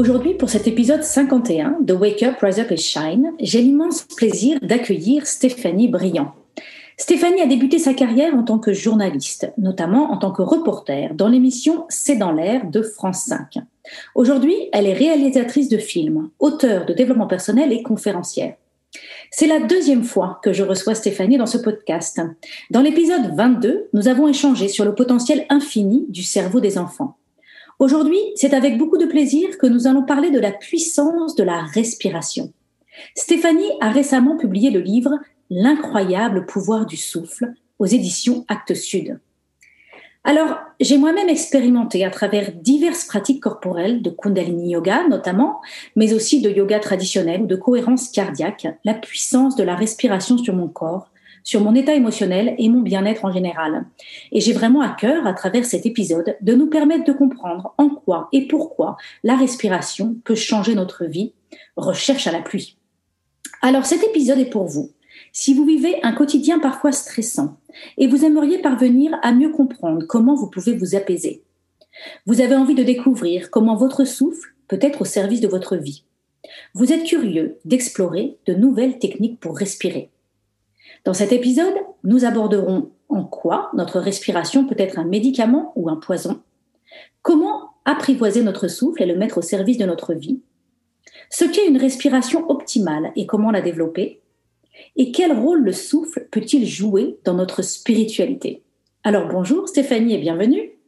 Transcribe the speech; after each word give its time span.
Aujourd'hui, 0.00 0.32
pour 0.32 0.48
cet 0.48 0.66
épisode 0.66 1.02
51 1.02 1.80
de 1.82 1.92
Wake 1.92 2.22
Up, 2.22 2.36
Rise 2.40 2.58
Up 2.58 2.72
et 2.72 2.78
Shine, 2.78 3.32
j'ai 3.38 3.60
l'immense 3.60 4.04
plaisir 4.04 4.58
d'accueillir 4.62 5.26
Stéphanie 5.26 5.88
Briand. 5.88 6.32
Stéphanie 6.96 7.42
a 7.42 7.46
débuté 7.46 7.78
sa 7.78 7.92
carrière 7.92 8.34
en 8.34 8.42
tant 8.42 8.58
que 8.58 8.72
journaliste, 8.72 9.52
notamment 9.58 10.10
en 10.10 10.16
tant 10.16 10.32
que 10.32 10.40
reporter 10.40 11.12
dans 11.14 11.28
l'émission 11.28 11.84
C'est 11.90 12.16
dans 12.16 12.32
l'air 12.32 12.64
de 12.70 12.80
France 12.80 13.24
5. 13.26 13.58
Aujourd'hui, 14.14 14.54
elle 14.72 14.86
est 14.86 14.94
réalisatrice 14.94 15.68
de 15.68 15.76
films, 15.76 16.30
auteure 16.38 16.86
de 16.86 16.94
développement 16.94 17.26
personnel 17.26 17.70
et 17.70 17.82
conférencière. 17.82 18.54
C'est 19.30 19.46
la 19.46 19.60
deuxième 19.60 20.04
fois 20.04 20.40
que 20.42 20.54
je 20.54 20.62
reçois 20.62 20.94
Stéphanie 20.94 21.36
dans 21.36 21.44
ce 21.44 21.58
podcast. 21.58 22.22
Dans 22.70 22.80
l'épisode 22.80 23.36
22, 23.36 23.90
nous 23.92 24.08
avons 24.08 24.28
échangé 24.28 24.68
sur 24.68 24.86
le 24.86 24.94
potentiel 24.94 25.44
infini 25.50 26.06
du 26.08 26.22
cerveau 26.22 26.60
des 26.60 26.78
enfants. 26.78 27.18
Aujourd'hui, 27.80 28.20
c'est 28.34 28.52
avec 28.52 28.76
beaucoup 28.76 28.98
de 28.98 29.06
plaisir 29.06 29.56
que 29.56 29.66
nous 29.66 29.86
allons 29.86 30.04
parler 30.04 30.30
de 30.30 30.38
la 30.38 30.52
puissance 30.52 31.34
de 31.34 31.42
la 31.42 31.62
respiration. 31.62 32.52
Stéphanie 33.16 33.72
a 33.80 33.90
récemment 33.90 34.36
publié 34.36 34.70
le 34.70 34.80
livre 34.80 35.18
L'incroyable 35.48 36.44
pouvoir 36.44 36.84
du 36.84 36.98
souffle 36.98 37.54
aux 37.78 37.86
éditions 37.86 38.44
Actes 38.48 38.74
Sud. 38.74 39.18
Alors, 40.24 40.58
j'ai 40.78 40.98
moi-même 40.98 41.30
expérimenté 41.30 42.04
à 42.04 42.10
travers 42.10 42.52
diverses 42.52 43.06
pratiques 43.06 43.42
corporelles 43.42 44.02
de 44.02 44.10
Kundalini 44.10 44.72
Yoga 44.72 45.08
notamment, 45.08 45.62
mais 45.96 46.12
aussi 46.12 46.42
de 46.42 46.50
yoga 46.50 46.80
traditionnel 46.80 47.40
ou 47.40 47.46
de 47.46 47.56
cohérence 47.56 48.10
cardiaque, 48.10 48.68
la 48.84 48.92
puissance 48.92 49.56
de 49.56 49.64
la 49.64 49.74
respiration 49.74 50.36
sur 50.36 50.54
mon 50.54 50.68
corps 50.68 51.10
sur 51.42 51.60
mon 51.60 51.74
état 51.74 51.94
émotionnel 51.94 52.54
et 52.58 52.68
mon 52.68 52.80
bien-être 52.80 53.24
en 53.24 53.32
général. 53.32 53.86
Et 54.32 54.40
j'ai 54.40 54.52
vraiment 54.52 54.80
à 54.80 54.90
cœur, 54.90 55.26
à 55.26 55.32
travers 55.32 55.64
cet 55.64 55.86
épisode, 55.86 56.36
de 56.40 56.54
nous 56.54 56.66
permettre 56.66 57.04
de 57.04 57.12
comprendre 57.12 57.74
en 57.78 57.88
quoi 57.88 58.28
et 58.32 58.46
pourquoi 58.46 58.96
la 59.22 59.36
respiration 59.36 60.16
peut 60.24 60.34
changer 60.34 60.74
notre 60.74 61.04
vie. 61.04 61.32
Recherche 61.76 62.26
à 62.26 62.32
la 62.32 62.42
pluie. 62.42 62.76
Alors 63.62 63.86
cet 63.86 64.02
épisode 64.04 64.38
est 64.38 64.50
pour 64.50 64.66
vous. 64.66 64.90
Si 65.32 65.54
vous 65.54 65.64
vivez 65.64 66.02
un 66.02 66.12
quotidien 66.12 66.58
parfois 66.58 66.92
stressant 66.92 67.58
et 67.98 68.06
vous 68.06 68.24
aimeriez 68.24 68.58
parvenir 68.58 69.18
à 69.22 69.32
mieux 69.32 69.50
comprendre 69.50 70.04
comment 70.06 70.34
vous 70.34 70.48
pouvez 70.48 70.72
vous 70.72 70.94
apaiser, 70.94 71.42
vous 72.26 72.40
avez 72.40 72.54
envie 72.54 72.74
de 72.74 72.82
découvrir 72.82 73.50
comment 73.50 73.76
votre 73.76 74.04
souffle 74.04 74.54
peut 74.68 74.78
être 74.80 75.02
au 75.02 75.04
service 75.04 75.40
de 75.40 75.48
votre 75.48 75.76
vie. 75.76 76.04
Vous 76.74 76.92
êtes 76.92 77.04
curieux 77.04 77.58
d'explorer 77.64 78.38
de 78.46 78.54
nouvelles 78.54 78.98
techniques 78.98 79.40
pour 79.40 79.56
respirer. 79.56 80.10
Dans 81.04 81.14
cet 81.14 81.32
épisode, 81.32 81.74
nous 82.04 82.24
aborderons 82.24 82.90
en 83.08 83.24
quoi 83.24 83.70
notre 83.74 84.00
respiration 84.00 84.66
peut 84.66 84.76
être 84.78 84.98
un 84.98 85.04
médicament 85.04 85.72
ou 85.76 85.88
un 85.88 85.96
poison, 85.96 86.40
comment 87.22 87.70
apprivoiser 87.84 88.42
notre 88.42 88.68
souffle 88.68 89.02
et 89.02 89.06
le 89.06 89.16
mettre 89.16 89.38
au 89.38 89.42
service 89.42 89.78
de 89.78 89.86
notre 89.86 90.14
vie, 90.14 90.40
ce 91.30 91.44
qu'est 91.44 91.66
une 91.66 91.78
respiration 91.78 92.48
optimale 92.50 93.12
et 93.16 93.26
comment 93.26 93.50
la 93.50 93.62
développer, 93.62 94.20
et 94.96 95.12
quel 95.12 95.32
rôle 95.32 95.62
le 95.62 95.72
souffle 95.72 96.28
peut-il 96.30 96.66
jouer 96.66 97.18
dans 97.24 97.34
notre 97.34 97.62
spiritualité. 97.62 98.62
Alors 99.02 99.28
bonjour 99.28 99.68
Stéphanie 99.68 100.14
et 100.14 100.18
bienvenue. 100.18 100.79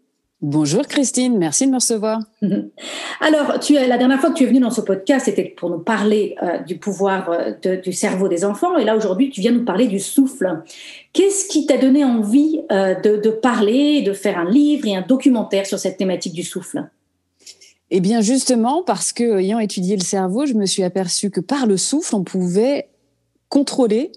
Bonjour 0.42 0.88
Christine, 0.88 1.38
merci 1.38 1.66
de 1.66 1.70
me 1.70 1.76
recevoir. 1.76 2.18
Alors, 3.20 3.60
tu, 3.60 3.74
la 3.74 3.96
dernière 3.96 4.20
fois 4.20 4.30
que 4.30 4.34
tu 4.34 4.42
es 4.42 4.46
venue 4.48 4.58
dans 4.58 4.72
ce 4.72 4.80
podcast, 4.80 5.26
c'était 5.26 5.44
pour 5.44 5.70
nous 5.70 5.78
parler 5.78 6.34
euh, 6.42 6.58
du 6.58 6.78
pouvoir 6.78 7.30
euh, 7.30 7.76
du 7.76 7.92
cerveau 7.92 8.26
des 8.26 8.44
enfants. 8.44 8.76
Et 8.76 8.84
là, 8.84 8.96
aujourd'hui, 8.96 9.30
tu 9.30 9.40
viens 9.40 9.52
nous 9.52 9.64
parler 9.64 9.86
du 9.86 10.00
souffle. 10.00 10.64
Qu'est-ce 11.12 11.46
qui 11.46 11.64
t'a 11.64 11.78
donné 11.78 12.04
envie 12.04 12.60
euh, 12.72 12.96
de, 13.00 13.18
de, 13.18 13.30
parler, 13.30 14.02
de 14.02 14.12
faire 14.12 14.36
un 14.36 14.50
livre 14.50 14.88
et 14.88 14.96
un 14.96 15.02
documentaire 15.02 15.64
sur 15.64 15.78
cette 15.78 15.96
thématique 15.96 16.32
du 16.32 16.42
souffle? 16.42 16.88
Eh 17.92 18.00
bien, 18.00 18.20
justement, 18.20 18.82
parce 18.82 19.12
que, 19.12 19.38
ayant 19.38 19.60
étudié 19.60 19.96
le 19.96 20.02
cerveau, 20.02 20.44
je 20.44 20.54
me 20.54 20.66
suis 20.66 20.82
aperçue 20.82 21.30
que 21.30 21.40
par 21.40 21.66
le 21.66 21.76
souffle, 21.76 22.16
on 22.16 22.24
pouvait 22.24 22.88
contrôler 23.48 24.10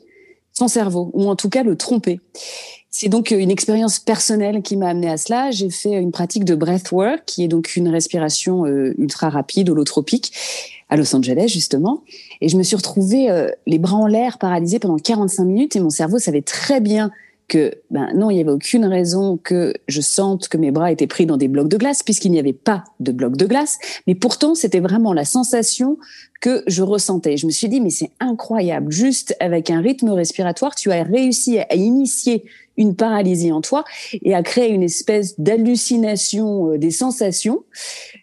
son 0.54 0.68
cerveau, 0.68 1.12
ou 1.14 1.30
en 1.30 1.36
tout 1.36 1.50
cas 1.50 1.62
le 1.62 1.76
tromper. 1.76 2.20
C'est 2.98 3.10
donc 3.10 3.32
une 3.32 3.52
expérience 3.52 4.00
personnelle 4.00 4.62
qui 4.62 4.78
m'a 4.78 4.88
amené 4.88 5.10
à 5.10 5.18
cela. 5.18 5.52
J'ai 5.52 5.70
fait 5.70 5.96
une 5.96 6.14
pratique 6.14 6.46
de 6.46 6.56
breathwork, 6.56 7.24
qui 7.26 7.44
est 7.44 7.50
donc 7.50 7.76
une 7.76 7.90
respiration 7.90 8.66
euh, 8.66 8.96
ultra 8.98 9.30
rapide, 9.30 9.70
holotropique, 9.70 10.32
à 10.88 10.96
Los 10.96 11.14
Angeles 11.14 11.50
justement. 11.50 12.04
Et 12.40 12.48
je 12.48 12.56
me 12.56 12.64
suis 12.64 12.78
retrouvée 12.78 13.30
euh, 13.30 13.50
les 13.68 13.80
bras 13.80 13.98
en 13.98 14.08
l'air, 14.08 14.38
paralysée 14.38 14.80
pendant 14.80 14.96
45 14.96 15.44
minutes, 15.44 15.76
et 15.76 15.82
mon 15.82 15.90
cerveau 15.90 16.20
savait 16.20 16.42
très 16.42 16.80
bien 16.80 17.12
que 17.50 17.74
ben 17.92 18.10
non, 18.16 18.32
il 18.32 18.36
n'y 18.36 18.42
avait 18.42 18.52
aucune 18.52 18.86
raison 18.86 19.38
que 19.44 19.74
je 19.90 20.00
sente 20.00 20.48
que 20.48 20.58
mes 20.58 20.72
bras 20.72 20.90
étaient 20.90 21.06
pris 21.06 21.26
dans 21.26 21.38
des 21.38 21.50
blocs 21.50 21.68
de 21.68 21.78
glace 21.78 22.02
puisqu'il 22.02 22.32
n'y 22.32 22.40
avait 22.40 22.54
pas 22.54 22.86
de 23.02 23.12
blocs 23.12 23.36
de 23.36 23.46
glace, 23.46 23.78
mais 24.08 24.16
pourtant 24.16 24.56
c'était 24.56 24.80
vraiment 24.80 25.12
la 25.14 25.26
sensation 25.26 25.98
que 26.42 26.64
je 26.66 26.82
ressentais. 26.82 27.38
Je 27.38 27.46
me 27.46 27.52
suis 27.52 27.70
dit 27.70 27.82
mais 27.82 27.92
c'est 27.92 28.12
incroyable, 28.20 28.92
juste 28.92 29.36
avec 29.40 29.70
un 29.70 29.82
rythme 29.82 30.10
respiratoire, 30.10 30.76
tu 30.76 30.92
as 30.92 31.04
réussi 31.04 31.60
à 31.60 31.76
initier 31.76 32.46
une 32.78 32.96
paralysie 32.96 33.52
en 33.52 33.62
toi 33.62 33.84
et 34.12 34.34
à 34.34 34.44
créer 34.44 34.72
une 34.72 34.84
espèce 34.84 35.40
d'hallucination 35.40 36.72
euh, 36.72 36.78
des 36.78 36.92
sensations. 36.92 37.64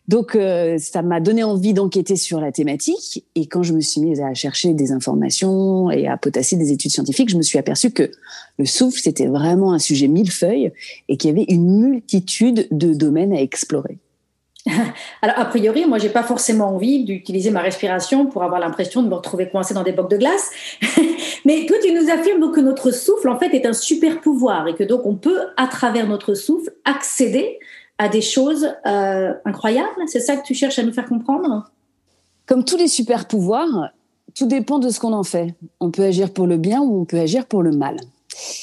Donc 0.09 0.35
euh, 0.35 0.79
ça 0.79 1.03
m'a 1.03 1.21
donné 1.21 1.43
envie 1.43 1.75
d'enquêter 1.75 2.17
sur 2.17 2.41
la 2.41 2.53
thématique 2.53 3.25
et 3.35 3.47
quand 3.47 3.63
je 3.63 3.73
me 3.73 3.81
suis 3.81 4.01
mise 4.01 4.21
à 4.21 4.35
chercher 4.35 4.75
des 4.75 4.93
informations 4.93 5.91
et 5.91 6.07
à 6.07 6.17
potasser 6.17 6.57
des 6.57 6.73
études 6.73 6.91
scientifiques, 6.91 7.31
je 7.31 7.37
me 7.37 7.43
suis 7.43 7.59
aperçue 7.59 7.91
que 7.91 8.11
le 8.59 8.67
souffle 8.67 9.01
c'était 9.01 9.27
vraiment 9.27 9.73
un 9.73 9.79
sujet 9.79 10.09
millefeuille 10.09 10.73
et 11.09 11.17
qu'il 11.17 11.31
y 11.31 11.33
avait 11.33 11.47
une 11.49 11.81
multitude 11.81 12.69
de 12.71 12.95
domaines 12.95 13.33
à 13.33 13.41
explorer. 13.41 13.99
Alors, 15.23 15.39
a 15.39 15.45
priori, 15.47 15.87
moi, 15.87 15.99
j'ai 15.99 16.09
pas 16.09 16.23
forcément 16.23 16.75
envie 16.75 17.05
d'utiliser 17.05 17.51
ma 17.51 17.61
respiration 17.61 18.27
pour 18.27 18.43
avoir 18.43 18.61
l'impression 18.61 19.03
de 19.03 19.09
me 19.09 19.15
retrouver 19.15 19.49
coincé 19.49 19.75
dans 19.75 19.83
des 19.83 19.93
blocs 19.93 20.11
de 20.11 20.19
glace. 20.19 20.51
Mais 21.45 21.67
toi, 21.67 21.77
tu 21.83 21.93
nous 21.93 22.11
affirmes 22.11 22.41
donc 22.41 22.55
que 22.55 22.61
notre 22.61 22.91
souffle, 22.91 23.29
en 23.29 23.39
fait, 23.39 23.55
est 23.55 23.67
un 23.67 23.73
super 23.73 24.21
pouvoir 24.21 24.69
et 24.69 24.75
que 24.75 24.85
donc 24.85 25.07
on 25.07 25.17
peut, 25.17 25.41
à 25.57 25.67
travers 25.67 26.07
notre 26.07 26.35
souffle, 26.35 26.73
accéder 26.85 27.59
à 27.99 28.09
des 28.09 28.21
choses 28.21 28.69
euh, 28.87 29.33
incroyables. 29.45 29.89
C'est 30.07 30.21
ça 30.21 30.37
que 30.37 30.45
tu 30.45 30.55
cherches 30.55 30.79
à 30.79 30.83
nous 30.83 30.93
faire 30.93 31.07
comprendre? 31.07 31.71
Comme 32.47 32.65
tous 32.65 32.77
les 32.77 32.89
super 32.89 33.29
pouvoirs, 33.29 33.91
tout 34.35 34.47
dépend 34.47 34.79
de 34.79 34.89
ce 34.89 35.01
qu'on 35.01 35.13
en 35.13 35.23
fait. 35.23 35.55
On 35.81 35.91
peut 35.91 36.03
agir 36.03 36.33
pour 36.33 36.47
le 36.47 36.57
bien 36.57 36.81
ou 36.81 37.01
on 37.01 37.05
peut 37.05 37.19
agir 37.19 37.47
pour 37.47 37.63
le 37.63 37.71
mal. 37.71 37.97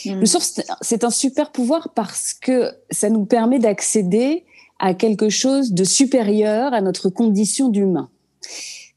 Hmm. 0.06 0.20
Le 0.20 0.26
souffle, 0.26 0.64
c'est 0.82 1.04
un 1.04 1.10
super 1.10 1.52
pouvoir 1.52 1.90
parce 1.96 2.34
que 2.34 2.72
ça 2.92 3.10
nous 3.10 3.26
permet 3.26 3.60
d'accéder 3.60 4.46
à 4.80 4.94
quelque 4.94 5.30
chose 5.30 5.74
de 5.74 5.84
supérieur 5.84 6.74
à 6.74 6.82
notre 6.82 7.10
condition 7.10 7.70
d'humain. 7.70 8.10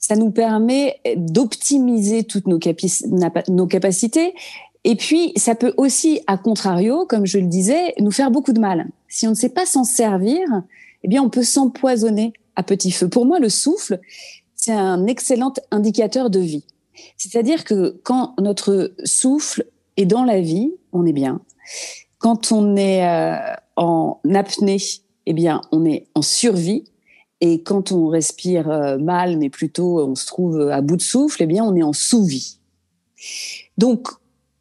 Ça 0.03 0.17
nous 0.17 0.31
permet 0.31 1.01
d'optimiser 1.17 2.25
toutes 2.25 2.47
nos, 2.47 2.59
capacités 2.59 4.35
et 4.85 4.97
puis, 4.97 5.33
ça 5.37 5.55
peut 5.55 5.73
aussi, 5.77 6.21
à 6.27 6.37
contrario, 6.37 7.07
comme 7.07 7.25
je 7.25 7.39
le 7.39 7.47
disais, 7.47 7.95
nous 8.01 8.11
faire 8.11 8.33
beaucoup 8.33 8.53
de 8.53 8.61
mal. 8.61 8.89
Si 9.09 9.27
on 9.27 9.31
ne 9.31 9.37
sait 9.37 9.49
pas 9.49 9.65
s'en 9.65 9.85
servir, 9.85 10.41
eh 11.05 11.09
bien, 11.09 11.23
on 11.23 11.31
peut 11.31 11.45
s'empoisonner 11.45 12.33
à 12.57 12.63
petit 12.63 12.91
feu. 12.91 13.09
Pour 13.09 13.25
moi, 13.25 13.39
le 13.39 13.49
souffle, 13.49 14.01
c'est 14.57 14.73
un 14.73 15.07
excellent 15.07 15.53
indicateur 15.71 16.31
de 16.31 16.41
vie. 16.41 16.65
C'est-à-dire 17.17 17.65
que 17.65 18.01
quand 18.03 18.35
notre 18.41 18.93
souffle 19.05 19.67
est 19.97 20.07
dans 20.07 20.25
la 20.25 20.41
vie, 20.41 20.73
on 20.93 21.07
est 21.07 21.13
bien. 21.13 21.41
Quand 22.19 22.51
on 22.51 22.77
est 22.77 23.07
euh, 23.07 23.37
en 23.77 24.19
apnée, 24.35 24.79
eh 25.27 25.33
bien, 25.33 25.61
on 25.71 25.85
est 25.85 26.07
en 26.15 26.23
survie. 26.23 26.85
Et 27.45 27.61
quand 27.61 27.91
on 27.91 28.07
respire 28.07 28.71
euh, 28.71 28.99
mal, 28.99 29.37
mais 29.37 29.51
plutôt 29.51 29.99
on 29.99 30.15
se 30.15 30.27
trouve 30.27 30.71
à 30.71 30.81
bout 30.81 30.97
de 30.97 31.03
souffle, 31.03 31.43
eh 31.43 31.47
bien, 31.47 31.65
on 31.65 31.75
est 31.75 31.83
en 31.83 31.93
sous-vie. 31.93 32.59
Donc, 33.77 34.09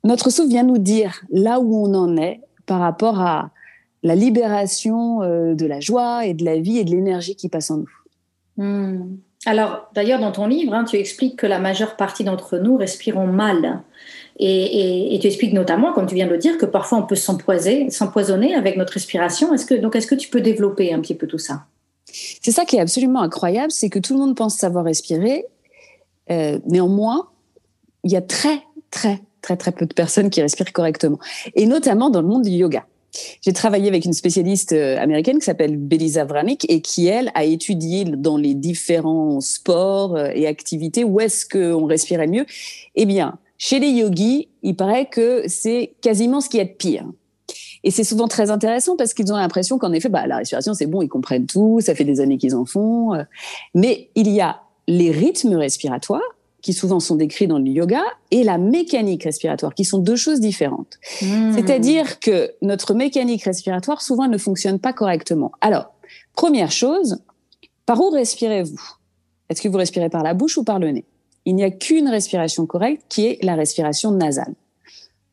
notre 0.04 0.32
souffle 0.32 0.50
vient 0.50 0.64
nous 0.64 0.80
dire 0.80 1.22
là 1.32 1.60
où 1.60 1.76
on 1.76 1.94
en 1.94 2.18
est 2.18 2.42
par 2.66 2.80
rapport 2.80 3.22
à 3.22 3.52
la 4.02 4.16
libération 4.16 5.22
euh, 5.22 5.54
de 5.54 5.68
la 5.68 5.80
joie 5.80 6.26
et 6.26 6.34
de 6.34 6.44
la 6.44 6.60
vie 6.60 6.80
et 6.80 6.84
de 6.84 6.90
l'énergie 6.90 7.36
qui 7.36 7.50
passe 7.50 7.70
en 7.70 7.78
nous. 7.78 7.90
Hmm. 8.58 9.18
Alors, 9.46 9.90
d'ailleurs, 9.94 10.20
dans 10.20 10.32
ton 10.32 10.48
livre, 10.48 10.74
hein, 10.74 10.84
tu 10.84 10.98
expliques 10.98 11.36
que 11.36 11.46
la 11.46 11.60
majeure 11.60 11.96
partie 11.96 12.24
d'entre 12.24 12.58
nous 12.58 12.78
respirons 12.78 13.28
mal. 13.28 13.82
Et, 14.40 15.20
tu 15.22 15.28
expliques 15.28 15.54
notamment, 15.54 15.94
comme 15.94 16.08
tu 16.08 16.16
viens 16.16 16.26
de 16.26 16.32
le 16.32 16.40
dire, 16.40 16.58
que 16.58 16.66
parfois 16.66 16.98
on 16.98 17.04
peut 17.04 17.16
s'empoisonner 17.16 18.56
avec 18.56 18.76
notre 18.76 18.94
respiration. 18.94 19.50
Donc, 19.82 19.96
est-ce 19.96 20.08
que 20.08 20.16
tu 20.16 20.30
peux 20.30 20.42
développer 20.42 20.94
un 20.94 21.00
petit 21.00 21.14
peu 21.14 21.28
tout 21.28 21.38
ça? 21.38 21.66
C'est 22.42 22.52
ça 22.52 22.66
qui 22.66 22.76
est 22.76 22.80
absolument 22.80 23.22
incroyable, 23.22 23.72
c'est 23.72 23.90
que 23.90 24.00
tout 24.00 24.14
le 24.14 24.20
monde 24.20 24.36
pense 24.36 24.56
savoir 24.56 24.86
respirer, 24.86 25.46
néanmoins, 26.30 27.28
il 28.04 28.12
y 28.12 28.16
a 28.16 28.22
très, 28.22 28.62
très, 28.90 29.22
très, 29.42 29.58
très 29.58 29.72
peu 29.72 29.86
de 29.86 29.94
personnes 29.94 30.30
qui 30.30 30.42
respirent 30.42 30.74
correctement. 30.74 31.20
Et 31.56 31.66
notamment 31.66 32.10
dans 32.10 32.22
le 32.22 32.28
monde 32.28 32.44
du 32.44 32.52
yoga. 32.52 32.86
J'ai 33.42 33.52
travaillé 33.52 33.90
avec 33.90 34.06
une 34.06 34.14
spécialiste 34.14 34.72
euh, 34.72 34.98
américaine 34.98 35.40
qui 35.40 35.46
s'appelle 35.46 35.76
Belisa 35.76 36.24
Vranic 36.24 36.66
et 36.70 36.82
qui, 36.82 37.08
elle, 37.08 37.32
a 37.36 37.44
étudié 37.44 38.06
dans 38.06 38.38
les 38.38 38.54
différents 38.54 39.42
sports 39.42 40.16
euh, 40.16 40.30
et 40.34 40.48
activités 40.48 41.04
où 41.04 41.20
est-ce 41.20 41.46
qu'on 41.46 41.86
respirait 41.86 42.28
mieux. 42.28 42.46
Eh 42.96 43.06
bien, 43.06 43.38
chez 43.58 43.80
les 43.80 43.90
yogis, 43.90 44.48
il 44.64 44.76
paraît 44.76 45.08
que 45.08 45.44
c'est 45.48 45.94
quasiment 46.02 46.40
ce 46.40 46.50
qui 46.50 46.60
est 46.60 46.66
de 46.66 46.70
pire. 46.70 47.06
Et 47.84 47.92
c'est 47.92 48.04
souvent 48.04 48.28
très 48.28 48.52
intéressant 48.52 48.96
parce 48.96 49.14
qu'ils 49.14 49.32
ont 49.34 49.38
l'impression 49.38 49.78
qu'en 49.78 49.92
effet, 49.92 50.10
bah, 50.10 50.28
la 50.28 50.38
respiration, 50.38 50.74
c'est 50.74 50.86
bon, 50.86 51.02
ils 51.02 51.10
comprennent 51.10 51.48
tout, 51.48 51.80
ça 51.82 51.96
fait 51.96 52.04
des 52.04 52.20
années 52.20 52.38
qu'ils 52.38 52.56
en 52.56 52.66
font. 52.66 53.14
Euh. 53.14 53.24
Mais 53.74 54.10
il 54.16 54.30
y 54.30 54.42
a 54.42 54.62
les 54.88 55.12
rythmes 55.12 55.56
respiratoires 55.56 56.22
qui 56.62 56.74
souvent 56.74 57.00
sont 57.00 57.16
décrits 57.16 57.48
dans 57.48 57.58
le 57.58 57.68
yoga, 57.68 58.04
et 58.30 58.44
la 58.44 58.58
mécanique 58.58 59.24
respiratoire, 59.24 59.74
qui 59.74 59.84
sont 59.84 59.98
deux 59.98 60.16
choses 60.16 60.40
différentes. 60.40 61.00
Hmm. 61.22 61.54
C'est-à-dire 61.54 62.20
que 62.20 62.52
notre 62.62 62.94
mécanique 62.94 63.44
respiratoire, 63.44 64.02
souvent, 64.02 64.28
ne 64.28 64.38
fonctionne 64.38 64.80
pas 64.80 64.94
correctement. 64.94 65.52
Alors, 65.62 65.94
première 66.36 66.72
chose, 66.72 67.18
par 67.86 68.00
où 68.00 68.10
respirez-vous? 68.12 68.80
Est-ce 69.50 69.62
que 69.62 69.68
vous 69.68 69.78
respirez 69.78 70.10
par 70.10 70.24
la 70.24 70.34
bouche 70.34 70.58
ou 70.58 70.64
par 70.64 70.80
le 70.80 70.92
nez? 70.92 71.06
Il 71.46 71.56
n'y 71.56 71.64
a 71.64 71.72
qu'une 71.72 72.08
respiration 72.08 72.66
correcte 72.68 73.04
qui 73.10 73.26
est 73.26 73.44
la 73.44 73.56
respiration 73.56 74.12
nasale. 74.12 74.54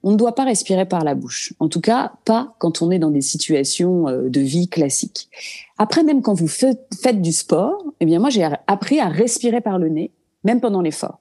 On 0.03 0.13
ne 0.13 0.17
doit 0.17 0.35
pas 0.35 0.45
respirer 0.45 0.87
par 0.87 1.05
la 1.05 1.15
bouche. 1.15 1.53
En 1.59 1.69
tout 1.69 1.81
cas, 1.81 2.13
pas 2.25 2.55
quand 2.59 2.83
on 2.83 2.91
est 2.91 2.99
dans 2.99 3.11
des 3.11 3.21
situations 3.21 4.09
euh, 4.09 4.29
de 4.29 4.41
vie 4.41 4.69
classiques. 4.69 5.29
Après, 5.77 6.03
même 6.03 6.23
quand 6.23 6.35
vous 6.35 6.49
faites 6.49 7.21
du 7.21 7.33
sport, 7.33 7.85
eh 8.01 8.07
bien, 8.07 8.21
moi, 8.21 8.31
j'ai 8.31 8.49
appris 8.67 9.01
à 9.01 9.09
respirer 9.09 9.61
par 9.61 9.79
le 9.79 9.89
nez 9.89 10.13
même 10.45 10.61
pendant 10.61 10.81
l'effort. 10.81 11.19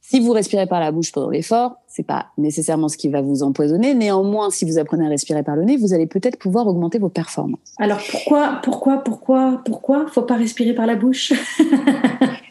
Si 0.00 0.20
vous 0.20 0.32
respirez 0.32 0.66
par 0.66 0.80
la 0.80 0.92
bouche 0.92 1.12
pendant 1.12 1.30
l'effort, 1.30 1.76
c'est 1.88 2.06
pas 2.06 2.26
nécessairement 2.38 2.88
ce 2.88 2.96
qui 2.96 3.08
va 3.08 3.20
vous 3.20 3.42
empoisonner. 3.42 3.94
Néanmoins, 3.94 4.50
si 4.50 4.64
vous 4.64 4.78
apprenez 4.78 5.06
à 5.06 5.08
respirer 5.08 5.42
par 5.42 5.56
le 5.56 5.64
nez, 5.64 5.76
vous 5.76 5.92
allez 5.92 6.06
peut-être 6.06 6.38
pouvoir 6.38 6.66
augmenter 6.66 6.98
vos 6.98 7.08
performances. 7.08 7.74
Alors 7.78 8.00
pourquoi, 8.10 8.60
pourquoi, 8.62 8.98
pourquoi, 8.98 9.62
pourquoi 9.64 10.06
faut 10.08 10.22
pas 10.22 10.36
respirer 10.36 10.74
par 10.74 10.86
la 10.86 10.94
bouche? 10.94 11.32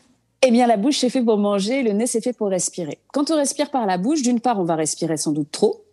Eh 0.45 0.51
bien, 0.51 0.67
la 0.67 0.77
bouche 0.77 0.99
c'est 0.99 1.09
fait 1.09 1.23
pour 1.23 1.37
manger, 1.37 1.83
le 1.83 1.91
nez 1.91 2.07
c'est 2.07 2.21
fait 2.21 2.33
pour 2.33 2.49
respirer. 2.49 2.99
Quand 3.13 3.31
on 3.31 3.37
respire 3.37 3.71
par 3.71 3.85
la 3.85 3.97
bouche, 3.97 4.21
d'une 4.21 4.39
part, 4.39 4.59
on 4.59 4.65
va 4.65 4.75
respirer 4.75 5.17
sans 5.17 5.31
doute 5.31 5.51
trop, 5.51 5.85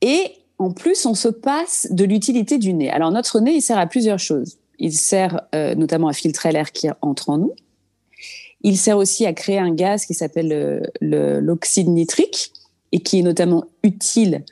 et 0.00 0.32
en 0.58 0.72
plus, 0.72 1.06
on 1.06 1.14
se 1.14 1.28
passe 1.28 1.86
de 1.90 2.04
l'utilité 2.04 2.58
du 2.58 2.74
nez. 2.74 2.90
Alors 2.90 3.12
notre 3.12 3.38
nez, 3.40 3.52
il 3.52 3.62
sert 3.62 3.78
à 3.78 3.86
plusieurs 3.86 4.18
choses. 4.18 4.58
Il 4.80 4.92
sert 4.92 5.42
euh, 5.54 5.74
notamment 5.74 6.08
à 6.08 6.12
filtrer 6.12 6.50
l'air 6.50 6.72
qui 6.72 6.88
entre 7.00 7.30
en 7.30 7.38
nous 7.38 7.54
il 8.62 8.76
sert 8.76 8.96
aussi 8.96 9.26
à 9.26 9.32
créer 9.32 9.58
un 9.58 9.72
gaz 9.72 10.04
qui 10.04 10.14
s'appelle 10.14 10.90
l'oxyde 11.00 11.88
nitrique 11.88 12.52
et 12.92 13.00
qui 13.00 13.20
est 13.20 13.22
notamment 13.22 13.64
utile 13.82 14.44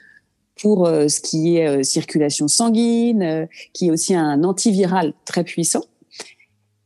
pour 0.60 0.86
euh, 0.86 1.08
ce 1.08 1.20
qui 1.20 1.56
est 1.56 1.68
euh, 1.68 1.82
circulation 1.82 2.48
sanguine, 2.48 3.22
euh, 3.22 3.46
qui 3.74 3.88
est 3.88 3.90
aussi 3.90 4.14
un 4.14 4.42
antiviral 4.42 5.12
très 5.26 5.44
puissant. 5.44 5.84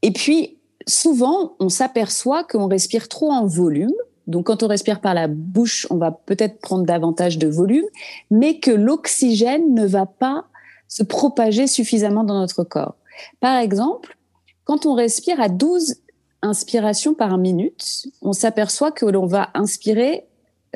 Et 0.02 0.10
puis, 0.10 0.58
souvent, 0.90 1.54
on 1.58 1.68
s'aperçoit 1.68 2.44
qu'on 2.44 2.68
respire 2.68 3.08
trop 3.08 3.30
en 3.30 3.46
volume. 3.46 3.94
Donc, 4.26 4.46
quand 4.46 4.62
on 4.62 4.68
respire 4.68 5.00
par 5.00 5.14
la 5.14 5.28
bouche, 5.28 5.86
on 5.90 5.96
va 5.96 6.10
peut-être 6.10 6.60
prendre 6.60 6.84
davantage 6.84 7.38
de 7.38 7.48
volume, 7.48 7.86
mais 8.30 8.60
que 8.60 8.70
l'oxygène 8.70 9.74
ne 9.74 9.86
va 9.86 10.06
pas 10.06 10.44
se 10.88 11.02
propager 11.02 11.66
suffisamment 11.66 12.24
dans 12.24 12.38
notre 12.38 12.64
corps. 12.64 12.96
Par 13.40 13.58
exemple, 13.58 14.16
quand 14.64 14.86
on 14.86 14.94
respire 14.94 15.40
à 15.40 15.48
12 15.48 15.96
inspiration 16.42 17.14
par 17.14 17.36
minute, 17.38 18.06
on 18.22 18.32
s'aperçoit 18.32 18.92
que 18.92 19.06
l'on 19.06 19.26
va 19.26 19.50
inspirer 19.54 20.26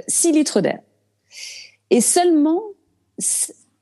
6 0.08 0.32
litres 0.32 0.60
d'air. 0.60 0.80
Et 1.90 2.00
seulement 2.00 2.62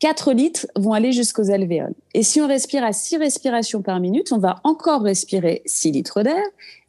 4 0.03 0.33
litres 0.33 0.67
vont 0.75 0.95
aller 0.95 1.13
jusqu'aux 1.13 1.53
alvéoles. 1.53 1.95
Et 2.13 2.25
si 2.25 2.41
on 2.41 2.49
respire 2.49 2.83
à 2.83 2.93
6 2.93 3.19
respirations 3.19 3.83
par 3.83 4.01
minute, 4.01 4.33
on 4.33 4.39
va 4.39 4.57
encore 4.65 5.03
respirer 5.03 5.63
6 5.65 5.93
litres 5.93 6.23
d'air, 6.23 6.43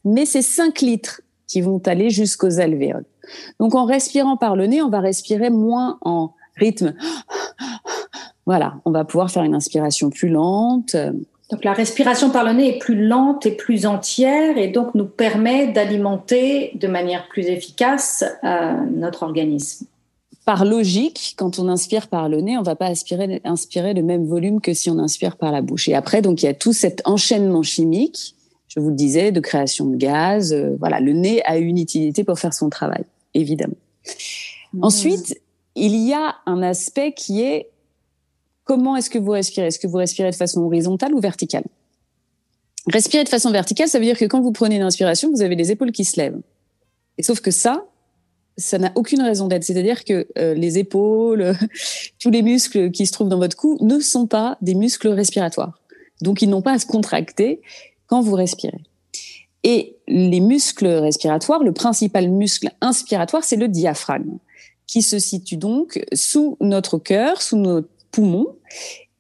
mais 0.04 0.26
c'est 0.26 0.42
5 0.42 0.82
litres 0.82 1.22
qui 1.46 1.62
vont 1.62 1.80
aller 1.86 2.10
jusqu'aux 2.10 2.60
alvéoles. 2.60 3.06
Donc 3.60 3.76
en 3.76 3.86
respirant 3.86 4.36
par 4.36 4.56
le 4.56 4.66
nez, 4.66 4.82
on 4.82 4.90
va 4.90 5.00
respirer 5.00 5.52
moins 5.52 6.00
en 6.02 6.34
rythme. 6.58 6.96
Voilà, 8.46 8.82
on 8.84 8.92
va 8.92 9.06
pouvoir 9.06 9.32
faire 9.32 9.44
une 9.44 9.56
inspiration 9.56 10.10
plus 10.10 10.28
lente. 10.28 10.98
Donc 11.52 11.64
la 11.64 11.72
respiration 11.72 12.30
par 12.30 12.44
le 12.44 12.52
nez 12.52 12.76
est 12.76 12.80
plus 12.80 13.08
lente 13.08 13.46
et 13.46 13.52
plus 13.52 13.86
entière 13.86 14.58
et 14.58 14.68
donc 14.68 14.96
nous 14.96 15.06
permet 15.06 15.68
d'alimenter 15.68 16.72
de 16.76 16.88
manière 16.88 17.30
plus 17.30 17.46
efficace 17.46 18.26
euh, 18.44 18.74
notre 18.92 19.24
organisme. 19.24 19.86
Par 20.46 20.66
logique, 20.66 21.36
quand 21.38 21.60
on 21.60 21.70
inspire 21.70 22.08
par 22.08 22.28
le 22.28 22.42
nez, 22.42 22.58
on 22.58 22.62
ne 22.62 22.66
va 22.66 22.76
pas 22.76 22.88
inspirer, 22.88 23.42
inspirer 23.46 23.94
le 23.94 24.04
même 24.04 24.26
volume 24.26 24.60
que 24.60 24.74
si 24.74 24.90
on 24.90 25.00
inspire 25.00 25.38
par 25.38 25.52
la 25.52 25.62
bouche. 25.62 25.88
Et 25.88 25.96
après, 25.96 26.22
donc 26.22 26.44
il 26.44 26.46
y 26.46 26.50
a 26.50 26.54
tout 26.54 26.74
cet 26.74 27.02
enchaînement 27.06 27.64
chimique, 27.64 28.36
je 28.68 28.80
vous 28.80 28.90
le 28.90 28.96
disais, 28.96 29.32
de 29.32 29.40
création 29.40 29.86
de 29.86 29.96
gaz. 29.96 30.52
Euh, 30.52 30.76
voilà, 30.80 31.00
le 31.00 31.14
nez 31.14 31.44
a 31.46 31.58
une 31.58 31.78
utilité 31.78 32.24
pour 32.24 32.40
faire 32.40 32.54
son 32.54 32.70
travail, 32.70 33.04
évidemment. 33.34 33.76
Mmh. 34.74 34.84
Ensuite, 34.84 35.40
il 35.76 35.96
y 35.96 36.14
a 36.14 36.36
un 36.46 36.62
aspect 36.62 37.14
qui 37.14 37.42
est 37.42 37.70
Comment 38.64 38.96
est-ce 38.96 39.10
que 39.10 39.20
vous 39.20 39.32
respirez? 39.32 39.68
Est-ce 39.68 39.80
que 39.80 39.88
vous 39.88 39.98
respirez 39.98 40.30
de 40.30 40.36
façon 40.36 40.62
horizontale 40.62 41.14
ou 41.14 41.20
verticale? 41.20 41.66
Respirer 42.88 43.24
de 43.24 43.30
façon 43.30 43.52
verticale, 43.52 43.88
ça 43.88 44.00
veut 44.00 44.06
dire 44.06 44.18
que 44.18 44.26
quand 44.26 44.42
vous 44.42 44.52
prenez 44.52 44.76
une 44.76 44.82
inspiration, 44.82 45.30
vous 45.32 45.42
avez 45.42 45.56
les 45.56 45.72
épaules 45.72 45.92
qui 45.92 46.06
se 46.06 46.20
lèvent. 46.20 46.40
Et 47.18 47.24
sauf 47.24 47.42
que 47.42 47.52
ça, 47.52 47.86
ça 48.58 48.78
n'a 48.78 48.92
aucune 48.96 49.22
raison 49.22 49.48
d'être. 49.48 49.64
C'est-à-dire 49.64 50.04
que 50.04 50.28
euh, 50.38 50.54
les 50.54 50.78
épaules, 50.78 51.54
tous 52.20 52.30
les 52.30 52.42
muscles 52.42 52.92
qui 52.92 53.06
se 53.06 53.12
trouvent 53.12 53.30
dans 53.30 53.40
votre 53.40 53.58
cou 53.58 53.78
ne 53.82 54.00
sont 54.00 54.28
pas 54.28 54.58
des 54.62 54.76
muscles 54.76 55.10
respiratoires. 55.10 55.80
Donc, 56.22 56.42
ils 56.42 56.50
n'ont 56.50 56.62
pas 56.62 56.74
à 56.74 56.80
se 56.80 56.86
contracter 56.86 57.62
quand 58.08 58.22
vous 58.22 58.36
respirez. 58.36 58.82
Et 59.64 59.96
les 60.08 60.40
muscles 60.40 60.88
respiratoires, 60.88 61.64
le 61.64 61.72
principal 61.72 62.30
muscle 62.30 62.70
inspiratoire, 62.82 63.44
c'est 63.44 63.56
le 63.56 63.68
diaphragme, 63.68 64.38
qui 64.88 65.02
se 65.02 65.20
situe 65.20 65.58
donc 65.58 66.04
sous 66.14 66.58
notre 66.60 66.98
cœur, 66.98 67.42
sous 67.42 67.58
notre 67.58 67.88
poumon. 68.12 68.48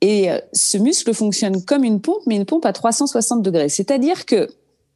Et 0.01 0.29
euh, 0.29 0.37
ce 0.51 0.77
muscle 0.77 1.13
fonctionne 1.13 1.63
comme 1.63 1.85
une 1.85 2.01
pompe, 2.01 2.23
mais 2.27 2.35
une 2.35 2.45
pompe 2.45 2.65
à 2.65 2.73
360 2.73 3.41
degrés. 3.41 3.69
C'est-à-dire 3.69 4.25
que 4.25 4.49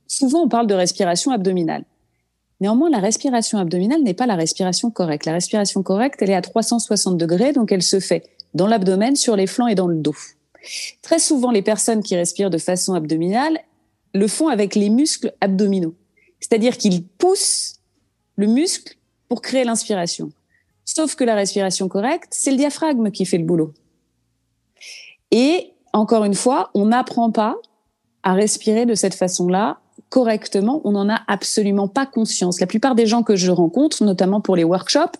souvent 0.07 0.43
on 0.43 0.49
parle 0.49 0.67
de 0.67 0.73
respiration 0.73 1.31
abdominale. 1.31 1.85
Néanmoins, 2.59 2.89
la 2.89 2.99
respiration 2.99 3.59
abdominale 3.59 4.01
n'est 4.01 4.13
pas 4.13 4.25
la 4.25 4.35
respiration 4.35 4.89
correcte. 4.89 5.25
La 5.25 5.33
respiration 5.33 5.83
correcte, 5.83 6.21
elle 6.21 6.31
est 6.31 6.35
à 6.35 6.41
360 6.41 7.17
degrés, 7.17 7.53
donc 7.53 7.71
elle 7.71 7.83
se 7.83 7.99
fait 7.99 8.23
dans 8.53 8.67
l'abdomen, 8.67 9.15
sur 9.15 9.35
les 9.35 9.45
flancs 9.45 9.67
et 9.67 9.75
dans 9.75 9.87
le 9.87 9.97
dos. 9.97 10.15
Très 11.01 11.19
souvent, 11.19 11.51
les 11.51 11.61
personnes 11.61 12.01
qui 12.01 12.15
respirent 12.15 12.49
de 12.49 12.57
façon 12.57 12.93
abdominale 12.93 13.59
le 14.13 14.27
font 14.27 14.47
avec 14.47 14.73
les 14.75 14.89
muscles 14.89 15.33
abdominaux. 15.41 15.95
C'est-à-dire 16.39 16.77
qu'ils 16.77 17.03
poussent 17.03 17.75
le 18.35 18.47
muscle 18.47 18.97
pour 19.29 19.41
créer 19.41 19.63
l'inspiration. 19.63 20.31
Sauf 20.85 21.15
que 21.15 21.23
la 21.23 21.35
respiration 21.35 21.87
correcte, 21.87 22.29
c'est 22.31 22.51
le 22.51 22.57
diaphragme 22.57 23.11
qui 23.11 23.25
fait 23.25 23.37
le 23.37 23.43
boulot. 23.43 23.73
Et 25.31 25.73
encore 25.93 26.23
une 26.23 26.33
fois, 26.33 26.71
on 26.73 26.87
n'apprend 26.87 27.31
pas 27.31 27.55
à 28.23 28.33
respirer 28.33 28.85
de 28.85 28.95
cette 28.95 29.15
façon-là 29.15 29.79
correctement. 30.09 30.81
On 30.83 30.91
n'en 30.91 31.09
a 31.09 31.21
absolument 31.27 31.87
pas 31.87 32.05
conscience. 32.05 32.59
La 32.59 32.67
plupart 32.67 32.95
des 32.95 33.05
gens 33.05 33.23
que 33.23 33.35
je 33.35 33.51
rencontre, 33.51 34.03
notamment 34.03 34.41
pour 34.41 34.55
les 34.55 34.63
workshops, 34.63 35.17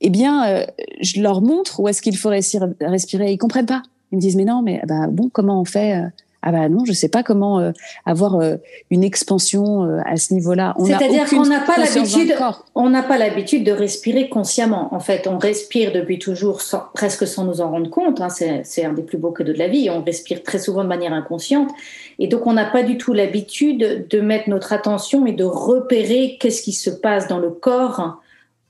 eh 0.00 0.10
bien, 0.10 0.46
euh, 0.46 0.66
je 1.00 1.20
leur 1.20 1.42
montre 1.42 1.80
où 1.80 1.88
est-ce 1.88 2.02
qu'il 2.02 2.16
faut 2.16 2.30
respirer. 2.30 3.32
Ils 3.32 3.38
comprennent 3.38 3.66
pas. 3.66 3.82
Ils 4.12 4.16
me 4.16 4.20
disent 4.20 4.36
mais 4.36 4.44
non, 4.44 4.62
mais 4.62 4.82
bah 4.86 5.06
bon, 5.08 5.28
comment 5.28 5.60
on 5.60 5.64
fait 5.64 5.94
euh, 5.94 6.08
ah 6.42 6.52
bah 6.52 6.68
non, 6.70 6.84
je 6.86 6.92
sais 6.92 7.10
pas 7.10 7.22
comment 7.22 7.60
euh, 7.60 7.72
avoir 8.06 8.36
euh, 8.36 8.56
une 8.90 9.04
expansion 9.04 9.84
euh, 9.84 9.98
à 10.06 10.16
ce 10.16 10.32
niveau-là. 10.32 10.74
C'est-à-dire 10.82 11.28
qu'on 11.28 11.44
n'a 11.44 11.60
pas 11.60 11.76
l'habitude, 11.76 12.34
on 12.74 12.88
n'a 12.88 13.02
pas 13.02 13.18
l'habitude 13.18 13.64
de 13.64 13.72
respirer 13.72 14.30
consciemment. 14.30 14.94
En 14.94 15.00
fait, 15.00 15.26
on 15.26 15.36
respire 15.36 15.92
depuis 15.92 16.18
toujours, 16.18 16.62
presque 16.94 17.26
sans 17.26 17.44
nous 17.44 17.60
en 17.60 17.70
rendre 17.70 17.90
compte. 17.90 18.22
Hein. 18.22 18.28
C'est 18.30 18.84
un 18.84 18.94
des 18.94 19.02
plus 19.02 19.18
beaux 19.18 19.32
cadeaux 19.32 19.52
de 19.52 19.58
la 19.58 19.68
vie. 19.68 19.90
On 19.90 20.02
respire 20.02 20.42
très 20.42 20.58
souvent 20.58 20.82
de 20.82 20.88
manière 20.88 21.12
inconsciente, 21.12 21.70
et 22.18 22.26
donc 22.26 22.46
on 22.46 22.54
n'a 22.54 22.64
pas 22.64 22.82
du 22.82 22.96
tout 22.96 23.12
l'habitude 23.12 24.06
de 24.08 24.20
mettre 24.20 24.48
notre 24.48 24.72
attention 24.72 25.26
et 25.26 25.32
de 25.32 25.44
repérer 25.44 26.38
qu'est-ce 26.40 26.62
qui 26.62 26.72
se 26.72 26.90
passe 26.90 27.28
dans 27.28 27.38
le 27.38 27.50
corps 27.50 28.20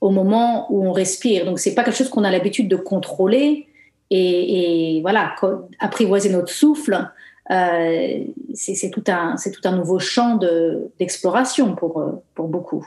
au 0.01 0.11
moment 0.11 0.67
où 0.71 0.85
on 0.85 0.93
respire. 0.93 1.45
Donc 1.45 1.61
c'est 1.61 1.75
pas 1.75 1.85
quelque 1.85 1.97
chose 1.97 2.09
qu'on 2.09 2.25
a 2.25 2.31
l'habitude 2.31 2.69
de 2.69 2.77
contrôler 2.77 3.69
et, 4.11 4.97
et 4.97 5.01
voilà, 5.03 5.35
apprivoiser 5.79 6.31
notre 6.31 6.53
souffle 6.53 7.11
euh, 7.51 8.25
c'est 8.55 8.91
tout, 8.91 9.05
un, 9.09 9.35
tout 9.37 9.69
un 9.69 9.77
nouveau 9.77 9.99
champ 9.99 10.39
d'exploration 10.99 11.75
pour, 11.75 11.99
euh, 12.01 12.13
pour 12.35 12.49
beaucoup. 12.49 12.87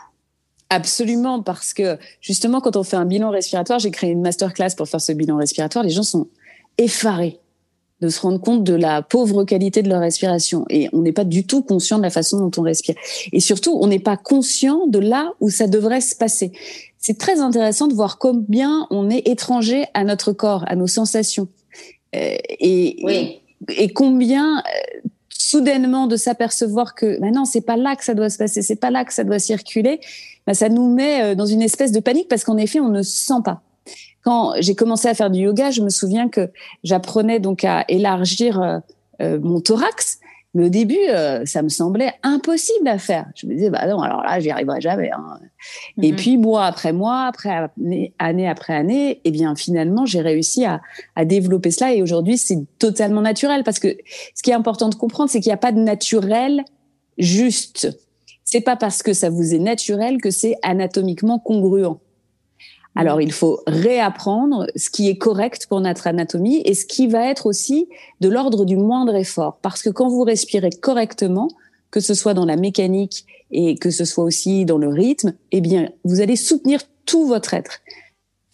Absolument, 0.69 1.41
parce 1.41 1.73
que 1.73 1.97
justement, 2.21 2.61
quand 2.61 2.75
on 2.77 2.83
fait 2.83 2.95
un 2.95 3.05
bilan 3.05 3.29
respiratoire, 3.29 3.79
j'ai 3.79 3.91
créé 3.91 4.11
une 4.11 4.21
masterclass 4.21 4.75
pour 4.75 4.87
faire 4.87 5.01
ce 5.01 5.11
bilan 5.11 5.37
respiratoire, 5.37 5.83
les 5.83 5.91
gens 5.91 6.03
sont 6.03 6.27
effarés 6.77 7.39
de 8.01 8.09
se 8.09 8.19
rendre 8.19 8.39
compte 8.39 8.63
de 8.63 8.73
la 8.73 9.01
pauvre 9.01 9.43
qualité 9.43 9.81
de 9.81 9.89
leur 9.89 10.01
respiration. 10.01 10.65
Et 10.69 10.89
on 10.91 11.01
n'est 11.01 11.13
pas 11.13 11.23
du 11.23 11.45
tout 11.45 11.61
conscient 11.61 11.97
de 11.97 12.03
la 12.03 12.09
façon 12.09 12.39
dont 12.39 12.51
on 12.57 12.63
respire. 12.63 12.95
Et 13.31 13.39
surtout, 13.39 13.77
on 13.79 13.87
n'est 13.87 13.99
pas 13.99 14.17
conscient 14.17 14.87
de 14.87 14.99
là 14.99 15.33
où 15.39 15.49
ça 15.49 15.67
devrait 15.67 16.01
se 16.01 16.15
passer. 16.15 16.51
C'est 16.97 17.17
très 17.17 17.39
intéressant 17.39 17.87
de 17.87 17.93
voir 17.93 18.17
combien 18.17 18.87
on 18.89 19.09
est 19.09 19.27
étranger 19.27 19.85
à 19.93 20.03
notre 20.03 20.33
corps, 20.33 20.65
à 20.67 20.75
nos 20.75 20.87
sensations. 20.87 21.47
Euh, 22.15 22.35
et, 22.59 23.13
et, 23.13 23.42
combien 23.93 24.59
euh, 24.59 24.61
soudainement 25.29 26.07
de 26.07 26.15
s'apercevoir 26.15 26.95
que 26.95 27.19
bah 27.19 27.31
non, 27.31 27.45
c'est 27.45 27.61
pas 27.61 27.77
là 27.77 27.95
que 27.95 28.03
ça 28.03 28.13
doit 28.13 28.29
se 28.29 28.37
passer, 28.37 28.61
c'est 28.61 28.75
pas 28.75 28.91
là 28.91 29.05
que 29.05 29.13
ça 29.13 29.23
doit 29.23 29.39
circuler, 29.39 29.99
bah 30.47 30.53
ça 30.53 30.69
nous 30.69 30.93
met 30.93 31.21
euh, 31.21 31.35
dans 31.35 31.45
une 31.45 31.61
espèce 31.61 31.91
de 31.91 31.99
panique 31.99 32.27
parce 32.27 32.43
qu'en 32.43 32.57
effet, 32.57 32.79
on 32.79 32.89
ne 32.89 33.01
sent 33.01 33.41
pas. 33.43 33.61
Quand 34.23 34.53
j'ai 34.59 34.75
commencé 34.75 35.07
à 35.07 35.13
faire 35.13 35.29
du 35.29 35.41
yoga, 35.41 35.69
je 35.69 35.81
me 35.81 35.89
souviens 35.89 36.29
que 36.29 36.49
j'apprenais 36.83 37.39
donc 37.41 37.65
à 37.65 37.83
élargir 37.89 38.81
mon 39.19 39.59
thorax 39.59 40.19
mais 40.53 40.65
au 40.65 40.69
début, 40.69 40.99
euh, 41.09 41.45
ça 41.45 41.63
me 41.63 41.69
semblait 41.69 42.13
impossible 42.21 42.87
à 42.87 42.99
faire. 42.99 43.25
Je 43.35 43.47
me 43.47 43.55
disais, 43.55 43.71
bah 43.71 43.87
non, 43.87 44.01
alors 44.01 44.21
là, 44.21 44.39
j'y 44.39 44.51
arriverai 44.51 44.81
jamais. 44.81 45.09
Hein. 45.11 45.39
Et 46.01 46.11
mhm. 46.11 46.15
puis, 46.15 46.37
mois 46.37 46.65
après 46.65 46.93
mois, 46.93 47.25
après 47.25 47.69
année, 48.19 48.47
après 48.47 48.73
année, 48.73 49.19
eh 49.23 49.31
bien, 49.31 49.55
finalement, 49.55 50.05
j'ai 50.05 50.21
réussi 50.21 50.63
à, 50.63 50.79
à, 51.15 51.25
développer 51.25 51.71
cela. 51.71 51.93
Et 51.93 52.03
aujourd'hui, 52.03 52.37
c'est 52.37 52.59
totalement 52.77 53.21
naturel. 53.21 53.63
Parce 53.63 53.79
que 53.79 53.97
ce 54.35 54.43
qui 54.43 54.51
est 54.51 54.55
important 54.55 54.89
de 54.89 54.95
comprendre, 54.95 55.31
c'est 55.31 55.39
qu'il 55.39 55.49
n'y 55.49 55.55
a 55.55 55.57
pas 55.57 55.71
de 55.71 55.79
naturel 55.79 56.63
juste. 57.17 57.89
C'est 58.43 58.61
pas 58.61 58.75
parce 58.75 59.01
que 59.01 59.13
ça 59.13 59.31
vous 59.31 59.55
est 59.55 59.59
naturel 59.59 60.21
que 60.21 60.29
c'est 60.29 60.55
anatomiquement 60.61 61.39
congruent. 61.39 61.97
Alors, 62.95 63.21
il 63.21 63.31
faut 63.31 63.61
réapprendre 63.65 64.67
ce 64.75 64.89
qui 64.89 65.09
est 65.09 65.17
correct 65.17 65.65
pour 65.67 65.81
notre 65.81 66.05
anatomie 66.07 66.61
et 66.65 66.75
ce 66.75 66.85
qui 66.85 67.07
va 67.07 67.27
être 67.27 67.47
aussi 67.47 67.89
de 68.21 68.29
l'ordre 68.29 68.65
du 68.65 68.77
moindre 68.77 69.15
effort. 69.15 69.57
Parce 69.61 69.81
que 69.81 69.89
quand 69.89 70.09
vous 70.09 70.23
respirez 70.23 70.69
correctement, 70.69 71.49
que 71.89 71.99
ce 71.99 72.13
soit 72.13 72.33
dans 72.33 72.45
la 72.45 72.55
mécanique 72.55 73.25
et 73.51 73.75
que 73.75 73.89
ce 73.89 74.05
soit 74.05 74.23
aussi 74.23 74.65
dans 74.65 74.77
le 74.77 74.89
rythme, 74.89 75.33
eh 75.51 75.61
bien, 75.61 75.89
vous 76.03 76.21
allez 76.21 76.35
soutenir 76.35 76.81
tout 77.05 77.25
votre 77.25 77.53
être, 77.53 77.81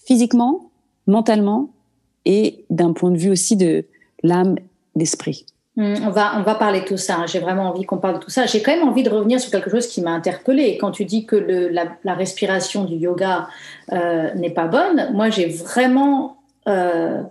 physiquement, 0.06 0.72
mentalement 1.08 1.70
et 2.26 2.66
d'un 2.70 2.94
point 2.94 3.12
de 3.12 3.18
vue 3.18 3.30
aussi 3.30 3.56
de 3.56 3.86
l'âme, 4.24 4.56
d'esprit. 4.96 5.46
Hmm, 5.80 5.96
on 6.06 6.10
va, 6.10 6.38
on 6.38 6.44
va 6.44 6.56
parler 6.56 6.82
de 6.82 6.86
tout 6.86 6.98
ça. 6.98 7.20
Hein. 7.20 7.26
J'ai 7.26 7.40
vraiment 7.40 7.70
envie 7.70 7.86
qu'on 7.86 8.00
parle 8.00 8.16
de 8.16 8.20
tout 8.20 8.30
ça. 8.30 8.46
J'ai 8.46 8.62
quand 8.62 8.76
même 8.76 8.86
envie 8.86 9.02
de 9.02 9.10
revenir 9.10 9.40
sur 9.40 9.50
quelque 9.50 9.70
chose 9.70 9.88
qui 9.88 10.02
m'a 10.02 10.12
interpellée. 10.12 10.78
Quand 10.78 10.92
tu 10.92 11.06
dis 11.06 11.26
que 11.26 11.38
la, 11.38 12.14
respiration 12.14 12.84
du 12.84 12.96
yoga 12.96 13.48
euh, 13.94 14.34
n'est 14.34 14.50
pas 14.50 14.68
bonne, 14.68 15.10
moi 15.14 15.30
j'ai 15.30 15.46
vraiment, 15.46 16.36
euh, 16.68 17.22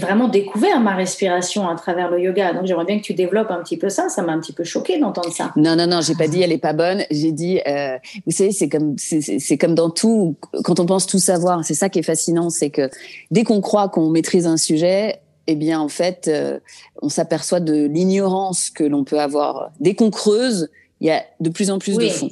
vraiment 0.00 0.28
découvert 0.28 0.80
ma 0.80 0.94
respiration 0.94 1.68
à 1.68 1.74
travers 1.74 2.10
le 2.10 2.22
yoga. 2.22 2.54
Donc 2.54 2.64
j'aimerais 2.64 2.86
bien 2.86 2.98
que 2.98 3.04
tu 3.04 3.12
développes 3.12 3.50
un 3.50 3.62
petit 3.62 3.76
peu 3.76 3.90
ça. 3.90 4.08
Ça 4.08 4.22
m'a 4.22 4.32
un 4.32 4.40
petit 4.40 4.54
peu 4.54 4.64
choqué 4.64 4.98
d'entendre 4.98 5.30
ça. 5.30 5.52
Non, 5.56 5.76
non, 5.76 5.86
non, 5.86 6.00
j'ai 6.00 6.14
pas 6.14 6.28
dit 6.28 6.40
elle 6.40 6.52
est 6.52 6.58
pas 6.58 6.72
bonne. 6.72 7.02
J'ai 7.10 7.32
dit, 7.32 7.60
euh, 7.68 7.98
vous 8.24 8.32
savez, 8.32 8.52
c'est 8.52 8.70
comme, 8.70 8.94
c'est 8.96 9.58
comme 9.58 9.74
dans 9.74 9.90
tout. 9.90 10.36
Quand 10.64 10.80
on 10.80 10.86
pense 10.86 11.06
tout 11.06 11.18
savoir, 11.18 11.62
c'est 11.66 11.74
ça 11.74 11.90
qui 11.90 11.98
est 11.98 12.02
fascinant, 12.02 12.48
c'est 12.48 12.70
que 12.70 12.88
dès 13.30 13.44
qu'on 13.44 13.60
croit 13.60 13.90
qu'on 13.90 14.08
maîtrise 14.08 14.46
un 14.46 14.56
sujet, 14.56 15.20
eh 15.46 15.54
bien, 15.54 15.80
en 15.80 15.88
fait, 15.88 16.28
euh, 16.28 16.58
on 17.02 17.08
s'aperçoit 17.08 17.60
de 17.60 17.86
l'ignorance 17.86 18.70
que 18.70 18.84
l'on 18.84 19.04
peut 19.04 19.20
avoir. 19.20 19.70
Dès 19.80 19.94
qu'on 19.94 20.10
creuse, 20.10 20.68
il 21.00 21.08
y 21.08 21.10
a 21.10 21.22
de 21.40 21.50
plus 21.50 21.70
en 21.70 21.78
plus 21.78 21.96
de 21.96 22.08
fond. 22.08 22.30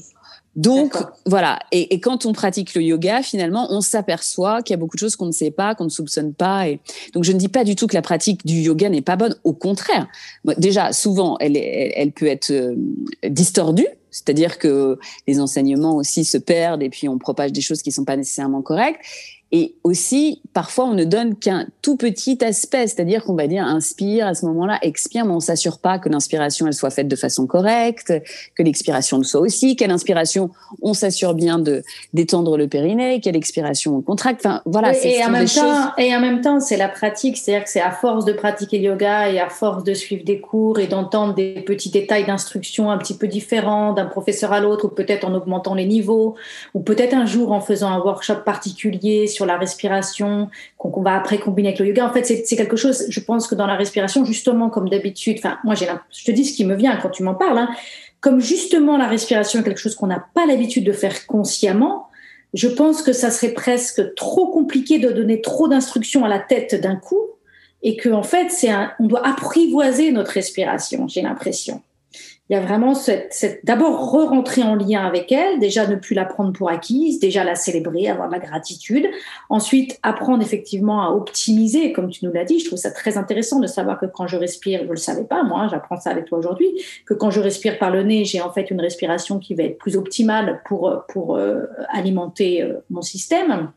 Donc, 0.56 0.94
voilà. 1.26 1.59
Et, 1.73 1.99
quand 2.00 2.26
on 2.26 2.33
pratique 2.33 2.75
le 2.75 2.83
yoga, 2.83 3.23
finalement, 3.23 3.66
on 3.71 3.80
s'aperçoit 3.80 4.62
qu'il 4.62 4.73
y 4.73 4.75
a 4.75 4.76
beaucoup 4.76 4.97
de 4.97 5.00
choses 5.00 5.16
qu'on 5.16 5.26
ne 5.26 5.33
sait 5.33 5.50
pas, 5.50 5.75
qu'on 5.75 5.85
ne 5.85 5.90
soupçonne 5.90 6.33
pas. 6.33 6.68
Et 6.68 6.80
donc, 7.12 7.25
je 7.25 7.33
ne 7.33 7.38
dis 7.38 7.49
pas 7.49 7.64
du 7.64 7.75
tout 7.75 7.87
que 7.87 7.94
la 7.94 8.02
pratique 8.02 8.47
du 8.47 8.54
yoga 8.54 8.88
n'est 8.88 9.02
pas 9.02 9.16
bonne. 9.16 9.35
Au 9.42 9.52
contraire. 9.52 10.06
Déjà, 10.56 10.92
souvent, 10.92 11.37
elle, 11.40 11.56
elle, 11.56 12.12
peut 12.12 12.26
être 12.26 12.50
euh, 12.52 12.75
distordue. 13.28 13.88
C'est-à-dire 14.12 14.59
que 14.59 14.97
les 15.26 15.40
enseignements 15.40 15.97
aussi 15.97 16.25
se 16.25 16.38
perdent 16.38 16.85
et 16.85 16.88
puis 16.88 17.09
on 17.09 17.18
propage 17.18 17.50
des 17.50 17.61
choses 17.61 17.83
qui 17.83 17.88
ne 17.88 17.94
sont 17.94 18.04
pas 18.04 18.16
nécessairement 18.16 18.62
correctes. 18.62 19.00
Et 19.56 19.76
aussi, 19.84 20.42
parfois, 20.52 20.87
on 20.87 20.94
ne 20.94 21.04
donne 21.04 21.37
qu'un 21.37 21.68
tout 21.80 21.96
petit 21.96 22.44
aspect, 22.44 22.88
c'est-à-dire 22.88 23.23
qu'on 23.23 23.37
va 23.37 23.46
dire 23.46 23.62
inspire 23.62 24.26
à 24.26 24.34
ce 24.34 24.44
moment-là, 24.46 24.80
expire, 24.82 25.25
mais 25.25 25.30
on 25.30 25.38
s'assure 25.38 25.78
pas 25.78 26.00
que 26.00 26.08
l'inspiration 26.08 26.66
elle 26.66 26.73
soit 26.75 26.90
faite 26.90 27.06
de 27.06 27.14
façon 27.14 27.46
correcte, 27.46 28.12
que 28.56 28.64
l'expiration 28.64 29.16
le 29.16 29.23
soit 29.23 29.40
aussi, 29.40 29.76
qu'à 29.76 29.87
l'inspiration 29.87 30.50
on 30.82 30.92
s'assure 30.92 31.34
bien 31.34 31.61
de 31.61 31.84
d'étendre 32.14 32.56
le 32.56 32.66
périnée, 32.66 33.20
qu'à 33.20 33.30
l'expiration 33.30 33.94
on 33.94 34.02
contracte. 34.02 34.44
Enfin, 34.44 34.61
voilà. 34.66 34.92
et, 34.92 35.25
en 35.25 35.30
même 35.30 35.46
temps, 35.46 35.92
et 35.99 36.16
en 36.16 36.20
même 36.20 36.40
temps, 36.40 36.58
c'est 36.58 36.76
la 36.76 36.88
pratique, 36.88 37.37
c'est-à-dire 37.37 37.62
que 37.62 37.70
c'est 37.70 37.80
à 37.80 37.92
force 37.92 38.25
de 38.25 38.32
pratiquer 38.32 38.78
le 38.78 38.87
yoga 38.87 39.30
et 39.30 39.38
à 39.38 39.49
force 39.49 39.84
de 39.84 39.94
suivre 39.94 40.25
des 40.25 40.40
cours 40.40 40.80
et 40.80 40.88
d'entendre 40.88 41.32
des 41.32 41.61
petits 41.61 41.90
détails 41.90 42.26
d'instruction 42.26 42.90
un 42.90 42.99
petit 42.99 43.16
peu 43.16 43.28
différents 43.28 43.92
d'un 43.92 44.06
professeur 44.06 44.52
à 44.52 44.58
l'autre, 44.58 44.87
ou 44.87 44.88
peut-être 44.88 45.25
en 45.25 45.32
augmentant 45.32 45.76
les 45.76 45.87
niveaux, 45.87 46.34
ou 46.75 46.80
peut-être 46.80 47.14
un 47.14 47.26
jour 47.26 47.52
en 47.52 47.61
faisant 47.61 47.90
un 47.90 48.00
workshop 48.00 48.42
particulier 48.44 49.28
sur 49.28 49.44
la 49.47 49.57
respiration, 49.57 50.49
qu'on 50.79 51.03
va 51.03 51.17
après 51.17 51.39
combiner 51.39 51.69
avec 51.69 51.81
le 51.81 51.87
yoga. 51.87 52.07
En 52.07 52.13
fait, 52.13 52.25
c'est 52.25 52.57
quelque 52.57 52.77
chose, 52.77 53.07
je 53.09 53.21
pense 53.21 53.47
que 53.47 53.55
dans 53.55 53.67
la 53.67 53.77
respiration, 53.77 54.25
justement, 54.25 54.71
comme 54.71 54.89
d'habitude, 54.89 55.37
enfin, 55.39 55.59
moi, 55.65 55.75
j'ai, 55.75 55.87
je 56.11 56.25
te 56.25 56.31
dis 56.31 56.45
ce 56.45 56.55
qui 56.55 56.65
me 56.65 56.75
vient 56.75 56.97
quand 56.97 57.11
tu 57.11 57.23
m'en 57.23 57.35
parles, 57.35 57.59
hein, 57.59 57.69
comme 58.21 58.41
justement 58.41 58.97
la 58.97 59.07
respiration 59.07 59.61
est 59.61 59.65
quelque 59.65 59.81
chose 59.81 59.95
qu'on 59.95 60.07
n'a 60.07 60.25
pas 60.35 60.47
l'habitude 60.47 60.85
de 60.85 60.93
faire 60.93 61.27
consciemment, 61.27 62.09
je 62.55 62.69
pense 62.69 63.03
que 63.03 63.13
ça 63.13 63.31
serait 63.31 63.53
presque 63.53 64.15
trop 64.15 64.47
compliqué 64.47 64.99
de 64.99 65.11
donner 65.11 65.41
trop 65.41 65.69
d'instructions 65.69 66.25
à 66.25 66.29
la 66.29 66.39
tête 66.39 66.75
d'un 66.81 66.97
coup 66.97 67.21
et 67.83 67.97
que 67.97 68.09
en 68.09 68.23
fait, 68.23 68.51
on 68.99 69.07
doit 69.07 69.27
apprivoiser 69.27 70.11
notre 70.13 70.31
respiration, 70.31 71.07
j'ai 71.07 71.21
l'impression 71.21 71.83
il 72.51 72.53
y 72.53 72.57
a 72.57 72.61
vraiment 72.61 72.95
cette, 72.95 73.33
cette 73.33 73.65
d'abord 73.65 74.13
re-rentrer 74.13 74.63
en 74.63 74.75
lien 74.75 75.07
avec 75.07 75.33
elle, 75.33 75.59
déjà 75.61 75.87
ne 75.87 75.97
plus 75.97 76.15
la 76.15 76.27
prendre 76.27 76.53
pour 76.53 76.69
acquise, 76.69 77.19
déjà 77.19 77.43
la 77.43 77.55
célébrer, 77.55 78.09
avoir 78.09 78.29
de 78.29 78.35
la 78.35 78.39
gratitude. 78.39 79.07
Ensuite, 79.49 79.99
apprendre 80.03 80.43
effectivement 80.43 81.03
à 81.03 81.09
optimiser, 81.09 81.93
comme 81.93 82.11
tu 82.11 82.27
nous 82.27 82.33
l'as 82.33 82.45
dit. 82.45 82.59
Je 82.59 82.67
trouve 82.67 82.79
ça 82.79 82.91
très 82.91 83.17
intéressant 83.17 83.61
de 83.61 83.67
savoir 83.67 83.99
que 83.99 84.05
quand 84.05 84.27
je 84.27 84.37
respire, 84.37 84.83
je 84.85 84.91
le 84.91 84.97
savais 84.97 85.25
pas, 85.25 85.43
moi, 85.43 85.69
j'apprends 85.71 85.99
ça 85.99 86.11
avec 86.11 86.27
toi 86.27 86.37
aujourd'hui, 86.37 86.69
que 87.07 87.15
quand 87.15 87.31
je 87.31 87.41
respire 87.41 87.79
par 87.79 87.91
le 87.91 88.03
nez, 88.03 88.27
j'ai 88.27 88.43
en 88.43 88.53
fait 88.53 88.71
une 88.71 88.81
respiration 88.81 89.39
qui 89.39 89.55
va 89.55 89.63
être 89.63 89.79
plus 89.79 89.97
optimale 89.97 90.61
pour, 90.67 91.05
pour 91.09 91.37
euh, 91.37 91.63
alimenter 91.89 92.63
euh, 92.63 92.75
mon 92.91 93.01
système. 93.01 93.71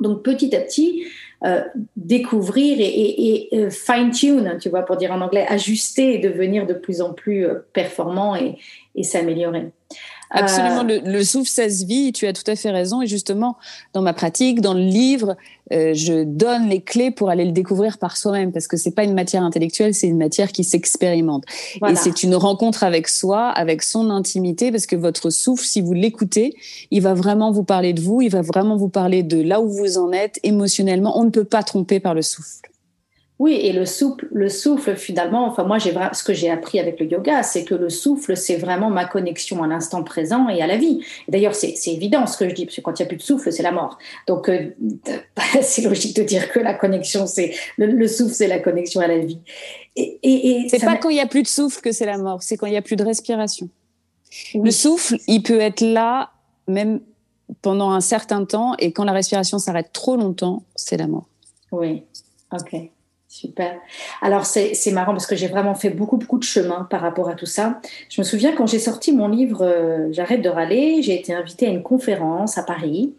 Donc 0.00 0.22
petit 0.22 0.54
à 0.56 0.60
petit, 0.60 1.04
euh, 1.44 1.62
découvrir 1.96 2.78
et, 2.80 3.48
euh, 3.52 3.68
fine-tune, 3.68 4.56
tu 4.60 4.70
vois, 4.70 4.82
pour 4.82 4.96
dire 4.96 5.12
en 5.12 5.20
anglais, 5.20 5.44
ajuster 5.46 6.14
et 6.14 6.18
devenir 6.18 6.66
de 6.66 6.72
plus 6.72 7.02
en 7.02 7.12
plus 7.12 7.46
euh, 7.46 7.66
performant 7.74 8.34
et, 8.34 8.56
et 8.94 9.02
s'améliorer. 9.02 9.70
Absolument, 10.30 10.82
le, 10.82 10.98
le, 11.04 11.24
souffle, 11.24 11.48
ça 11.48 11.68
se 11.70 11.84
vit, 11.84 12.12
tu 12.12 12.26
as 12.26 12.32
tout 12.32 12.48
à 12.48 12.56
fait 12.56 12.70
raison. 12.70 13.02
Et 13.02 13.06
justement, 13.06 13.56
dans 13.92 14.02
ma 14.02 14.12
pratique, 14.12 14.60
dans 14.60 14.74
le 14.74 14.80
livre, 14.80 15.36
euh, 15.72 15.94
je 15.94 16.24
donne 16.24 16.68
les 16.68 16.80
clés 16.80 17.10
pour 17.10 17.30
aller 17.30 17.44
le 17.44 17.52
découvrir 17.52 17.98
par 17.98 18.16
soi-même, 18.16 18.52
parce 18.52 18.68
que 18.68 18.76
c'est 18.76 18.92
pas 18.92 19.04
une 19.04 19.14
matière 19.14 19.42
intellectuelle, 19.42 19.94
c'est 19.94 20.06
une 20.06 20.18
matière 20.18 20.52
qui 20.52 20.64
s'expérimente. 20.64 21.44
Et 21.88 21.96
c'est 21.96 22.22
une 22.22 22.34
rencontre 22.34 22.84
avec 22.84 23.08
soi, 23.08 23.48
avec 23.48 23.82
son 23.82 24.10
intimité, 24.10 24.70
parce 24.70 24.86
que 24.86 24.96
votre 24.96 25.30
souffle, 25.30 25.64
si 25.64 25.80
vous 25.80 25.92
l'écoutez, 25.92 26.54
il 26.90 27.02
va 27.02 27.14
vraiment 27.14 27.50
vous 27.50 27.64
parler 27.64 27.92
de 27.92 28.00
vous, 28.00 28.20
il 28.20 28.30
va 28.30 28.42
vraiment 28.42 28.76
vous 28.76 28.88
parler 28.88 29.22
de 29.22 29.40
là 29.40 29.60
où 29.60 29.68
vous 29.68 29.98
en 29.98 30.12
êtes 30.12 30.38
émotionnellement. 30.42 31.18
On 31.18 31.24
ne 31.24 31.30
peut 31.30 31.44
pas 31.44 31.62
tromper 31.62 32.00
par 32.00 32.14
le 32.14 32.22
souffle. 32.22 32.60
Oui, 33.38 33.52
et 33.52 33.72
le 33.74 33.84
souffle, 33.84 34.26
le 34.32 34.48
souffle 34.48 34.96
finalement, 34.96 35.46
enfin 35.46 35.64
moi 35.64 35.78
j'ai 35.78 35.92
ce 36.12 36.24
que 36.24 36.32
j'ai 36.32 36.50
appris 36.50 36.80
avec 36.80 36.98
le 36.98 37.06
yoga, 37.06 37.42
c'est 37.42 37.64
que 37.64 37.74
le 37.74 37.90
souffle 37.90 38.34
c'est 38.34 38.56
vraiment 38.56 38.88
ma 38.88 39.04
connexion 39.04 39.62
à 39.62 39.66
l'instant 39.66 40.02
présent 40.02 40.48
et 40.48 40.62
à 40.62 40.66
la 40.66 40.78
vie. 40.78 41.04
D'ailleurs 41.28 41.54
c'est 41.54 41.74
évident 41.86 42.26
ce 42.26 42.38
que 42.38 42.48
je 42.48 42.54
dis 42.54 42.64
parce 42.64 42.76
que 42.76 42.80
quand 42.80 42.98
il 42.98 43.02
n'y 43.02 43.06
a 43.06 43.08
plus 43.08 43.18
de 43.18 43.22
souffle 43.22 43.52
c'est 43.52 43.62
la 43.62 43.72
mort. 43.72 43.98
Donc 44.26 44.48
euh, 44.48 44.70
c'est 45.60 45.82
logique 45.82 46.16
de 46.16 46.22
dire 46.22 46.50
que 46.50 46.60
la 46.60 46.72
connexion 46.72 47.26
c'est 47.26 47.52
le, 47.76 48.08
souffle 48.08 48.32
c'est 48.32 48.48
la 48.48 48.58
connexion 48.58 49.02
à 49.02 49.06
la 49.06 49.18
vie. 49.18 49.40
Et, 49.96 50.18
et, 50.22 50.68
c'est 50.70 50.82
pas 50.82 50.96
quand 50.96 51.10
il 51.10 51.16
y 51.16 51.20
a 51.20 51.26
plus 51.26 51.42
de 51.42 51.48
souffle 51.48 51.82
que 51.82 51.92
c'est 51.92 52.06
la 52.06 52.16
mort, 52.16 52.42
c'est 52.42 52.56
quand 52.56 52.66
il 52.66 52.72
y 52.72 52.78
a 52.78 52.82
plus 52.82 52.96
de 52.96 53.04
respiration. 53.04 53.68
Le 54.54 54.70
souffle 54.70 55.18
il 55.28 55.42
peut 55.42 55.60
être 55.60 55.82
là 55.82 56.30
même 56.68 57.00
pendant 57.60 57.90
un 57.90 58.00
certain 58.00 58.46
temps 58.46 58.74
et 58.78 58.92
quand 58.92 59.04
la 59.04 59.12
respiration 59.12 59.58
s'arrête 59.58 59.92
trop 59.92 60.16
longtemps 60.16 60.62
c'est 60.74 60.96
la 60.96 61.06
mort. 61.06 61.26
Oui, 61.70 62.02
ok. 62.50 62.90
Super. 63.36 63.78
Alors 64.22 64.46
c'est 64.46 64.90
marrant 64.92 65.12
parce 65.12 65.26
que 65.26 65.36
j'ai 65.36 65.48
vraiment 65.48 65.74
fait 65.74 65.90
beaucoup 65.90 66.16
beaucoup 66.16 66.38
de 66.38 66.42
chemin 66.42 66.86
par 66.88 67.02
rapport 67.02 67.28
à 67.28 67.34
tout 67.34 67.44
ça. 67.44 67.82
Je 68.08 68.18
me 68.22 68.24
souviens 68.24 68.52
quand 68.52 68.66
j'ai 68.66 68.78
sorti 68.78 69.12
mon 69.12 69.28
livre 69.28 69.62
euh, 69.62 70.08
J'arrête 70.10 70.40
de 70.40 70.48
râler, 70.48 71.02
j'ai 71.02 71.20
été 71.20 71.34
invitée 71.34 71.66
à 71.66 71.68
une 71.68 71.82
conférence 71.82 72.56
à 72.56 72.62
Paris 72.62 73.12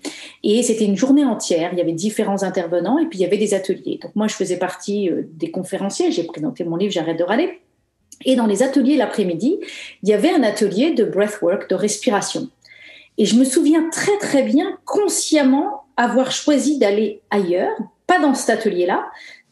et 0.43 0.63
c'était 0.63 0.85
une 0.85 0.97
journée 0.97 1.23
entière. 1.23 1.69
Il 1.71 1.77
y 1.77 1.81
avait 1.81 1.91
différents 1.91 2.41
intervenants 2.41 2.97
et 2.97 3.05
puis 3.05 3.19
il 3.19 3.21
y 3.21 3.25
avait 3.25 3.37
des 3.37 3.53
ateliers. 3.53 3.99
Donc 4.01 4.15
moi 4.15 4.27
je 4.27 4.33
faisais 4.33 4.57
partie 4.57 5.07
euh, 5.07 5.21
des 5.33 5.51
conférenciers. 5.51 6.11
J'ai 6.11 6.23
présenté 6.23 6.63
mon 6.63 6.77
livre 6.77 6.91
J'arrête 6.91 7.19
de 7.19 7.23
râler. 7.23 7.59
Et 8.25 8.35
dans 8.35 8.47
les 8.47 8.63
ateliers 8.63 8.97
l'après-midi, 8.97 9.59
il 10.01 10.09
y 10.09 10.13
avait 10.13 10.31
un 10.31 10.41
atelier 10.41 10.95
de 10.95 11.03
breathwork, 11.03 11.69
de 11.69 11.75
respiration. 11.75 12.49
Et 13.19 13.25
je 13.25 13.35
me 13.35 13.45
souviens 13.45 13.87
très 13.91 14.17
très 14.17 14.41
bien 14.41 14.79
consciemment 14.83 15.83
avoir 15.95 16.31
choisi 16.31 16.79
d'aller 16.79 17.21
ailleurs, 17.29 17.77
pas 18.07 18.19
dans 18.19 18.33
cet 18.33 18.49
atelier-là, 18.49 19.05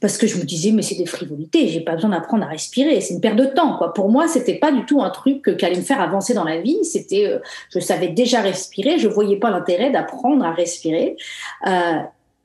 parce 0.06 0.20
que 0.20 0.28
je 0.28 0.38
me 0.38 0.44
disais 0.44 0.72
mais 0.72 0.84
c'est 0.84 0.94
des 0.94 1.08
frivolités, 1.08 1.68
j'ai 1.68 1.82
pas 1.82 1.96
besoin 1.96 2.12
d'apprendre 2.12 2.44
à 2.44 2.48
respirer, 2.50 3.02
c'est 3.02 3.16
une 3.16 3.22
perte 3.22 3.38
de 3.38 3.46
temps 3.46 3.76
quoi. 3.76 3.92
Pour 3.92 4.08
moi, 4.08 4.28
c'était 4.28 4.54
pas 4.54 4.72
du 4.72 4.86
tout 4.86 5.02
un 5.02 5.10
truc 5.10 5.58
qui 5.58 5.66
allait 5.66 5.78
me 5.78 5.82
faire 5.82 6.00
avancer 6.00 6.36
dans 6.36 6.44
la 6.44 6.62
vie, 6.62 6.86
c'était 6.86 7.26
euh, 7.26 7.40
je 7.72 7.80
savais 7.80 8.10
déjà 8.10 8.42
respirer, 8.42 9.00
je 9.00 9.08
voyais 9.08 9.38
pas 9.38 9.50
l'intérêt 9.50 9.90
d'apprendre 9.90 10.46
à 10.46 10.52
respirer. 10.52 11.18
Euh, 11.66 11.98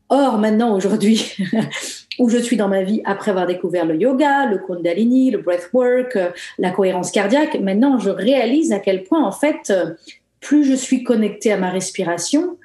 or 0.08 0.38
maintenant 0.38 0.74
aujourd'hui 0.74 1.36
où 2.18 2.30
je 2.30 2.38
suis 2.38 2.56
dans 2.56 2.68
ma 2.68 2.82
vie 2.82 3.02
après 3.04 3.30
avoir 3.30 3.46
découvert 3.46 3.84
le 3.84 3.96
yoga, 3.96 4.46
le 4.46 4.56
kundalini, 4.56 5.30
le 5.30 5.42
breathwork, 5.42 6.16
euh, 6.16 6.30
la 6.58 6.70
cohérence 6.70 7.10
cardiaque, 7.10 7.60
maintenant 7.60 7.98
je 7.98 8.08
réalise 8.08 8.72
à 8.72 8.78
quel 8.78 9.04
point 9.04 9.22
en 9.22 9.32
fait 9.32 9.70
plus 10.40 10.64
je 10.64 10.74
suis 10.74 11.04
connectée 11.04 11.52
à 11.52 11.58
ma 11.58 11.68
respiration, 11.68 12.56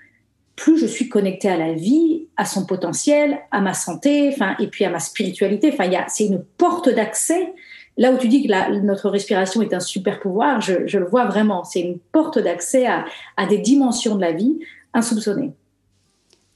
plus 0.56 0.78
je 0.80 0.86
suis 0.86 1.10
connectée 1.10 1.50
à 1.50 1.58
la 1.58 1.74
vie, 1.74 2.25
à 2.38 2.46
son 2.46 2.66
potentiel, 2.66 3.40
à 3.52 3.62
ma 3.62 3.74
santé, 3.74 4.30
enfin, 4.34 4.56
et 4.60 4.68
puis 4.68 4.86
à 4.86 4.90
ma 4.90 5.00
spiritualité. 5.00 5.72
Enfin, 5.74 5.90
c'est 6.08 6.26
une 6.26 6.44
porte 6.58 6.90
d'accès. 6.90 7.54
Là 7.98 8.12
où 8.12 8.18
tu 8.18 8.28
dis 8.28 8.46
que 8.46 8.82
notre 8.82 9.10
respiration 9.10 9.62
est 9.62 9.74
un 9.74 9.80
super 9.80 10.20
pouvoir, 10.20 10.60
je, 10.60 10.98
le 10.98 11.06
vois 11.06 11.26
vraiment. 11.26 11.64
C'est 11.64 11.80
une 11.80 11.98
porte 12.12 12.40
d'accès 12.40 12.86
à, 12.88 13.06
des 13.48 13.58
dimensions 13.58 14.16
de 14.16 14.22
la 14.22 14.34
vie 14.34 14.60
insoupçonnées. 14.94 15.54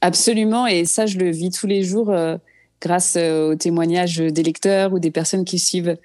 Absolument, 0.02 0.66
et 0.66 0.84
ça, 0.84 1.06
je 1.06 1.18
le 1.18 1.30
vis 1.30 1.50
tous 1.50 1.66
les 1.66 1.82
jours 1.82 2.10
euh, 2.10 2.36
grâce 2.80 3.16
euh, 3.18 3.52
aux 3.52 3.54
témoignages 3.54 4.16
des 4.16 4.42
lecteurs 4.42 4.94
ou 4.94 4.98
des 4.98 5.10
personnes 5.10 5.44
qui 5.44 5.58
suivent 5.58 5.96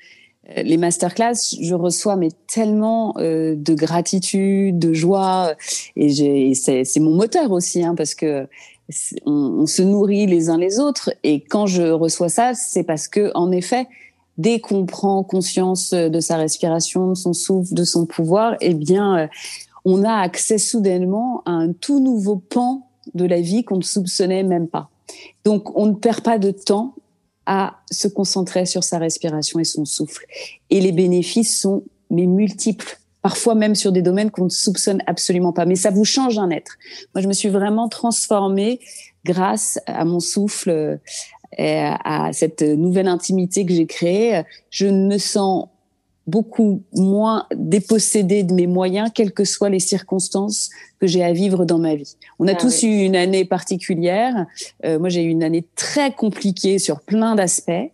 euh, 0.50 0.62
les 0.64 0.76
masterclass, 0.76 1.56
je 1.62 1.74
reçois 1.76 2.18
mais 2.18 2.28
tellement 2.48 3.14
de 3.18 3.74
gratitude, 3.74 4.80
de 4.80 4.94
joie, 4.94 5.54
et 5.96 6.54
c'est 6.56 7.00
mon 7.00 7.16
moteur 7.16 7.52
aussi, 7.52 7.84
hein, 7.84 7.96
parce 7.96 8.16
que 8.16 8.48
on, 9.26 9.66
se 9.66 9.82
nourrit 9.82 10.26
les 10.28 10.50
uns 10.50 10.58
les 10.58 10.80
autres. 10.80 11.12
Et 11.24 11.42
quand 11.42 11.66
je 11.66 11.84
reçois 11.84 12.30
ça, 12.30 12.54
c'est 12.54 12.84
parce 12.84 13.08
que 13.08 13.32
en 13.36 13.52
effet, 13.52 13.88
dès 14.38 14.60
qu'on 14.60 14.86
prend 14.86 15.24
conscience 15.24 15.92
de 15.92 16.20
sa 16.20 16.38
respiration, 16.38 17.10
de 17.10 17.16
son 17.16 17.34
souffle, 17.34 17.74
de 17.74 17.84
son 17.84 18.06
pouvoir, 18.06 18.56
eh 18.62 18.74
bien, 18.74 19.18
euh, 19.18 19.28
on 19.86 20.04
a 20.04 20.14
accès 20.14 20.58
soudainement 20.58 21.42
à 21.46 21.52
un 21.52 21.72
tout 21.72 22.00
nouveau 22.00 22.36
pan 22.36 22.88
de 23.14 23.26
la 23.26 23.40
vie 23.40 23.64
qu'on 23.64 23.78
ne 23.78 23.84
soupçonnait 23.84 24.44
même 24.44 24.68
pas. 24.68 24.90
Donc, 25.44 25.78
on 25.78 25.86
ne 25.86 25.94
perd 25.94 26.22
pas 26.22 26.40
de 26.40 26.52
temps 26.52 26.96
à 27.46 27.78
se 27.92 28.08
concentrer 28.08 28.66
sur 28.66 28.84
sa 28.84 28.98
respiration 28.98 29.60
et 29.60 29.64
son 29.64 29.86
souffle. 29.86 30.26
Et 30.72 30.82
les 30.82 30.92
bénéfices 30.92 31.60
sont 31.60 31.84
mais 32.10 32.26
multiples, 32.26 33.00
parfois 33.26 33.56
même 33.56 33.74
sur 33.74 33.92
des 33.92 34.04
domaines 34.04 34.30
qu'on 34.30 34.44
ne 34.44 34.50
soupçonne 34.50 35.02
absolument 35.08 35.52
pas. 35.52 35.66
Mais 35.66 35.76
ça 35.76 35.90
vous 35.90 36.06
change 36.06 36.38
un 36.38 36.52
être. 36.52 36.78
Moi, 37.16 37.24
je 37.24 37.28
me 37.28 37.34
suis 37.34 37.50
vraiment 37.50 37.90
transformée 37.90 38.80
grâce 39.24 39.80
à 39.88 40.06
mon 40.06 40.20
souffle, 40.20 41.00
et 41.58 41.80
à 41.80 42.30
cette 42.34 42.62
nouvelle 42.62 43.08
intimité 43.08 43.66
que 43.66 43.74
j'ai 43.74 43.88
créée. 43.88 44.44
Je 44.70 44.86
me 44.86 45.18
sens 45.18 45.70
beaucoup 46.28 46.84
moins 46.94 47.48
dépossédée 47.56 48.44
de 48.44 48.54
mes 48.54 48.68
moyens, 48.68 49.10
quelles 49.12 49.32
que 49.32 49.44
soient 49.44 49.72
les 49.72 49.80
circonstances 49.80 50.70
que 51.00 51.08
j'ai 51.08 51.24
à 51.24 51.34
vivre 51.34 51.66
dans 51.66 51.80
ma 51.80 51.96
vie. 51.96 52.18
On 52.38 52.48
a 52.48 52.52
ah 52.52 52.56
tous 52.56 52.84
eu 52.84 53.06
une 53.06 53.16
année 53.16 53.46
particulière. 53.46 54.46
Euh, 54.86 55.00
moi, 55.00 55.10
j'ai 55.10 55.24
eu 55.24 55.30
une 55.30 55.44
année 55.44 55.66
très 55.76 56.14
compliquée 56.14 56.78
sur 56.78 57.02
plein 57.02 57.34
d'aspects. 57.34 57.90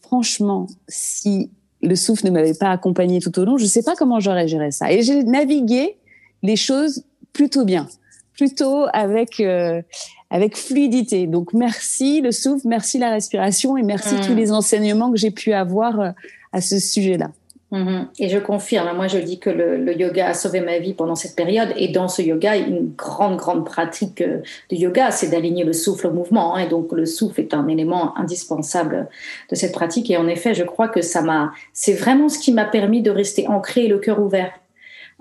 Franchement, 0.00 0.68
si 0.86 1.50
le 1.84 1.96
souffle 1.96 2.26
ne 2.26 2.30
m'avait 2.30 2.54
pas 2.54 2.70
accompagné 2.70 3.20
tout 3.20 3.38
au 3.38 3.44
long, 3.44 3.58
je 3.58 3.64
ne 3.64 3.68
sais 3.68 3.82
pas 3.82 3.94
comment 3.94 4.20
j'aurais 4.20 4.48
géré 4.48 4.70
ça. 4.70 4.92
Et 4.92 5.02
j'ai 5.02 5.22
navigué 5.22 5.96
les 6.42 6.56
choses 6.56 7.04
plutôt 7.32 7.64
bien, 7.64 7.88
plutôt 8.32 8.86
avec 8.92 9.40
euh, 9.40 9.82
avec 10.30 10.56
fluidité. 10.56 11.26
Donc 11.26 11.52
merci 11.52 12.20
le 12.20 12.32
souffle, 12.32 12.66
merci 12.66 12.98
la 12.98 13.10
respiration 13.10 13.76
et 13.76 13.82
merci 13.82 14.14
tous 14.26 14.32
mmh. 14.32 14.36
les 14.36 14.52
enseignements 14.52 15.10
que 15.10 15.18
j'ai 15.18 15.30
pu 15.30 15.52
avoir 15.52 16.00
euh, 16.00 16.10
à 16.52 16.60
ce 16.60 16.78
sujet-là. 16.78 17.30
Mhm. 17.74 18.06
Et 18.20 18.28
je 18.28 18.38
confirme, 18.38 18.94
moi 18.94 19.08
je 19.08 19.18
dis 19.18 19.40
que 19.40 19.50
le, 19.50 19.98
yoga 19.98 20.28
a 20.28 20.34
sauvé 20.34 20.60
ma 20.60 20.78
vie 20.78 20.94
pendant 20.94 21.16
cette 21.16 21.34
période. 21.34 21.70
Et 21.76 21.88
dans 21.88 22.06
ce 22.06 22.22
yoga, 22.22 22.56
une 22.56 22.92
grande, 22.96 23.36
grande 23.36 23.64
pratique 23.64 24.20
euh, 24.20 24.42
du 24.70 24.76
yoga, 24.76 25.10
c'est 25.10 25.28
d'aligner 25.28 25.64
le 25.64 25.72
souffle 25.72 26.06
au 26.06 26.12
mouvement. 26.12 26.54
Hein. 26.54 26.60
et 26.60 26.68
donc 26.68 26.92
le 26.92 27.04
souffle 27.04 27.40
est 27.40 27.52
un 27.52 27.66
élément 27.66 28.16
indispensable 28.16 29.08
de 29.50 29.56
cette 29.56 29.72
pratique. 29.72 30.08
Et 30.08 30.16
en 30.16 30.28
effet, 30.28 30.54
je 30.54 30.62
crois 30.62 30.86
que 30.86 31.02
ça 31.02 31.20
m'a, 31.20 31.52
c'est 31.72 31.94
vraiment 31.94 32.28
ce 32.28 32.38
qui 32.38 32.52
m'a 32.52 32.64
permis 32.64 33.02
de 33.02 33.10
rester 33.10 33.48
ancré 33.48 33.86
et 33.86 33.88
le 33.88 33.98
cœur 33.98 34.20
ouvert 34.20 34.52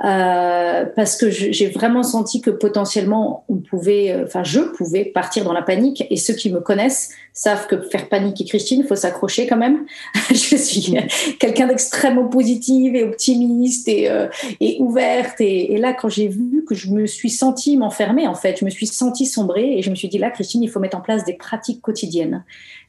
euh, 0.06 0.86
parce 0.96 1.16
que 1.16 1.30
j'ai 1.30 1.70
vraiment 1.70 2.04
senti 2.04 2.42
que 2.42 2.50
potentiellement 2.50 3.46
on 3.48 3.56
pouvait, 3.58 4.12
euh, 4.12 4.26
enfin 4.26 4.44
je 4.44 4.60
pouvais 4.60 5.06
partir 5.06 5.46
dans 5.46 5.54
la 5.54 5.62
panique 5.62 6.06
et 6.10 6.18
ceux 6.18 6.34
qui 6.34 6.52
me 6.52 6.60
connaissent 6.60 7.12
savent 7.32 7.68
que 7.68 7.80
faire 7.80 8.10
paniquer 8.10 8.44
Christine, 8.44 8.82
il 8.82 8.88
faut 8.88 8.98
s'accrocher 8.98 9.48
quand 9.48 9.56
même. 9.56 9.86
je 10.30 10.58
suis 10.58 10.98
quelqu'un 11.40 11.68
d'extrêmement 11.68 12.28
positive 12.28 12.98
et 12.98 13.04
optimiste 13.04 13.88
et, 13.88 14.10
euh, 14.10 14.28
et 14.60 14.76
ouverte 14.82 15.40
et, 15.40 15.74
et, 15.74 15.78
là 15.78 15.94
quand 15.94 16.10
j'ai 16.10 16.28
vu 16.28 16.66
que 16.68 16.76
je 16.76 16.90
me 16.90 17.06
suis 17.06 17.30
sentie 17.30 17.78
m'enfermer 17.78 18.28
en 18.28 18.36
fait, 18.36 18.60
je 18.60 18.66
me 18.66 18.70
suis 18.70 18.88
sentie 18.88 19.26
sombrer 19.26 19.78
et 19.78 19.82
je 19.82 19.90
me 19.90 19.96
suis 19.96 20.10
dit 20.10 20.18
là 20.18 20.32
Christine, 20.32 20.64
il 20.64 20.70
faut 20.70 20.82
mettre 20.82 20.98
en 20.98 21.02
place 21.02 21.24
des 21.24 21.34
pratiques 21.34 21.82
quotidiennes 21.82 22.44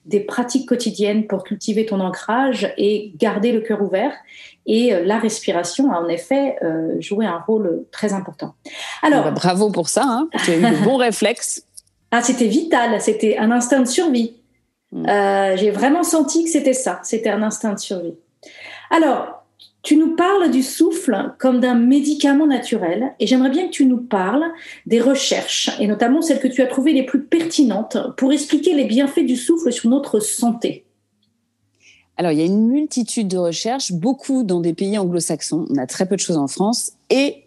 des 0.07 0.21
pratiques 0.21 0.69
quotidiennes 0.69 1.27
pour 1.27 1.45
cultiver 1.45 1.87
ton 1.87 2.01
ancrage 2.01 2.73
et 2.77 3.13
garder 3.17 3.53
le 3.53 3.61
cœur 3.61 3.83
ouvert. 3.83 4.13
Et 4.67 4.95
euh, 4.95 5.05
la 5.05 5.19
respiration 5.19 5.93
a 5.93 6.01
en 6.01 6.09
effet 6.09 6.57
euh, 6.63 6.97
joué 7.01 7.27
un 7.27 7.39
rôle 7.39 7.85
très 7.93 8.13
important. 8.13 8.55
Alors, 9.03 9.25
ah 9.27 9.31
bah, 9.31 9.33
bravo 9.33 9.71
pour 9.71 9.89
ça, 9.89 10.05
hein. 10.07 10.29
tu 10.45 10.53
as 10.53 10.57
eu 10.57 10.63
de 10.63 10.85
bons 10.85 10.97
réflexes. 10.99 11.65
Ah, 12.11 12.23
c'était 12.23 12.47
vital, 12.47 13.01
c'était 13.01 13.37
un 13.39 13.51
instinct 13.51 13.81
de 13.81 13.89
survie. 13.89 14.37
Hmm. 14.93 15.07
Euh, 15.09 15.57
j'ai 15.57 15.71
vraiment 15.71 16.03
senti 16.03 16.45
que 16.45 16.51
c'était 16.51 16.73
ça, 16.73 17.01
c'était 17.03 17.31
un 17.31 17.43
instinct 17.43 17.75
de 17.75 17.81
survie. 17.81 18.15
Alors, 18.91 19.45
tu 19.83 19.97
nous 19.97 20.17
parles 20.17 20.51
du 20.51 20.63
souffle 20.63 21.35
comme 21.39 21.61
d'un 21.61 21.75
médicament 21.75 22.47
naturel 22.47 23.13
et 23.21 23.27
j'aimerais 23.27 23.51
bien 23.51 23.67
que 23.67 23.73
tu 23.73 23.85
nous 23.85 24.01
parles 24.01 24.45
des 24.87 24.99
recherches 24.99 25.71
et 25.79 25.87
notamment 25.87 26.23
celles 26.23 26.41
que 26.41 26.49
tu 26.49 26.63
as 26.63 26.67
trouvées 26.67 26.95
les 26.95 27.03
plus 27.03 27.23
pertinentes 27.23 27.99
pour 28.17 28.33
expliquer 28.33 28.73
les 28.73 28.85
bienfaits 28.85 29.27
du 29.27 29.37
souffle 29.37 29.71
sur 29.73 29.91
notre 29.91 30.21
santé. 30.21 30.84
Alors, 32.17 32.33
il 32.33 32.39
y 32.39 32.43
a 32.43 32.45
une 32.45 32.69
multitude 32.69 33.29
de 33.29 33.39
recherches, 33.39 33.93
beaucoup 33.93 34.45
dans 34.45 34.61
des 34.61 34.73
pays 34.73 34.97
anglo-saxons. 34.99 35.67
On 35.71 35.79
a 35.79 35.87
très 35.87 36.07
peu 36.07 36.15
de 36.15 36.21
choses 36.21 36.37
en 36.37 36.47
France 36.47 36.93
et 37.11 37.45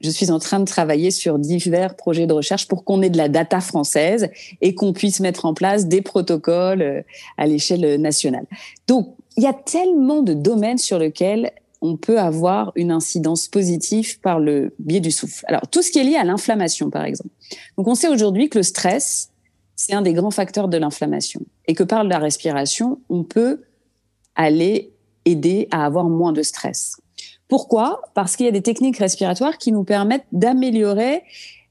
je 0.00 0.10
suis 0.10 0.30
en 0.30 0.38
train 0.38 0.60
de 0.60 0.64
travailler 0.64 1.10
sur 1.10 1.38
divers 1.38 1.94
projets 1.94 2.26
de 2.26 2.32
recherche 2.32 2.66
pour 2.66 2.84
qu'on 2.84 3.02
ait 3.02 3.10
de 3.10 3.16
la 3.16 3.28
data 3.28 3.60
française 3.60 4.30
et 4.60 4.74
qu'on 4.74 4.92
puisse 4.92 5.20
mettre 5.20 5.44
en 5.44 5.54
place 5.54 5.86
des 5.86 6.02
protocoles 6.02 6.82
euh, 6.82 7.02
à 7.38 7.46
l'échelle 7.46 8.00
nationale. 8.00 8.46
Donc, 8.88 9.14
il 9.36 9.44
y 9.44 9.46
a 9.46 9.52
tellement 9.52 10.22
de 10.22 10.34
domaines 10.34 10.78
sur 10.78 10.98
lesquels 10.98 11.52
on 11.80 11.96
peut 11.96 12.18
avoir 12.18 12.72
une 12.76 12.92
incidence 12.92 13.48
positive 13.48 14.20
par 14.20 14.38
le 14.38 14.74
biais 14.78 15.00
du 15.00 15.10
souffle. 15.10 15.44
Alors, 15.48 15.66
tout 15.68 15.82
ce 15.82 15.90
qui 15.90 15.98
est 15.98 16.04
lié 16.04 16.16
à 16.16 16.24
l'inflammation, 16.24 16.90
par 16.90 17.04
exemple. 17.04 17.30
Donc, 17.76 17.88
on 17.88 17.94
sait 17.94 18.08
aujourd'hui 18.08 18.48
que 18.48 18.58
le 18.58 18.62
stress, 18.62 19.30
c'est 19.74 19.92
un 19.92 20.02
des 20.02 20.12
grands 20.12 20.30
facteurs 20.30 20.68
de 20.68 20.76
l'inflammation. 20.76 21.40
Et 21.66 21.74
que 21.74 21.82
par 21.82 22.04
la 22.04 22.18
respiration, 22.18 23.00
on 23.08 23.24
peut 23.24 23.62
aller 24.34 24.92
aider 25.24 25.68
à 25.70 25.84
avoir 25.84 26.04
moins 26.04 26.32
de 26.32 26.42
stress. 26.42 26.96
Pourquoi? 27.48 28.00
Parce 28.14 28.36
qu'il 28.36 28.46
y 28.46 28.48
a 28.48 28.52
des 28.52 28.62
techniques 28.62 28.98
respiratoires 28.98 29.58
qui 29.58 29.72
nous 29.72 29.84
permettent 29.84 30.26
d'améliorer 30.32 31.22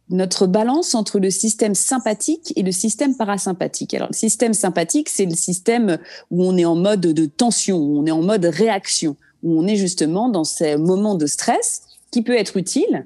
notre 0.10 0.45
balance 0.45 0.93
entre 0.93 1.19
le 1.19 1.30
système 1.30 1.74
sympathique 1.74 2.54
et 2.56 2.63
le 2.63 2.71
système 2.71 3.15
parasympathique. 3.15 3.93
Alors, 3.93 4.10
le 4.10 4.15
système 4.15 4.54
sympathique, 4.54 5.10
c'est 5.10 5.26
le 5.26 5.36
système 5.36 5.97
où 6.30 6.43
on 6.43 6.58
est 6.58 6.65
en 6.65 6.76
mode 6.76 7.02
de 7.02 7.26
tension, 7.26 7.78
où 7.78 8.00
on 8.00 8.06
est 8.06 8.12
en 8.12 8.21
mode 8.21 8.45
réaction, 8.45 9.15
où 9.41 9.60
on 9.60 9.65
est 9.65 9.78
justement 9.78 10.30
dans 10.30 10.43
ces 10.43 10.76
moments 10.78 11.15
de 11.15 11.26
stress 11.26 11.84
qui 12.12 12.21
peut 12.21 12.38
être 12.38 12.58
utile 12.58 13.06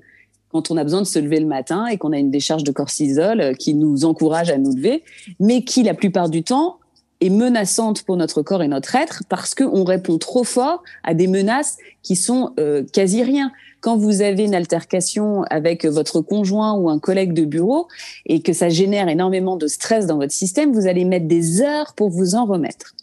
quand 0.51 0.71
on 0.71 0.77
a 0.77 0.83
besoin 0.83 1.01
de 1.01 1.07
se 1.07 1.19
lever 1.19 1.39
le 1.39 1.45
matin 1.45 1.85
et 1.85 1.97
qu'on 1.97 2.13
a 2.13 2.17
une 2.17 2.31
décharge 2.31 2.63
de 2.63 2.71
cortisol 2.71 3.55
qui 3.57 3.73
nous 3.73 4.05
encourage 4.05 4.49
à 4.49 4.57
nous 4.57 4.73
lever, 4.73 5.03
mais 5.39 5.63
qui, 5.63 5.83
la 5.83 5.93
plupart 5.93 6.29
du 6.29 6.43
temps, 6.43 6.79
est 7.21 7.29
menaçante 7.29 8.03
pour 8.03 8.17
notre 8.17 8.41
corps 8.41 8.63
et 8.63 8.67
notre 8.67 8.95
être 8.95 9.23
parce 9.29 9.55
qu'on 9.55 9.83
répond 9.83 10.17
trop 10.17 10.43
fort 10.43 10.83
à 11.03 11.13
des 11.13 11.27
menaces 11.27 11.77
qui 12.03 12.15
sont 12.15 12.53
euh, 12.59 12.83
quasi 12.91 13.23
rien 13.23 13.51
quand 13.85 13.97
vous 13.97 14.21
avez 14.21 14.45
une 14.45 14.55
altercation 14.55 15.43
avec 15.43 15.85
votre 15.85 16.19
conjoint 16.19 16.73
ou 16.73 16.89
un 16.89 16.97
collègue 16.97 17.33
de 17.33 17.45
bureau 17.45 17.87
et 18.25 18.41
que 18.41 18.51
ça 18.51 18.67
génère 18.67 19.09
énormément 19.09 19.57
de 19.57 19.67
stress 19.67 20.07
dans 20.07 20.17
votre 20.17 20.33
système, 20.33 20.73
vous 20.73 20.87
allez 20.87 21.05
mettre 21.05 21.27
des 21.27 21.61
heures 21.61 21.93
pour 21.93 22.09
vous 22.09 22.33
en 22.33 22.45
remettre. 22.45 22.95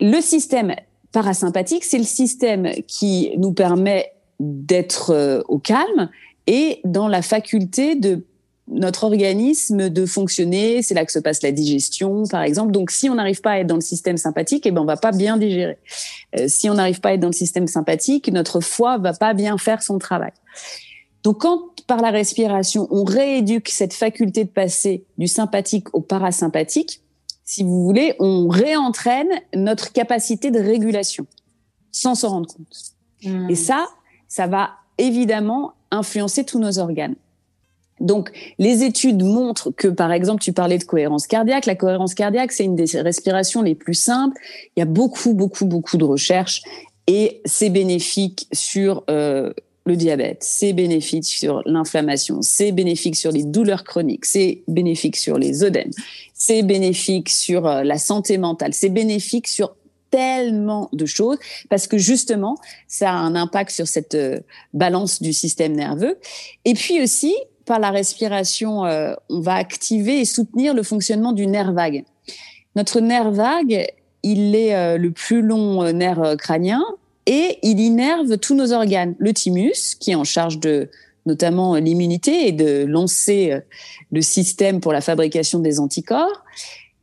Le 0.00 0.20
système 0.20 0.76
parasympathique, 1.10 1.82
c'est 1.82 1.98
le 1.98 2.04
système 2.04 2.70
qui 2.86 3.32
nous 3.38 3.52
permet 3.52 4.12
d'être 4.38 5.10
euh, 5.10 5.42
au 5.48 5.58
calme 5.58 6.08
et 6.46 6.80
dans 6.84 7.08
la 7.08 7.22
faculté 7.22 7.96
de 7.96 8.24
notre 8.70 9.04
organisme 9.04 9.88
de 9.88 10.06
fonctionner. 10.06 10.82
C'est 10.82 10.94
là 10.94 11.04
que 11.04 11.12
se 11.12 11.18
passe 11.18 11.42
la 11.42 11.52
digestion, 11.52 12.24
par 12.24 12.42
exemple. 12.42 12.72
Donc, 12.72 12.90
si 12.90 13.08
on 13.08 13.14
n'arrive 13.14 13.40
pas 13.40 13.52
à 13.52 13.58
être 13.58 13.66
dans 13.66 13.74
le 13.74 13.80
système 13.80 14.16
sympathique, 14.16 14.66
eh 14.66 14.70
ben, 14.70 14.82
on 14.82 14.84
va 14.84 14.96
pas 14.96 15.12
bien 15.12 15.36
digérer. 15.36 15.78
Euh, 16.38 16.46
si 16.48 16.68
on 16.68 16.74
n'arrive 16.74 17.00
pas 17.00 17.10
à 17.10 17.12
être 17.14 17.20
dans 17.20 17.28
le 17.28 17.32
système 17.32 17.66
sympathique, 17.66 18.30
notre 18.30 18.60
foie 18.60 18.98
va 18.98 19.12
pas 19.12 19.34
bien 19.34 19.58
faire 19.58 19.82
son 19.82 19.98
travail. 19.98 20.32
Donc, 21.24 21.40
quand 21.40 21.62
par 21.86 22.02
la 22.02 22.10
respiration, 22.10 22.86
on 22.90 23.02
rééduque 23.02 23.70
cette 23.70 23.94
faculté 23.94 24.44
de 24.44 24.50
passer 24.50 25.04
du 25.16 25.26
sympathique 25.26 25.92
au 25.94 26.00
parasympathique, 26.00 27.00
si 27.44 27.62
vous 27.62 27.82
voulez, 27.82 28.14
on 28.18 28.46
réentraîne 28.46 29.30
notre 29.54 29.90
capacité 29.92 30.50
de 30.50 30.60
régulation 30.60 31.26
sans 31.92 32.14
s'en 32.14 32.28
rendre 32.28 32.54
compte. 32.54 32.76
Hmm. 33.24 33.48
Et 33.48 33.54
ça, 33.54 33.88
ça 34.28 34.46
va 34.46 34.70
évidemment 34.98 35.72
influencer 35.90 36.44
tous 36.44 36.58
nos 36.58 36.78
organes. 36.78 37.14
Donc, 38.00 38.30
les 38.58 38.82
études 38.84 39.22
montrent 39.22 39.70
que, 39.70 39.88
par 39.88 40.12
exemple, 40.12 40.42
tu 40.42 40.52
parlais 40.52 40.78
de 40.78 40.84
cohérence 40.84 41.26
cardiaque. 41.26 41.66
La 41.66 41.74
cohérence 41.74 42.14
cardiaque, 42.14 42.52
c'est 42.52 42.64
une 42.64 42.76
des 42.76 42.86
respirations 43.00 43.62
les 43.62 43.74
plus 43.74 43.94
simples. 43.94 44.36
Il 44.76 44.80
y 44.80 44.82
a 44.82 44.86
beaucoup, 44.86 45.34
beaucoup, 45.34 45.66
beaucoup 45.66 45.96
de 45.96 46.04
recherches 46.04 46.62
et 47.06 47.40
c'est 47.44 47.70
bénéfique 47.70 48.46
sur 48.52 49.02
euh, 49.08 49.52
le 49.86 49.96
diabète, 49.96 50.38
c'est 50.42 50.74
bénéfique 50.74 51.24
sur 51.24 51.62
l'inflammation, 51.64 52.42
c'est 52.42 52.70
bénéfique 52.70 53.16
sur 53.16 53.32
les 53.32 53.42
douleurs 53.42 53.84
chroniques, 53.84 54.26
c'est 54.26 54.62
bénéfique 54.68 55.16
sur 55.16 55.38
les 55.38 55.64
œdèmes, 55.64 55.90
c'est 56.34 56.62
bénéfique 56.62 57.30
sur 57.30 57.66
euh, 57.66 57.82
la 57.82 57.96
santé 57.96 58.36
mentale, 58.36 58.74
c'est 58.74 58.90
bénéfique 58.90 59.48
sur 59.48 59.74
tellement 60.10 60.88
de 60.92 61.06
choses 61.06 61.38
parce 61.70 61.86
que 61.86 61.96
justement, 61.96 62.58
ça 62.86 63.10
a 63.10 63.14
un 63.14 63.34
impact 63.34 63.70
sur 63.70 63.88
cette 63.88 64.14
euh, 64.14 64.40
balance 64.74 65.22
du 65.22 65.32
système 65.32 65.72
nerveux. 65.72 66.18
Et 66.64 66.74
puis 66.74 67.02
aussi, 67.02 67.34
par 67.68 67.78
la 67.78 67.90
respiration, 67.90 68.86
euh, 68.86 69.12
on 69.28 69.40
va 69.40 69.54
activer 69.54 70.20
et 70.20 70.24
soutenir 70.24 70.72
le 70.74 70.82
fonctionnement 70.82 71.32
du 71.32 71.46
nerf 71.46 71.72
vague. 71.72 72.04
Notre 72.74 73.00
nerf 73.00 73.30
vague, 73.30 73.86
il 74.22 74.56
est 74.56 74.74
euh, 74.74 74.96
le 74.96 75.12
plus 75.12 75.42
long 75.42 75.84
euh, 75.84 75.92
nerf 75.92 76.36
crânien 76.38 76.82
et 77.26 77.58
il 77.62 77.78
innerve 77.78 78.38
tous 78.38 78.54
nos 78.54 78.72
organes. 78.72 79.14
Le 79.18 79.34
thymus, 79.34 79.96
qui 80.00 80.12
est 80.12 80.14
en 80.14 80.24
charge 80.24 80.58
de 80.58 80.88
notamment 81.26 81.74
l'immunité 81.74 82.48
et 82.48 82.52
de 82.52 82.86
lancer 82.86 83.60
le 84.12 84.22
système 84.22 84.80
pour 84.80 84.94
la 84.94 85.02
fabrication 85.02 85.58
des 85.58 85.78
anticorps. 85.78 86.42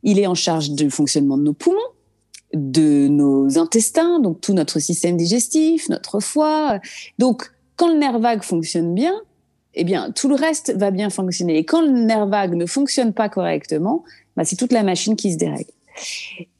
Il 0.02 0.18
est 0.18 0.26
en 0.26 0.34
charge 0.34 0.70
du 0.70 0.90
fonctionnement 0.90 1.38
de 1.38 1.44
nos 1.44 1.52
poumons, 1.52 1.78
de 2.52 3.06
nos 3.06 3.56
intestins, 3.56 4.18
donc 4.18 4.40
tout 4.40 4.52
notre 4.52 4.80
système 4.80 5.16
digestif, 5.16 5.88
notre 5.90 6.18
foie. 6.18 6.80
Donc, 7.20 7.52
quand 7.76 7.86
le 7.86 7.98
nerf 8.00 8.18
vague 8.18 8.42
fonctionne 8.42 8.94
bien, 8.94 9.14
eh 9.76 9.84
bien, 9.84 10.10
tout 10.10 10.28
le 10.28 10.34
reste 10.34 10.74
va 10.74 10.90
bien 10.90 11.10
fonctionner. 11.10 11.58
Et 11.58 11.64
quand 11.64 11.82
le 11.82 11.90
nerf 11.90 12.26
vague 12.26 12.54
ne 12.54 12.66
fonctionne 12.66 13.12
pas 13.12 13.28
correctement, 13.28 14.04
bah, 14.36 14.44
c'est 14.44 14.56
toute 14.56 14.72
la 14.72 14.82
machine 14.82 15.16
qui 15.16 15.32
se 15.32 15.38
dérègle. 15.38 15.70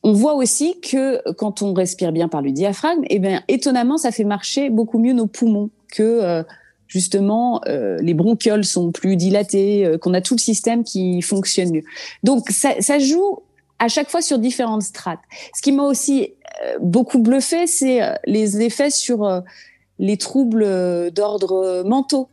On 0.02 0.12
voit 0.12 0.34
aussi 0.34 0.80
que 0.80 1.20
quand 1.32 1.62
on 1.62 1.72
respire 1.74 2.12
bien 2.12 2.28
par 2.28 2.42
le 2.42 2.52
diaphragme, 2.52 3.02
eh 3.08 3.18
bien, 3.18 3.42
étonnamment, 3.48 3.98
ça 3.98 4.10
fait 4.10 4.24
marcher 4.24 4.70
beaucoup 4.70 4.98
mieux 4.98 5.12
nos 5.12 5.26
poumons 5.26 5.70
que 5.92 6.02
euh, 6.02 6.42
justement 6.86 7.60
euh, 7.66 7.98
les 8.00 8.14
bronchioles 8.14 8.64
sont 8.64 8.92
plus 8.92 9.16
dilatées, 9.16 9.84
euh, 9.84 9.98
qu'on 9.98 10.14
a 10.14 10.20
tout 10.20 10.34
le 10.34 10.40
système 10.40 10.84
qui 10.84 11.22
fonctionne 11.22 11.70
mieux. 11.70 11.84
Donc, 12.22 12.48
ça, 12.50 12.98
joue 12.98 13.40
à 13.78 13.88
chaque 13.88 14.10
fois 14.10 14.22
sur 14.22 14.38
différentes 14.38 14.82
strates. 14.82 15.20
Ce 15.54 15.60
qui 15.60 15.72
m'a 15.72 15.84
aussi 15.84 16.32
beaucoup 16.80 17.18
bluffé, 17.18 17.66
c'est 17.66 18.00
les 18.24 18.62
effets 18.62 18.90
sur 18.90 19.42
les 19.98 20.16
troubles 20.16 21.10
d'ordre 21.10 21.82
mentaux. 21.84 22.30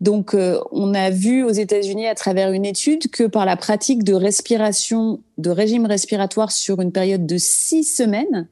Donc, 0.00 0.34
euh, 0.34 0.58
on 0.72 0.94
a 0.94 1.10
vu 1.10 1.44
aux 1.44 1.50
États-Unis 1.50 2.06
à 2.06 2.14
travers 2.14 2.52
une 2.52 2.64
étude 2.64 3.10
que 3.10 3.24
par 3.24 3.44
la 3.44 3.56
pratique 3.56 4.02
de 4.02 4.14
respiration, 4.14 5.20
de 5.36 5.50
régime 5.50 5.84
respiratoire 5.84 6.52
sur 6.52 6.80
une 6.80 6.90
période 6.90 7.26
de 7.26 7.36
six 7.36 7.84
semaines, 7.84 8.48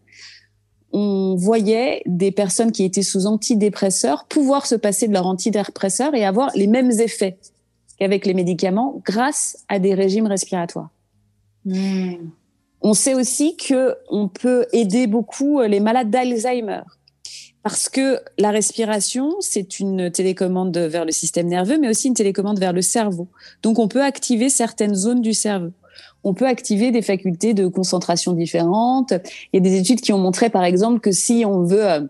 on 0.92 1.36
voyait 1.36 2.02
des 2.06 2.32
personnes 2.32 2.72
qui 2.72 2.84
étaient 2.84 3.02
sous 3.02 3.26
antidépresseurs 3.26 4.26
pouvoir 4.26 4.66
se 4.66 4.74
passer 4.74 5.08
de 5.08 5.12
leur 5.12 5.26
antidépresseur 5.26 6.14
et 6.14 6.24
avoir 6.24 6.50
les 6.54 6.66
mêmes 6.66 6.90
effets 6.90 7.38
qu'avec 7.98 8.26
les 8.26 8.34
médicaments 8.34 9.00
grâce 9.04 9.64
à 9.68 9.78
des 9.78 9.94
régimes 9.94 10.26
respiratoires. 10.26 10.90
Hmm. 11.64 12.30
On 12.80 12.94
sait 12.94 13.14
aussi 13.14 13.56
que 13.56 13.96
on 14.08 14.28
peut 14.28 14.66
aider 14.72 15.06
beaucoup 15.06 15.60
les 15.62 15.80
malades 15.80 16.10
d'Alzheimer 16.10 16.82
parce 17.68 17.90
que 17.90 18.22
la 18.38 18.50
respiration, 18.50 19.36
c'est 19.40 19.78
une 19.78 20.10
télécommande 20.10 20.74
vers 20.78 21.04
le 21.04 21.12
système 21.12 21.48
nerveux, 21.48 21.78
mais 21.78 21.90
aussi 21.90 22.08
une 22.08 22.14
télécommande 22.14 22.58
vers 22.58 22.72
le 22.72 22.80
cerveau. 22.80 23.28
Donc, 23.62 23.78
on 23.78 23.88
peut 23.88 24.02
activer 24.02 24.48
certaines 24.48 24.94
zones 24.94 25.20
du 25.20 25.34
cerveau. 25.34 25.72
On 26.24 26.32
peut 26.32 26.46
activer 26.46 26.92
des 26.92 27.02
facultés 27.02 27.52
de 27.52 27.66
concentration 27.66 28.32
différentes. 28.32 29.12
Il 29.52 29.56
y 29.56 29.56
a 29.58 29.60
des 29.60 29.76
études 29.76 30.00
qui 30.00 30.14
ont 30.14 30.18
montré, 30.18 30.48
par 30.48 30.64
exemple, 30.64 31.00
que 31.00 31.12
si 31.12 31.44
on 31.44 31.62
veut 31.64 31.86
euh, 31.86 32.00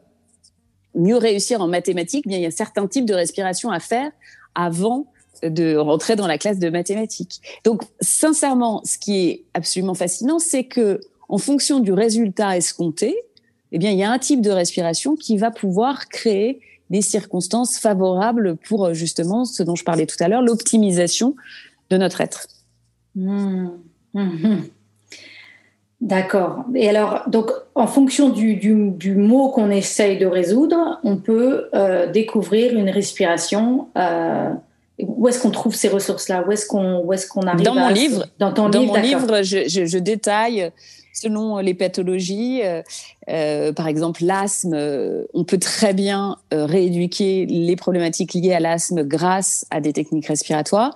mieux 0.95 1.17
réussir 1.17 1.61
en 1.61 1.67
mathématiques, 1.67 2.29
bien, 2.29 2.39
il 2.39 2.45
y 2.45 2.47
a 2.47 2.53
certains 2.53 2.87
types 2.87 3.07
de 3.07 3.15
respiration 3.15 3.73
à 3.73 3.81
faire 3.81 4.13
avant 4.55 5.07
de 5.43 5.75
rentrer 5.75 6.15
dans 6.15 6.29
la 6.29 6.39
classe 6.39 6.61
de 6.61 6.71
mathématiques. 6.71 7.41
Donc, 7.65 7.83
sincèrement, 8.01 8.81
ce 8.85 8.97
qui 8.97 9.27
est 9.27 9.45
absolument 9.55 9.95
fascinant, 9.95 10.39
c'est 10.39 10.65
que 10.65 11.01
en 11.29 11.39
fonction 11.39 11.81
du 11.81 11.93
résultat 11.93 12.57
escompté, 12.57 13.17
eh 13.73 13.79
bien, 13.79 13.91
il 13.91 13.99
y 13.99 14.03
a 14.03 14.11
un 14.11 14.19
type 14.19 14.41
de 14.41 14.51
respiration 14.51 15.17
qui 15.17 15.37
va 15.37 15.51
pouvoir 15.51 16.09
créer 16.09 16.61
des 16.91 17.03
circonstances 17.03 17.79
favorables 17.79 18.57
pour 18.57 18.87
euh, 18.87 18.95
justement 18.95 19.45
ce 19.45 19.63
dont 19.63 19.75
je 19.75 19.85
parlais 19.85 20.07
tout 20.07 20.17
à 20.21 20.29
l'heure, 20.29 20.43
l'optimisation 20.43 21.35
de 21.91 21.97
notre 21.97 22.21
être. 22.21 22.47
Mmh. 23.15 23.69
Mmh. 24.15 24.57
D'accord. 26.01 26.65
Et 26.75 26.89
alors, 26.89 27.25
donc, 27.27 27.51
en 27.75 27.87
fonction 27.87 28.29
du, 28.29 28.55
du, 28.55 29.15
mot 29.15 29.51
qu'on 29.51 29.71
essaye 29.71 30.17
de 30.17 30.27
résoudre, 30.27 31.01
on 31.03 31.17
peut 31.17 31.69
euh, 31.75 32.11
découvrir 32.11 32.77
une 32.77 32.89
respiration. 32.89 33.89
Euh, 33.97 34.51
où 35.01 35.29
est-ce 35.29 35.41
qu'on 35.41 35.51
trouve 35.51 35.75
ces 35.75 35.89
ressources-là? 35.89 36.45
Où 36.47 36.53
est-ce 36.53 36.67
qu'on 36.67 37.11
est 37.13 37.29
qu'on 37.29 37.43
arrive 37.43 37.65
Dans 37.65 37.75
mon 37.75 37.89
livre. 37.89 38.27
Dans 38.39 38.53
ton 38.53 38.69
dans 38.69 38.81
livre, 38.81 38.95
mon 38.95 39.03
livre, 39.03 39.43
je, 39.43 39.69
je, 39.69 39.87
je 39.87 39.99
détaille 39.99 40.71
selon 41.21 41.59
les 41.59 41.75
pathologies. 41.75 42.61
Euh, 42.63 42.83
euh, 43.29 43.73
par 43.73 43.89
exemple, 43.89 44.25
l'asthme, 44.25 44.75
euh, 44.75 45.25
on 45.35 45.45
peut 45.45 45.59
très 45.59 45.95
bien 45.95 46.37
rééduquer 46.51 47.47
les 47.47 47.77
problématiques 47.77 48.35
liées 48.35 48.53
à 48.53 48.61
l'asthme 48.61 49.03
grâce 49.03 49.67
à 49.71 49.81
des 49.81 49.93
techniques 49.93 50.27
respiratoires. 50.27 50.95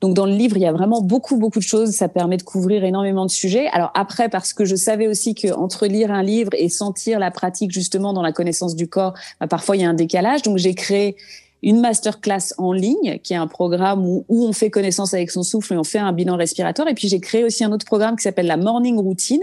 Donc 0.00 0.14
dans 0.14 0.26
le 0.26 0.32
livre, 0.32 0.56
il 0.58 0.62
y 0.62 0.66
a 0.66 0.72
vraiment 0.72 1.00
beaucoup 1.00 1.38
beaucoup 1.38 1.60
de 1.60 1.64
choses. 1.64 1.92
Ça 1.92 2.08
permet 2.08 2.36
de 2.36 2.42
couvrir 2.42 2.84
énormément 2.84 3.24
de 3.24 3.30
sujets. 3.30 3.68
Alors 3.68 3.90
après, 3.94 4.28
parce 4.28 4.52
que 4.52 4.66
je 4.66 4.76
savais 4.76 5.08
aussi 5.08 5.34
que 5.34 5.52
entre 5.54 5.86
lire 5.86 6.10
un 6.10 6.22
livre 6.22 6.50
et 6.58 6.68
sentir 6.68 7.18
la 7.18 7.30
pratique 7.30 7.70
justement 7.70 8.12
dans 8.12 8.22
la 8.22 8.32
connaissance 8.32 8.76
du 8.76 8.86
corps, 8.86 9.14
bah, 9.40 9.46
parfois 9.46 9.76
il 9.76 9.82
y 9.82 9.84
a 9.84 9.88
un 9.88 9.94
décalage. 9.94 10.42
Donc 10.42 10.58
j'ai 10.58 10.74
créé 10.74 11.16
une 11.64 11.80
masterclass 11.80 12.52
en 12.58 12.72
ligne, 12.72 13.18
qui 13.22 13.32
est 13.32 13.36
un 13.36 13.46
programme 13.46 14.06
où, 14.06 14.24
on 14.28 14.52
fait 14.52 14.68
connaissance 14.68 15.14
avec 15.14 15.30
son 15.30 15.42
souffle 15.42 15.72
et 15.72 15.76
on 15.78 15.84
fait 15.84 15.98
un 15.98 16.12
bilan 16.12 16.36
respiratoire. 16.36 16.88
Et 16.88 16.94
puis 16.94 17.08
j'ai 17.08 17.20
créé 17.20 17.42
aussi 17.42 17.64
un 17.64 17.72
autre 17.72 17.86
programme 17.86 18.16
qui 18.16 18.22
s'appelle 18.22 18.46
la 18.46 18.58
Morning 18.58 18.98
Routine. 18.98 19.42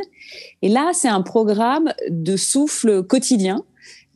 Et 0.61 0.69
là, 0.69 0.91
c'est 0.93 1.07
un 1.07 1.21
programme 1.21 1.91
de 2.09 2.37
souffle 2.37 3.03
quotidien 3.03 3.63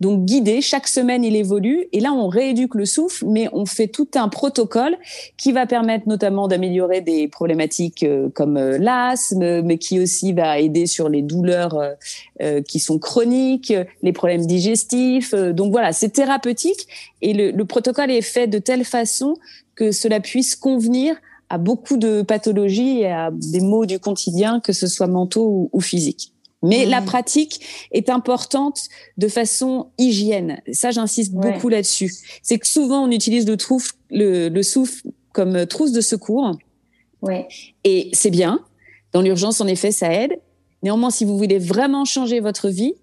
donc 0.01 0.25
guidé. 0.25 0.61
Chaque 0.61 0.87
semaine, 0.87 1.23
il 1.23 1.35
évolue. 1.35 1.87
Et 1.93 1.99
là, 1.99 2.11
on 2.11 2.27
rééduque 2.27 2.75
le 2.75 2.85
souffle, 2.85 3.25
mais 3.27 3.47
on 3.53 3.65
fait 3.65 3.87
tout 3.87 4.07
un 4.15 4.27
protocole 4.27 4.97
qui 5.37 5.51
va 5.51 5.65
permettre 5.65 6.07
notamment 6.07 6.47
d'améliorer 6.47 7.01
des 7.01 7.27
problématiques 7.27 8.03
euh, 8.03 8.29
comme 8.33 8.57
euh, 8.57 8.77
l'asthme, 8.77 9.61
mais 9.61 9.77
qui 9.77 9.99
aussi 9.99 10.33
va 10.33 10.59
aider 10.59 10.85
sur 10.85 11.07
les 11.07 11.21
douleurs 11.21 11.79
euh, 12.41 12.61
qui 12.61 12.79
sont 12.79 12.99
chroniques, 12.99 13.73
les 14.03 14.13
problèmes 14.13 14.45
digestifs. 14.45 15.33
Donc 15.33 15.71
voilà, 15.71 15.93
c'est 15.93 16.09
thérapeutique. 16.09 16.87
Et 17.21 17.33
le, 17.33 17.65
protocole 17.65 18.11
est 18.11 18.21
fait 18.21 18.47
de 18.47 18.59
telle 18.59 18.83
façon 18.83 19.35
que 19.75 19.91
cela 19.91 20.19
puisse 20.19 20.55
convenir 20.55 21.15
à 21.49 21.57
beaucoup 21.57 21.97
de 21.97 22.21
pathologies 22.21 23.01
et 23.01 23.11
à 23.11 23.31
des 23.31 23.59
maux 23.59 23.85
du 23.85 23.99
quotidien, 23.99 24.59
que 24.59 24.73
ce 24.73 24.87
soit 24.87 25.07
mentaux 25.07 25.69
ou 25.71 25.81
physiques. 25.81 26.34
Mais 26.65 26.85
la 26.85 27.01
mmh. 27.01 27.05
pratique 27.05 27.87
est 27.91 28.09
importante 28.09 28.81
de 29.17 29.27
façon 29.27 29.87
hygiène. 29.97 30.61
Ça, 30.71 30.91
j'insiste 30.91 31.33
beaucoup 31.33 31.69
là-dessus. 31.69 32.11
C'est 32.41 32.59
que 32.59 32.67
souvent, 32.67 33.03
on 33.05 33.11
utilise 33.11 33.45
le, 33.47 34.49
le, 34.49 34.63
souffle 34.63 35.07
comme 35.33 35.55
euh, 35.55 35.65
trousse 35.65 35.91
de 35.91 36.01
secours. 36.01 36.51
Ouais. 37.21 37.47
Et 37.83 38.09
c'est 38.13 38.31
bien. 38.31 38.59
Dans 39.13 39.21
l'urgence, 39.21 39.61
en 39.61 39.67
effet, 39.67 39.91
ça 39.91 40.11
aide. 40.11 40.39
Néanmoins, 40.83 41.09
si 41.09 41.25
vous 41.25 41.37
voulez 41.37 41.57
vraiment 41.59 42.05
changer 42.05 42.39
votre 42.39 42.69
vie, 42.69 42.93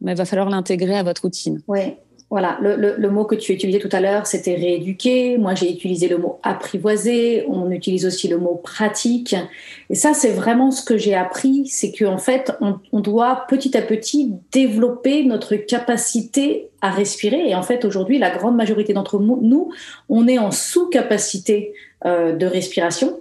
bah, 0.00 0.12
il 0.12 0.16
va 0.16 0.24
falloir 0.24 0.50
l'intégrer 0.50 0.96
à 0.96 1.02
votre 1.02 1.22
routine. 1.22 1.62
Ouais. 1.68 1.98
Voilà, 2.30 2.58
le, 2.62 3.10
mot 3.10 3.24
que 3.24 3.34
tu 3.34 3.52
utilisais 3.52 3.80
tout 3.80 3.88
à 3.90 4.00
l'heure, 4.00 4.24
c'était 4.24 4.54
rééduquer. 4.54 5.36
Moi, 5.36 5.56
j'ai 5.56 5.68
utilisé 5.68 6.06
le 6.06 6.16
mot 6.16 6.38
apprivoiser. 6.44 7.44
On 7.48 7.72
utilise 7.72 8.06
aussi 8.06 8.28
le 8.28 8.38
mot 8.38 8.54
pratique. 8.54 9.34
Et 9.90 9.96
ça, 9.96 10.14
c'est 10.14 10.30
vraiment 10.30 10.70
ce 10.70 10.84
que 10.84 10.96
j'ai 10.96 11.16
appris, 11.16 11.66
c'est 11.66 11.90
qu'en 11.90 12.18
fait, 12.18 12.52
on, 12.60 13.00
doit 13.00 13.46
petit 13.48 13.76
à 13.76 13.82
petit 13.82 14.32
développer 14.52 15.24
notre 15.24 15.56
capacité 15.56 16.68
à 16.80 16.90
respirer. 16.90 17.50
Et 17.50 17.56
en 17.56 17.62
fait, 17.62 17.84
aujourd'hui, 17.84 18.18
la 18.18 18.30
grande 18.30 18.54
majorité 18.54 18.92
d'entre 18.92 19.18
nous, 19.18 19.72
on 20.08 20.28
est 20.28 20.38
en 20.38 20.52
sous-capacité 20.52 21.74
euh, 22.04 22.32
de 22.36 22.46
respiration. 22.46 23.18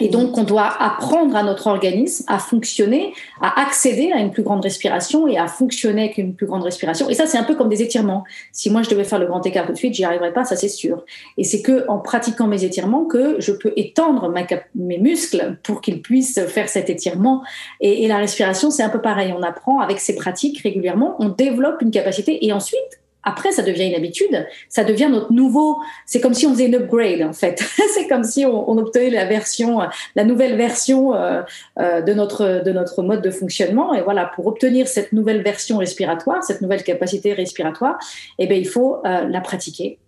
Et 0.00 0.08
donc, 0.08 0.36
on 0.38 0.44
doit 0.44 0.70
apprendre 0.80 1.34
à 1.34 1.42
notre 1.42 1.66
organisme 1.66 2.24
à 2.28 2.38
fonctionner, 2.38 3.12
à 3.40 3.60
accéder 3.60 4.12
à 4.12 4.18
une 4.18 4.30
plus 4.30 4.42
grande 4.42 4.62
respiration 4.62 5.26
et 5.26 5.38
à 5.38 5.46
fonctionner 5.48 6.04
avec 6.04 6.18
une 6.18 6.34
plus 6.34 6.46
grande 6.46 6.62
respiration. 6.62 7.08
Et 7.08 7.14
ça, 7.14 7.26
c'est 7.26 7.38
un 7.38 7.44
peu 7.44 7.54
comme 7.54 7.68
des 7.68 7.82
étirements. 7.82 8.24
Si 8.52 8.70
moi, 8.70 8.82
je 8.82 8.90
devais 8.90 9.04
faire 9.04 9.18
le 9.18 9.26
grand 9.26 9.44
écart 9.44 9.66
tout 9.66 9.72
de 9.72 9.78
suite, 9.78 9.94
j'y 9.94 10.04
arriverais 10.04 10.32
pas, 10.32 10.44
ça 10.44 10.56
c'est 10.56 10.68
sûr. 10.68 11.04
Et 11.36 11.44
c'est 11.44 11.62
que 11.62 11.84
en 11.88 11.98
pratiquant 11.98 12.46
mes 12.46 12.64
étirements 12.64 13.04
que 13.04 13.36
je 13.40 13.52
peux 13.52 13.72
étendre 13.76 14.32
mes 14.74 14.98
muscles 14.98 15.58
pour 15.62 15.80
qu'ils 15.80 16.00
puissent 16.00 16.40
faire 16.46 16.68
cet 16.68 16.90
étirement. 16.90 17.42
Et, 17.80 18.04
et 18.04 18.08
la 18.08 18.18
respiration, 18.18 18.70
c'est 18.70 18.82
un 18.82 18.88
peu 18.88 19.00
pareil. 19.00 19.34
On 19.36 19.42
apprend 19.42 19.80
avec 19.80 20.00
ces 20.00 20.14
pratiques 20.14 20.60
régulièrement, 20.62 21.16
on 21.18 21.28
développe 21.28 21.82
une 21.82 21.90
capacité 21.90 22.46
et 22.46 22.52
ensuite, 22.52 23.00
après, 23.24 23.52
ça 23.52 23.62
devient 23.62 23.88
une 23.88 23.94
habitude, 23.94 24.46
ça 24.68 24.84
devient 24.84 25.08
notre 25.10 25.32
nouveau. 25.32 25.78
C'est 26.06 26.20
comme 26.20 26.34
si 26.34 26.46
on 26.46 26.52
faisait 26.52 26.66
une 26.66 26.76
upgrade 26.76 27.22
en 27.22 27.32
fait. 27.32 27.62
c'est 27.94 28.06
comme 28.06 28.24
si 28.24 28.46
on, 28.46 28.78
obtenait 28.78 29.10
la 29.10 29.26
version, 29.26 29.80
la 30.14 30.24
nouvelle 30.24 30.56
version 30.56 31.14
euh, 31.14 31.42
euh, 31.78 32.00
de 32.00 32.14
notre 32.14 32.62
de 32.64 32.72
notre 32.72 33.02
mode 33.02 33.22
de 33.22 33.30
fonctionnement. 33.30 33.92
Et 33.94 34.02
voilà, 34.02 34.30
pour 34.34 34.46
obtenir 34.46 34.86
cette 34.86 35.12
nouvelle 35.12 35.42
version 35.42 35.78
respiratoire, 35.78 36.42
cette 36.42 36.62
nouvelle 36.62 36.84
capacité 36.84 37.32
respiratoire, 37.32 37.98
eh 38.38 38.46
bien, 38.46 38.56
il 38.56 38.68
faut 38.68 39.02
euh, 39.04 39.26
la 39.26 39.40
pratiquer 39.40 39.98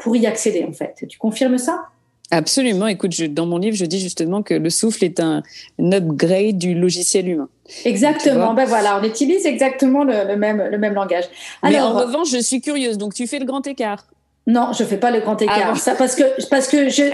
pour 0.00 0.14
y 0.14 0.26
accéder 0.26 0.66
en 0.68 0.72
fait. 0.72 1.02
Tu 1.08 1.16
confirmes 1.16 1.56
ça? 1.56 1.86
Absolument. 2.30 2.86
Écoute, 2.88 3.12
je, 3.12 3.26
dans 3.26 3.46
mon 3.46 3.58
livre, 3.58 3.76
je 3.76 3.84
dis 3.84 4.00
justement 4.00 4.42
que 4.42 4.54
le 4.54 4.70
souffle 4.70 5.04
est 5.04 5.20
un, 5.20 5.42
upgrade 5.78 6.58
du 6.58 6.74
logiciel 6.74 7.28
humain. 7.28 7.48
Exactement. 7.84 8.54
Ben 8.54 8.64
voilà, 8.64 9.00
on 9.00 9.04
utilise 9.04 9.46
exactement 9.46 10.04
le, 10.04 10.36
même, 10.36 10.62
le 10.70 10.78
même 10.78 10.94
langage. 10.94 11.24
Mais 11.62 11.80
en 11.80 11.92
revanche, 11.92 12.30
je 12.30 12.38
suis 12.38 12.60
curieuse. 12.60 12.98
Donc, 12.98 13.14
tu 13.14 13.26
fais 13.26 13.38
le 13.38 13.44
grand 13.44 13.66
écart 13.66 14.06
Non, 14.46 14.72
je 14.76 14.84
fais 14.84 14.96
pas 14.96 15.10
le 15.10 15.20
grand 15.20 15.40
écart. 15.40 15.72
Ah 15.72 15.76
ça, 15.76 15.94
parce 15.94 16.14
que 16.14 16.24
parce 16.48 16.68
que 16.68 16.88
je 16.88 17.12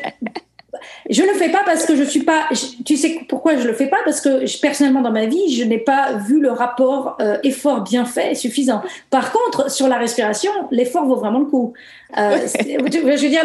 je 1.11 1.23
le 1.23 1.35
fais 1.35 1.51
pas 1.51 1.63
parce 1.65 1.85
que 1.85 1.97
je 1.97 2.03
suis 2.03 2.23
pas. 2.23 2.49
tu 2.85 2.97
sais 2.97 3.21
pourquoi 3.29 3.57
je 3.57 3.67
le 3.67 3.75
fais 3.75 3.87
pas? 3.87 3.99
Parce 4.05 4.21
que 4.21 4.61
personnellement 4.61 5.03
dans 5.03 5.13
ma 5.13 5.27
vie, 5.27 5.55
je 5.55 5.65
n'ai 5.65 5.79
pas 5.79 6.15
vu 6.15 6.41
le 6.41 6.51
rapport 6.51 7.17
euh, 7.21 7.37
effort 7.43 7.83
bien 7.83 8.05
fait 8.05 8.35
suffisant. 8.35 8.83
Par 9.11 9.33
contre, 9.33 9.71
sur 9.71 9.89
la 9.89 9.99
respiration, 9.99 10.51
l'effort 10.71 11.05
vaut 11.07 11.17
vraiment 11.17 11.41
le 11.41 11.47
coup. 11.47 11.75
Euh, 12.19 12.39
je 12.57 13.23
veux 13.23 13.29
dire, 13.29 13.45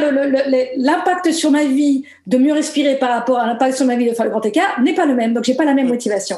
l'impact 0.77 1.31
sur 1.31 1.51
ma 1.51 1.65
vie 1.65 2.03
de 2.27 2.37
mieux 2.37 2.53
respirer 2.53 2.95
par 2.95 3.09
rapport 3.09 3.37
à 3.37 3.47
l'impact 3.47 3.75
sur 3.75 3.85
ma 3.85 3.95
vie 3.95 4.09
de 4.09 4.13
faire 4.13 4.25
le 4.25 4.31
grand 4.31 4.45
écart 4.45 4.79
n'est 4.81 4.95
pas 4.95 5.05
le 5.05 5.15
même. 5.15 5.33
Donc, 5.33 5.43
j'ai 5.43 5.55
pas 5.55 5.65
la 5.65 5.73
même 5.73 5.87
motivation. 5.87 6.37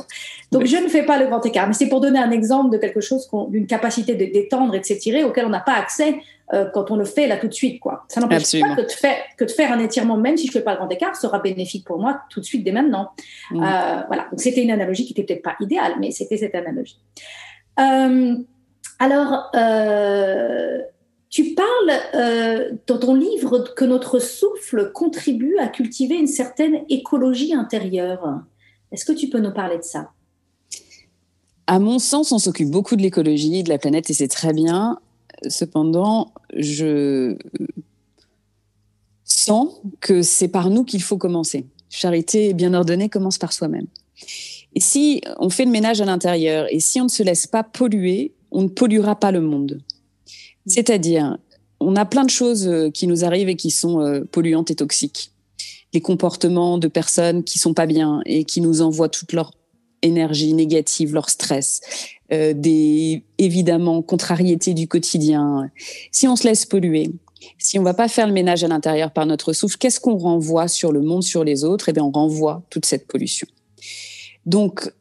Donc, 0.52 0.66
je 0.66 0.78
ne 0.78 0.88
fais 0.88 1.04
pas 1.04 1.20
le 1.20 1.28
grand 1.28 1.46
écart. 1.46 1.68
Mais 1.68 1.74
c'est 1.74 1.88
pour 1.88 2.02
donner 2.02 2.20
un 2.20 2.32
exemple 2.32 2.72
de 2.72 2.78
quelque 2.78 3.02
chose, 3.02 3.30
d'une 3.50 3.68
capacité 3.68 4.16
de 4.16 4.26
détendre 4.26 4.76
et 4.76 4.80
de 4.80 4.86
s'étirer 4.86 5.24
auquel 5.24 5.46
on 5.46 5.50
n'a 5.50 5.60
pas 5.60 5.74
accès 5.74 6.16
euh, 6.54 6.66
quand 6.74 6.90
on 6.90 6.96
le 6.96 7.06
fait 7.06 7.28
là 7.28 7.38
tout 7.38 7.48
de 7.48 7.54
suite. 7.54 7.80
Quoi. 7.80 8.06
Ça 8.08 8.20
n'empêche 8.22 8.60
pas 8.60 8.76
que 8.76 8.82
de, 8.82 8.92
faire, 8.92 9.18
que 9.38 9.46
de 9.46 9.52
faire 9.52 9.72
un 9.72 9.80
étirement, 9.80 10.18
même 10.18 10.36
si 10.36 10.48
je 10.48 10.52
ne 10.52 10.54
fais 10.54 10.64
pas 10.64 10.72
le 10.72 10.78
grand 10.78 10.90
écart, 10.90 11.16
sera 11.16 11.40
bénéfique 11.40 11.86
pour 11.86 12.00
moi 12.00 12.22
tout 12.30 12.40
de 12.40 12.46
suite 12.46 12.64
dès 12.64 12.72
maintenant. 12.72 13.12
Mm. 13.52 13.64
Euh, 13.64 14.02
voilà. 14.08 14.28
Donc, 14.32 14.40
c'était 14.40 14.64
une 14.64 14.72
analogie 14.72 15.06
qui 15.06 15.12
n'était 15.12 15.24
peut-être 15.34 15.44
pas 15.44 15.56
idéale, 15.60 15.94
mais 16.00 16.12
c'était 16.12 16.38
cette 16.38 16.56
analogie. 16.56 17.00
Euh, 17.80 18.36
alors, 18.98 19.52
tu 21.30 21.54
parles 21.54 22.80
dans 22.88 22.98
ton 22.98 23.14
livre 23.14 23.74
que 23.76 23.86
notre 23.86 24.20
souffle 24.20 24.92
contribue 24.92 25.58
à 25.60 25.68
cultiver 25.68 26.16
une 26.16 26.28
certaine 26.28 26.80
écologie 26.90 27.54
intérieure. 27.54 28.42
Est-ce 28.92 29.06
que 29.06 29.14
tu 29.14 29.30
peux 29.30 29.40
nous 29.40 29.54
parler 29.54 29.78
de 29.78 29.84
ça? 29.84 30.10
À 31.68 31.78
mon 31.78 32.00
sens, 32.00 32.32
on 32.32 32.40
s'occupe 32.40 32.72
beaucoup 32.72 32.96
de 32.96 33.04
l'écologie, 33.04 33.62
de 33.62 33.70
la 33.70 33.78
planète, 33.78 34.10
et 34.10 34.14
c'est 34.14 34.28
très 34.28 34.54
bien. 34.54 34.98
Cependant, 35.48 36.34
je 36.56 37.38
sens 39.24 39.70
que 40.02 40.22
c'est 40.22 40.48
par 40.48 40.70
nous 40.70 40.84
qu'il 40.84 41.02
faut 41.02 41.18
commencer. 41.18 41.66
Charité 41.90 42.54
bien 42.54 42.74
ordonnée 42.74 43.10
commence 43.10 43.38
par 43.38 43.54
soi-même. 43.54 43.88
Et 44.76 44.80
si 44.80 45.22
on 45.38 45.50
fait 45.50 45.66
le 45.66 45.72
ménage 45.72 46.02
à 46.02 46.06
l'intérieur 46.06 46.68
et 46.70 46.80
si 46.80 47.00
on 47.02 47.06
ne 47.06 47.10
se 47.10 47.24
laisse 47.24 47.48
pas 47.48 47.64
polluer, 47.64 48.34
on 48.52 48.64
ne 48.64 48.68
polluera 48.68 49.20
pas 49.20 49.32
le 49.32 49.42
monde. 49.42 49.82
C'est-à-dire, 50.66 51.38
on 51.80 51.96
a 51.96 52.06
plein 52.06 52.26
de 52.26 52.30
choses 52.30 52.68
euh, 52.68 52.90
qui 52.90 53.08
nous 53.08 53.24
arrivent 53.24 53.50
et 53.50 53.56
qui 53.56 53.72
sont 53.72 54.02
euh, 54.02 54.24
polluantes 54.32 54.70
et 54.72 54.76
toxiques. 54.76 55.32
Les 55.94 56.02
comportements 56.02 56.78
de 56.78 56.88
personnes 56.88 57.44
qui 57.44 57.58
sont 57.58 57.74
pas 57.74 57.88
bien 57.88 58.22
et 58.26 58.44
qui 58.44 58.62
nous 58.62 58.82
envoient 58.82 59.10
toute 59.10 59.34
leur 59.34 59.52
énergie 60.02 60.54
négative, 60.54 61.14
leur 61.14 61.30
stress, 61.30 61.82
euh, 62.32 62.54
des 62.54 63.24
évidemment 63.38 64.02
contrariétés 64.02 64.74
du 64.74 64.88
quotidien. 64.88 65.70
Si 66.12 66.28
on 66.28 66.36
se 66.36 66.48
laisse 66.48 66.66
polluer, 66.66 67.12
si 67.58 67.80
on 67.80 67.84
va 67.84 67.94
pas 67.94 68.08
faire 68.08 68.28
le 68.28 68.34
ménage 68.34 68.64
à 68.64 68.68
l'intérieur 68.68 69.12
par 69.12 69.26
notre 69.26 69.54
souffle, 69.54 69.78
qu'est-ce 69.78 70.00
qu'on 70.00 70.18
renvoie 70.18 70.68
sur 70.68 70.92
le 70.92 71.02
monde, 71.02 71.24
sur 71.24 71.44
les 71.44 71.64
autres? 71.64 71.90
Eh 71.90 71.94
bien, 71.94 72.04
on 72.04 72.12
renvoie 72.12 72.64
toute 72.70 72.86
cette 72.86 73.08
pollution. 73.08 73.48
Donc, 74.46 74.92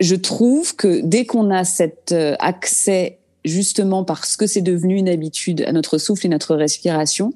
je 0.00 0.14
trouve 0.14 0.76
que 0.76 1.00
dès 1.02 1.24
qu'on 1.24 1.50
a 1.50 1.64
cet 1.64 2.12
euh, 2.12 2.36
accès, 2.38 3.20
justement 3.44 4.04
parce 4.04 4.36
que 4.36 4.46
c'est 4.46 4.62
devenu 4.62 4.96
une 4.96 5.08
habitude 5.08 5.62
à 5.62 5.72
notre 5.72 5.98
souffle 5.98 6.26
et 6.26 6.28
notre 6.28 6.54
respiration, 6.54 7.32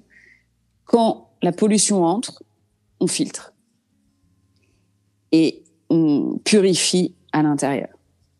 quand 0.85 1.31
la 1.43 1.53
pollution 1.53 2.05
entre, 2.05 2.43
on 2.99 3.07
filtre 3.07 3.55
et 5.33 5.63
on 5.91 6.39
purifie 6.45 7.15
à 7.33 7.43
l'intérieur. 7.43 7.89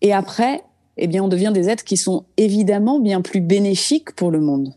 Et 0.01 0.13
après, 0.13 0.63
eh 0.97 1.07
bien, 1.07 1.23
on 1.23 1.29
devient 1.29 1.51
des 1.53 1.69
êtres 1.69 1.85
qui 1.85 1.97
sont 1.97 2.25
évidemment 2.37 3.01
bien 3.01 3.21
plus 3.21 3.41
bénéfiques 3.41 4.13
pour 4.13 4.31
le 4.31 4.41
monde. 4.41 4.75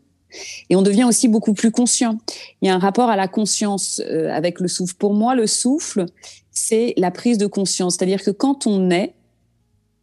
Et 0.69 0.75
on 0.75 0.81
devient 0.81 1.03
aussi 1.03 1.27
beaucoup 1.27 1.53
plus 1.53 1.71
conscient. 1.71 2.17
Il 2.61 2.67
y 2.67 2.71
a 2.71 2.75
un 2.75 2.79
rapport 2.79 3.09
à 3.09 3.15
la 3.15 3.27
conscience 3.27 4.01
euh, 4.05 4.31
avec 4.31 4.59
le 4.59 4.67
souffle. 4.67 4.95
Pour 4.95 5.13
moi, 5.13 5.35
le 5.35 5.47
souffle, 5.47 6.05
c'est 6.51 6.93
la 6.97 7.11
prise 7.11 7.37
de 7.37 7.45
conscience. 7.45 7.95
C'est-à-dire 7.95 8.23
que 8.23 8.31
quand 8.31 8.65
on 8.65 8.89
est, 8.89 9.13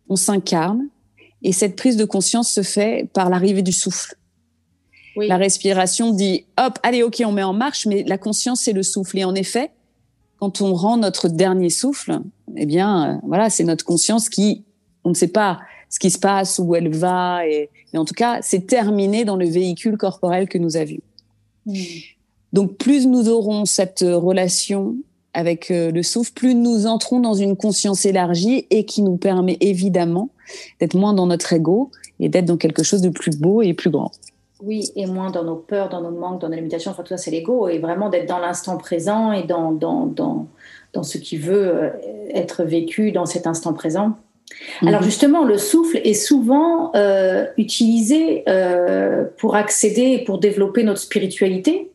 on 0.08 0.16
s'incarne, 0.16 0.88
et 1.42 1.52
cette 1.52 1.74
prise 1.74 1.96
de 1.96 2.04
conscience 2.04 2.52
se 2.52 2.62
fait 2.62 3.08
par 3.12 3.30
l'arrivée 3.30 3.62
du 3.62 3.72
souffle. 3.72 4.14
La 5.16 5.36
respiration 5.36 6.12
dit, 6.12 6.46
hop, 6.56 6.78
allez, 6.82 7.02
ok, 7.02 7.22
on 7.26 7.32
met 7.32 7.42
en 7.42 7.52
marche, 7.52 7.86
mais 7.86 8.04
la 8.04 8.16
conscience, 8.16 8.60
c'est 8.62 8.72
le 8.72 8.82
souffle. 8.82 9.18
Et 9.18 9.24
en 9.24 9.34
effet, 9.34 9.70
quand 10.40 10.62
on 10.62 10.74
rend 10.74 10.96
notre 10.96 11.28
dernier 11.28 11.70
souffle, 11.70 12.18
eh 12.56 12.66
bien, 12.66 13.10
euh, 13.10 13.18
voilà, 13.24 13.50
c'est 13.50 13.64
notre 13.64 13.84
conscience 13.84 14.28
qui, 14.28 14.64
on 15.04 15.10
ne 15.10 15.14
sait 15.14 15.28
pas 15.28 15.60
ce 15.90 15.98
qui 15.98 16.10
se 16.10 16.18
passe, 16.18 16.58
où 16.58 16.74
elle 16.74 16.88
va. 16.88 17.46
Et, 17.46 17.68
mais 17.92 17.98
en 17.98 18.04
tout 18.04 18.14
cas, 18.14 18.38
c'est 18.42 18.66
terminé 18.66 19.24
dans 19.24 19.36
le 19.36 19.46
véhicule 19.46 19.96
corporel 19.98 20.48
que 20.48 20.56
nous 20.56 20.76
avions. 20.76 21.02
Hmm. 21.66 21.74
Donc, 22.52 22.78
plus 22.78 23.06
nous 23.06 23.28
aurons 23.28 23.66
cette 23.66 24.00
relation 24.00 24.96
avec 25.34 25.70
euh, 25.70 25.92
le 25.92 26.02
souffle, 26.02 26.32
plus 26.32 26.54
nous 26.54 26.86
entrons 26.86 27.20
dans 27.20 27.34
une 27.34 27.56
conscience 27.56 28.04
élargie 28.04 28.66
et 28.70 28.84
qui 28.84 29.02
nous 29.02 29.16
permet 29.16 29.58
évidemment 29.60 30.30
d'être 30.80 30.94
moins 30.96 31.12
dans 31.12 31.26
notre 31.26 31.52
ego 31.52 31.90
et 32.18 32.28
d'être 32.28 32.46
dans 32.46 32.56
quelque 32.56 32.82
chose 32.82 33.02
de 33.02 33.10
plus 33.10 33.38
beau 33.38 33.62
et 33.62 33.74
plus 33.74 33.90
grand. 33.90 34.10
Oui, 34.62 34.90
et 34.96 35.06
moins 35.06 35.30
dans 35.30 35.44
nos 35.44 35.56
peurs, 35.56 35.88
dans 35.88 36.02
nos 36.02 36.10
manques, 36.10 36.40
dans 36.40 36.48
nos 36.48 36.56
limitations. 36.56 36.90
Enfin, 36.90 37.02
tout 37.02 37.08
ça, 37.08 37.16
c'est 37.16 37.30
l'ego. 37.30 37.68
Et 37.68 37.78
vraiment 37.78 38.08
d'être 38.08 38.28
dans 38.28 38.38
l'instant 38.38 38.76
présent 38.76 39.32
et 39.32 39.44
dans, 39.44 39.72
dans, 39.72 40.06
dans, 40.06 40.46
dans 40.92 41.02
ce 41.02 41.18
qui 41.18 41.36
veut 41.36 41.74
euh, 41.74 41.90
être 42.34 42.64
vécu 42.64 43.12
dans 43.12 43.26
cet 43.26 43.46
instant 43.46 43.72
présent. 43.72 44.16
Alors 44.82 45.00
mhm. 45.00 45.06
justement, 45.06 45.44
le 45.44 45.58
souffle 45.58 46.00
est 46.04 46.14
souvent 46.14 46.92
euh, 46.94 47.46
utilisé 47.56 48.42
euh, 48.48 49.24
pour 49.38 49.54
accéder 49.54 50.18
et 50.20 50.24
pour 50.24 50.38
développer 50.38 50.82
notre 50.82 51.00
spiritualité. 51.00 51.89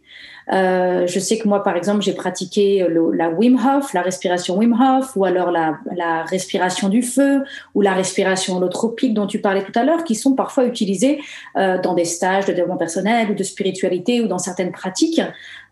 Euh, 0.54 1.08
je 1.08 1.20
sais 1.20 1.38
que 1.38 1.48
moi, 1.48 1.64
par 1.64 1.76
exemple, 1.76 2.02
j'ai 2.02 2.14
pratiqué 2.14 2.88
la 3.14 3.30
Wim 3.30 3.56
Hof, 3.56 3.94
la 3.94 4.02
respiration 4.02 4.58
Wim 4.58 4.74
Hof, 4.74 5.16
ou 5.16 5.26
alors 5.26 5.52
la, 5.52 5.80
la 5.96 6.24
respiration 6.24 6.90
du 6.90 7.02
feu, 7.02 7.44
ou 7.74 7.82
la 7.82 7.94
respiration 7.94 8.58
holotropique 8.58 9.14
dont 9.14 9.28
tu 9.28 9.40
parlais 9.40 9.64
tout 9.64 9.78
à 9.78 9.84
l'heure, 9.84 10.04
qui 10.04 10.16
sont 10.16 10.34
parfois 10.34 10.66
utilisées 10.66 11.20
euh, 11.58 11.80
dans 11.82 11.94
des 11.94 12.06
stages 12.06 12.46
de 12.46 12.54
développement 12.54 12.78
personnel 12.78 13.32
ou 13.32 13.34
de 13.34 13.44
spiritualité 13.44 14.22
ou 14.22 14.28
dans 14.28 14.38
certaines 14.40 14.72
pratiques. 14.72 15.22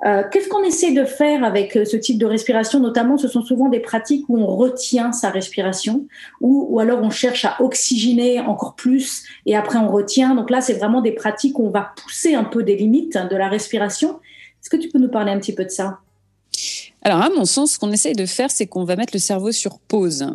Euh, 0.05 0.23
Qu'est-ce 0.29 0.49
qu'on 0.49 0.63
essaie 0.63 0.91
de 0.91 1.05
faire 1.05 1.43
avec 1.43 1.77
euh, 1.77 1.85
ce 1.85 1.95
type 1.95 2.17
de 2.17 2.25
respiration? 2.25 2.79
Notamment, 2.79 3.17
ce 3.17 3.27
sont 3.27 3.41
souvent 3.41 3.69
des 3.69 3.79
pratiques 3.79 4.25
où 4.27 4.37
on 4.37 4.47
retient 4.47 5.11
sa 5.11 5.29
respiration, 5.29 6.05
ou, 6.41 6.67
ou 6.69 6.79
alors 6.79 7.01
on 7.01 7.09
cherche 7.09 7.45
à 7.45 7.55
oxygéner 7.61 8.39
encore 8.39 8.75
plus 8.75 9.23
et 9.45 9.55
après 9.55 9.77
on 9.77 9.89
retient. 9.89 10.35
Donc 10.35 10.49
là, 10.49 10.61
c'est 10.61 10.73
vraiment 10.73 11.01
des 11.01 11.13
pratiques 11.13 11.57
où 11.59 11.67
on 11.67 11.69
va 11.69 11.93
pousser 12.01 12.35
un 12.35 12.43
peu 12.43 12.63
des 12.63 12.75
limites 12.75 13.17
de 13.17 13.35
la 13.35 13.47
respiration. 13.47 14.19
Est-ce 14.63 14.69
que 14.69 14.77
tu 14.77 14.87
peux 14.87 14.99
nous 14.99 15.09
parler 15.09 15.31
un 15.31 15.39
petit 15.39 15.53
peu 15.53 15.65
de 15.65 15.69
ça? 15.69 15.99
Alors, 17.01 17.21
à 17.21 17.29
mon 17.29 17.43
sens, 17.43 17.73
ce 17.73 17.79
qu'on 17.79 17.91
essaye 17.91 18.13
de 18.13 18.25
faire, 18.25 18.49
c'est 18.49 18.65
qu'on 18.65 18.85
va 18.85 18.95
mettre 18.95 19.13
le 19.13 19.19
cerveau 19.19 19.51
sur 19.51 19.79
pause. 19.79 20.25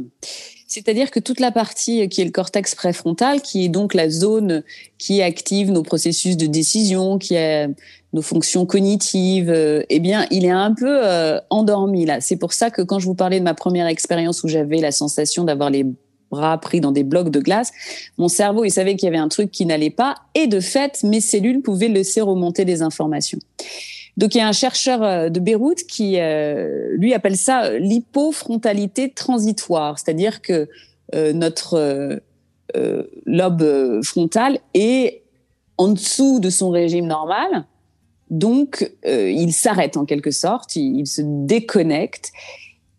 C'est-à-dire 0.66 1.10
que 1.10 1.18
toute 1.18 1.40
la 1.40 1.50
partie 1.50 2.06
qui 2.10 2.20
est 2.20 2.26
le 2.26 2.30
cortex 2.30 2.74
préfrontal, 2.74 3.40
qui 3.40 3.64
est 3.64 3.68
donc 3.70 3.94
la 3.94 4.10
zone 4.10 4.62
qui 4.98 5.22
active 5.22 5.70
nos 5.70 5.82
processus 5.82 6.36
de 6.36 6.46
décision, 6.46 7.16
qui 7.16 7.38
a 7.38 7.68
nos 8.12 8.20
fonctions 8.20 8.66
cognitives, 8.66 9.48
euh, 9.48 9.82
eh 9.88 9.98
bien, 9.98 10.26
il 10.30 10.44
est 10.44 10.50
un 10.50 10.74
peu 10.74 11.00
euh, 11.06 11.40
endormi 11.48 12.04
là. 12.04 12.20
C'est 12.20 12.36
pour 12.36 12.52
ça 12.52 12.70
que 12.70 12.82
quand 12.82 12.98
je 12.98 13.06
vous 13.06 13.14
parlais 13.14 13.38
de 13.38 13.44
ma 13.44 13.54
première 13.54 13.86
expérience 13.86 14.44
où 14.44 14.48
j'avais 14.48 14.80
la 14.80 14.92
sensation 14.92 15.44
d'avoir 15.44 15.70
les 15.70 15.86
bras 16.30 16.58
pris 16.58 16.82
dans 16.82 16.92
des 16.92 17.04
blocs 17.04 17.30
de 17.30 17.40
glace, 17.40 17.70
mon 18.18 18.28
cerveau, 18.28 18.64
il 18.64 18.70
savait 18.70 18.94
qu'il 18.94 19.06
y 19.06 19.08
avait 19.08 19.16
un 19.16 19.28
truc 19.28 19.50
qui 19.50 19.64
n'allait 19.64 19.88
pas, 19.88 20.16
et 20.34 20.46
de 20.46 20.60
fait, 20.60 21.02
mes 21.02 21.22
cellules 21.22 21.62
pouvaient 21.62 21.88
laisser 21.88 22.20
remonter 22.20 22.66
des 22.66 22.82
informations. 22.82 23.38
Donc 24.18 24.34
il 24.34 24.38
y 24.38 24.40
a 24.40 24.48
un 24.48 24.52
chercheur 24.52 25.30
de 25.30 25.40
Beyrouth 25.40 25.84
qui 25.84 26.18
lui 26.92 27.14
appelle 27.14 27.36
ça 27.36 27.78
l'hypofrontalité 27.78 29.10
transitoire, 29.10 29.98
c'est-à-dire 29.98 30.42
que 30.42 30.68
notre 31.14 32.20
lobe 33.24 34.02
frontal 34.02 34.58
est 34.74 35.22
en 35.78 35.88
dessous 35.88 36.40
de 36.40 36.50
son 36.50 36.70
régime 36.70 37.06
normal. 37.06 37.64
Donc, 38.28 38.90
il 39.06 39.52
s'arrête 39.52 39.96
en 39.96 40.04
quelque 40.04 40.32
sorte, 40.32 40.76
il, 40.76 40.98
il, 40.98 41.06
se 41.06 41.22
déconnecte. 41.24 42.32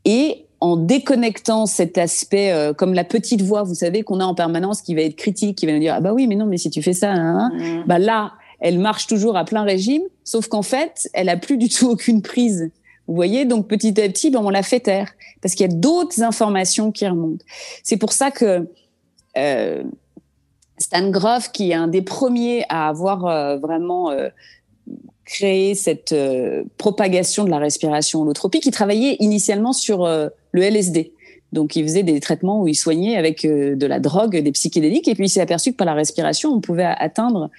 Et 0.06 0.46
en 0.62 0.76
déconnectant 0.76 1.66
cet 1.66 1.98
aspect 1.98 2.52
euh, 2.52 2.74
comme 2.74 2.94
la 2.94 3.04
petite 3.04 3.42
voix, 3.42 3.64
vous 3.64 3.76
savez, 3.76 4.04
qu'on 4.04 4.20
a 4.20 4.26
en 4.26 4.36
permanence, 4.36 4.82
qui 4.82 4.94
va 4.96 5.02
être 5.02 5.16
critique, 5.16 5.58
qui 5.58 5.66
va 5.66 5.74
nous 5.74 5.80
dire 5.80 5.94
ah 5.96 6.02
bah 6.02 6.14
oui, 6.14 6.28
mais 6.28 6.36
non, 6.36 6.46
mais 6.46 6.58
si 6.58 6.70
tu 6.70 6.82
fais 6.82 6.94
ça, 6.94 7.12
hein, 7.12 7.52
hein, 7.54 7.84
bah 7.88 8.00
là, 8.00 8.34
elle 8.60 8.80
marche 8.80 9.08
toujours 9.08 9.38
à 9.38 9.46
plein 9.46 9.64
régime, 9.64 10.04
sauf 10.24 10.48
qu'en 10.48 10.62
fait, 10.62 11.10
elle 11.14 11.30
a 11.30 11.38
plus 11.38 11.58
du 11.58 11.70
tout 11.70 11.90
aucune 11.90 12.22
prise. 12.22 12.72
Vous 13.08 13.16
voyez, 13.16 13.46
donc 13.46 13.68
petit 13.68 14.00
à 14.00 14.08
petit, 14.08 14.30
ben, 14.30 14.40
on 14.44 14.50
la 14.50 14.64
fait 14.64 14.82
taire 14.82 15.12
parce 15.42 15.56
qu'il 15.56 15.66
y 15.66 15.70
a 15.70 15.74
d'autres 15.74 16.22
informations 16.22 16.92
qui 16.92 17.08
remontent. 17.08 17.44
C'est 17.84 17.98
pour 17.98 18.14
ça 18.14 18.30
que 18.30 18.68
euh, 19.38 19.84
Stan 20.78 21.10
Groff, 21.10 21.52
qui 21.52 21.72
est 21.72 21.74
un 21.74 21.88
des 21.88 22.02
premiers 22.02 22.66
à 22.70 22.88
avoir 22.88 23.26
euh, 23.26 23.58
vraiment 23.58 24.12
euh, 24.12 24.30
créé 25.26 25.76
cette 25.76 26.16
propagation 26.78 27.44
de 27.44 27.50
la 27.50 27.60
respiration 27.60 28.22
holotropique, 28.22 28.66
il 28.66 28.72
travaillait 28.72 29.16
initialement 29.20 29.74
sur 29.74 30.08
le 30.08 30.62
LSD. 30.62 31.14
Donc, 31.52 31.76
il 31.76 31.84
faisait 31.84 32.02
des 32.02 32.20
traitements 32.20 32.62
où 32.62 32.68
il 32.68 32.74
soignait 32.74 33.16
avec 33.16 33.46
de 33.46 33.86
la 33.86 34.00
drogue, 34.00 34.38
des 34.38 34.52
psychédéliques, 34.52 35.08
et 35.08 35.14
puis 35.14 35.26
il 35.26 35.30
s'est 35.30 35.42
aperçu 35.42 35.72
que 35.72 35.78
par 35.78 35.86
la 35.86 35.94
respiration, 35.94 36.52
on 36.52 36.62
pouvait 36.62 36.84
atteindre 36.84 37.52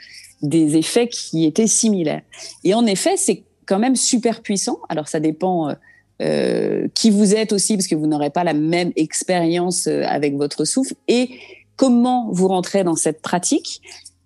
des 0.43 0.77
effets 0.77 1.09
qui 1.09 1.45
étaient 1.45 1.67
similaires. 1.67 2.23
Et 2.65 2.75
en 2.75 2.87
effet, 2.87 3.17
c'est 3.17 3.45
quand 3.67 3.79
même 3.79 3.97
super 3.97 4.43
puissant. 4.43 4.79
Alors, 4.89 5.09
ça 5.09 5.21
dépend 5.21 5.71
euh, 5.71 5.75
euh 6.23 6.89
qui 6.95 7.11
vous 7.11 7.35
êtes 7.35 7.53
aussi, 7.53 7.77
parce 7.77 7.87
que 7.87 7.95
vous 7.95 8.07
n'aurez 8.07 8.31
pas 8.31 8.45
la 8.45 8.55
même 8.55 8.93
expérience 8.97 9.87
euh, 9.87 10.03
avec 10.07 10.37
votre 10.37 10.65
souffle, 10.65 10.95
et 11.09 11.31
comment 11.77 12.29
vous 12.33 12.49
rentrez 12.49 12.85
dans 12.85 12.97
cette 12.97 13.23
pratique, 13.23 13.81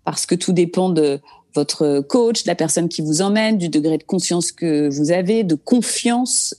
parce 0.05 0.27
que 0.27 0.35
tout 0.35 0.53
dépend 0.53 0.89
de 0.89 1.21
votre 1.55 2.01
coach, 2.01 2.45
de 2.45 2.49
la 2.49 2.57
personne 2.57 2.89
qui 2.89 3.01
vous 3.01 3.23
emmène, 3.23 3.59
du 3.59 3.69
degré 3.69 3.97
de 3.97 4.03
conscience 4.03 4.51
que 4.51 4.89
vous 4.89 5.13
avez, 5.13 5.45
de 5.45 5.55
confiance 5.55 6.55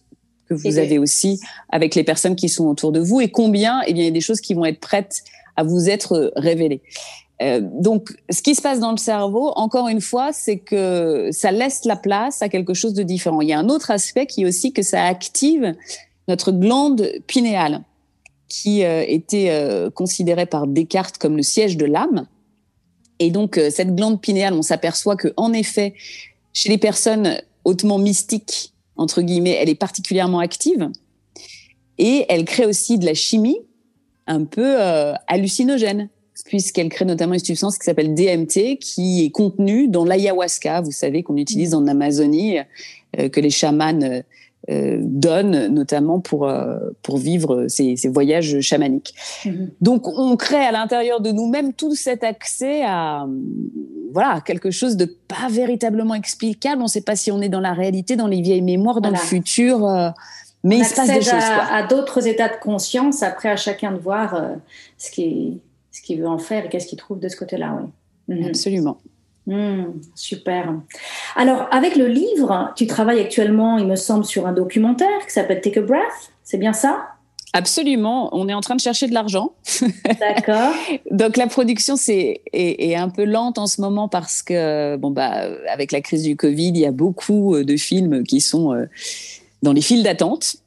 que 0.48 0.54
vous 0.54 0.78
avez 0.78 1.00
aussi 1.00 1.40
avec 1.70 1.96
les 1.96 2.04
personnes 2.04 2.36
qui 2.36 2.50
sont 2.50 2.66
autour 2.68 2.92
de 2.92 3.00
vous 3.00 3.20
et 3.20 3.30
combien, 3.30 3.82
eh 3.88 3.94
bien, 3.94 4.04
il 4.04 4.06
y 4.06 4.10
a 4.10 4.12
des 4.12 4.22
choses 4.22 4.42
qui 4.42 4.54
vont 4.54 4.66
être 4.66 4.80
prêtes 4.80 5.24
à 5.56 5.64
vous 5.64 5.90
être 5.90 6.32
révélées. 6.36 6.82
Euh, 7.42 7.60
donc, 7.62 8.16
ce 8.30 8.42
qui 8.42 8.56
se 8.56 8.62
passe 8.62 8.80
dans 8.80 8.92
le 8.92 8.98
cerveau, 8.98 9.52
encore 9.56 9.88
une 9.88 10.02
fois, 10.02 10.32
c'est 10.32 10.58
que 10.58 11.30
ça 11.32 11.52
laisse 11.52 11.86
la 11.86 11.96
place 11.96 12.42
à 12.42 12.50
quelque 12.50 12.74
chose 12.74 12.94
de 12.94 13.04
différent. 13.04 13.42
Il 13.42 13.50
y 13.50 13.54
a 13.54 13.60
un 13.60 13.70
autre 13.70 13.92
aspect 13.92 14.26
qui 14.26 14.44
est 14.44 14.46
aussi 14.46 14.72
que 14.72 14.82
ça 14.82 15.04
active 15.04 15.76
notre 16.28 16.52
glande 16.52 17.08
pinéale, 17.28 17.84
qui 18.48 18.84
euh, 18.84 19.04
était 19.08 19.50
euh, 19.50 19.90
considérée 19.90 20.46
par 20.46 20.66
Descartes 20.66 21.18
comme 21.18 21.36
le 21.36 21.44
siège 21.44 21.78
de 21.78 21.86
l'âme. 21.86 22.26
Et 23.20 23.32
donc, 23.32 23.60
cette 23.70 23.96
glande 23.96 24.20
pinéale, 24.20 24.54
on 24.54 24.62
s'aperçoit 24.62 25.16
que, 25.16 25.34
en 25.38 25.54
effet, 25.54 25.94
chez 26.52 26.70
les 26.70 26.78
personnes 26.78 27.38
hautement 27.64 27.98
mystiques, 27.98 28.74
entre 28.98 29.22
guillemets, 29.22 29.58
elle 29.62 29.70
est 29.70 29.76
particulièrement 29.76 30.40
active 30.40 30.90
et 31.98 32.26
elle 32.28 32.44
crée 32.44 32.66
aussi 32.66 32.98
de 32.98 33.06
la 33.06 33.14
chimie 33.14 33.58
un 34.28 34.44
peu 34.44 34.78
hallucinogène 35.28 36.10
puisqu'elle 36.46 36.90
crée 36.90 37.06
notamment 37.06 37.34
une 37.34 37.40
substance 37.40 37.78
qui 37.78 37.86
s'appelle 37.86 38.14
DMT 38.14 38.78
qui 38.80 39.26
est 39.26 39.32
contenue 39.32 39.88
dans 39.88 40.06
l'ayahuasca, 40.06 40.82
vous 40.82 40.92
savez 40.92 41.24
qu'on 41.24 41.38
utilise 41.38 41.74
en 41.74 41.88
Amazonie, 41.88 42.60
euh, 43.20 43.30
que 43.30 43.40
les 43.40 43.50
chamans 43.50 44.02
euh, 44.02 44.22
euh, 44.70 44.98
donne 45.00 45.68
notamment 45.68 46.20
pour 46.20 46.48
euh, 46.48 46.80
pour 47.04 47.18
vivre 47.18 47.68
ces, 47.68 47.98
ces 47.98 48.10
voyages 48.10 48.62
chamaniques. 48.62 49.14
Mhm. 49.46 49.70
Donc 49.82 50.08
on 50.08 50.36
crée 50.38 50.66
à 50.66 50.72
l'intérieur 50.72 51.22
de 51.22 51.32
nous-mêmes 51.32 51.74
tout 51.74 51.94
cet 51.94 52.24
accès 52.24 52.84
à 52.84 53.28
voilà 54.12 54.42
quelque 54.42 54.72
chose 54.72 54.98
de 54.98 55.06
pas 55.06 55.50
véritablement 55.50 56.16
explicable. 56.16 56.82
On 56.82 56.86
ne 56.86 56.90
sait 56.90 57.02
pas 57.02 57.16
si 57.16 57.32
on 57.32 57.42
est 57.42 57.50
dans 57.50 57.60
la 57.60 57.74
réalité, 57.74 58.16
dans 58.16 58.28
les 58.28 58.42
vieilles 58.42 58.64
mémoires, 58.64 59.02
dans 59.02 59.12
le 59.12 59.18
futur. 59.18 59.88
Mais 60.64 60.80
il 60.80 60.86
se 60.86 60.96
passe 60.96 61.10
des 61.10 61.22
choses. 61.22 61.34
À, 61.34 61.76
à 61.76 61.88
d'autres 61.88 62.28
états 62.28 62.50
de 62.50 62.60
conscience, 62.60 63.22
après 63.22 63.50
à 63.50 63.58
chacun 63.58 63.92
de 63.92 64.00
voir 64.00 64.42
ce 64.98 65.12
qu'il 65.12 65.60
ce 65.96 66.02
qu'il 66.02 66.20
veut 66.20 66.28
en 66.28 66.38
faire 66.38 66.66
et 66.66 66.70
qu'est-ce 66.70 66.88
qu'il 66.88 66.98
trouve 66.98 67.20
de 67.20 67.30
ce 67.30 67.38
côté-là. 67.38 67.80
Oui. 68.28 68.36
Mhm. 68.36 68.48
Absolument. 68.48 68.98
Hmm, 69.48 70.00
super. 70.16 70.74
Alors, 71.36 71.68
avec 71.72 71.96
le 71.96 72.08
livre, 72.08 72.74
tu 72.76 72.88
travailles 72.88 73.20
actuellement, 73.20 73.78
il 73.78 73.86
me 73.86 73.96
semble, 73.96 74.26
sur 74.26 74.48
un 74.48 74.54
documentaire 74.54 75.26
qui 75.26 75.32
s'appelle 75.32 75.62
Take 75.62 75.80
a 75.80 75.84
Breath. 75.84 76.32
C'est 76.44 76.58
bien 76.58 76.74
ça? 76.74 77.10
Absolument. 77.54 78.36
On 78.36 78.50
est 78.50 78.54
en 78.54 78.60
train 78.60 78.76
de 78.76 78.82
chercher 78.82 79.08
de 79.08 79.14
l'argent. 79.14 79.54
D'accord. 80.20 80.74
Donc 81.12 81.38
la 81.38 81.48
production 81.48 81.96
c'est 81.96 82.42
est, 82.52 82.96
un 82.96 83.08
peu 83.08 83.24
lente 83.24 83.58
en 83.58 83.68
ce 83.68 83.80
moment 83.80 84.10
parce 84.10 84.44
que 84.44 84.98
bon 84.98 85.10
bah 85.10 85.48
avec 85.72 85.94
la 85.94 86.02
crise 86.02 86.24
du 86.24 86.36
Covid, 86.36 86.70
il 86.70 86.80
y 86.80 86.86
a 86.86 86.92
beaucoup 86.92 87.56
de 87.64 87.78
films 87.78 88.24
qui 88.24 88.42
sont 88.42 88.74
euh, 88.74 88.88
dans 89.64 89.72
les 89.72 89.80
files 89.80 90.04
d'attente. 90.04 90.58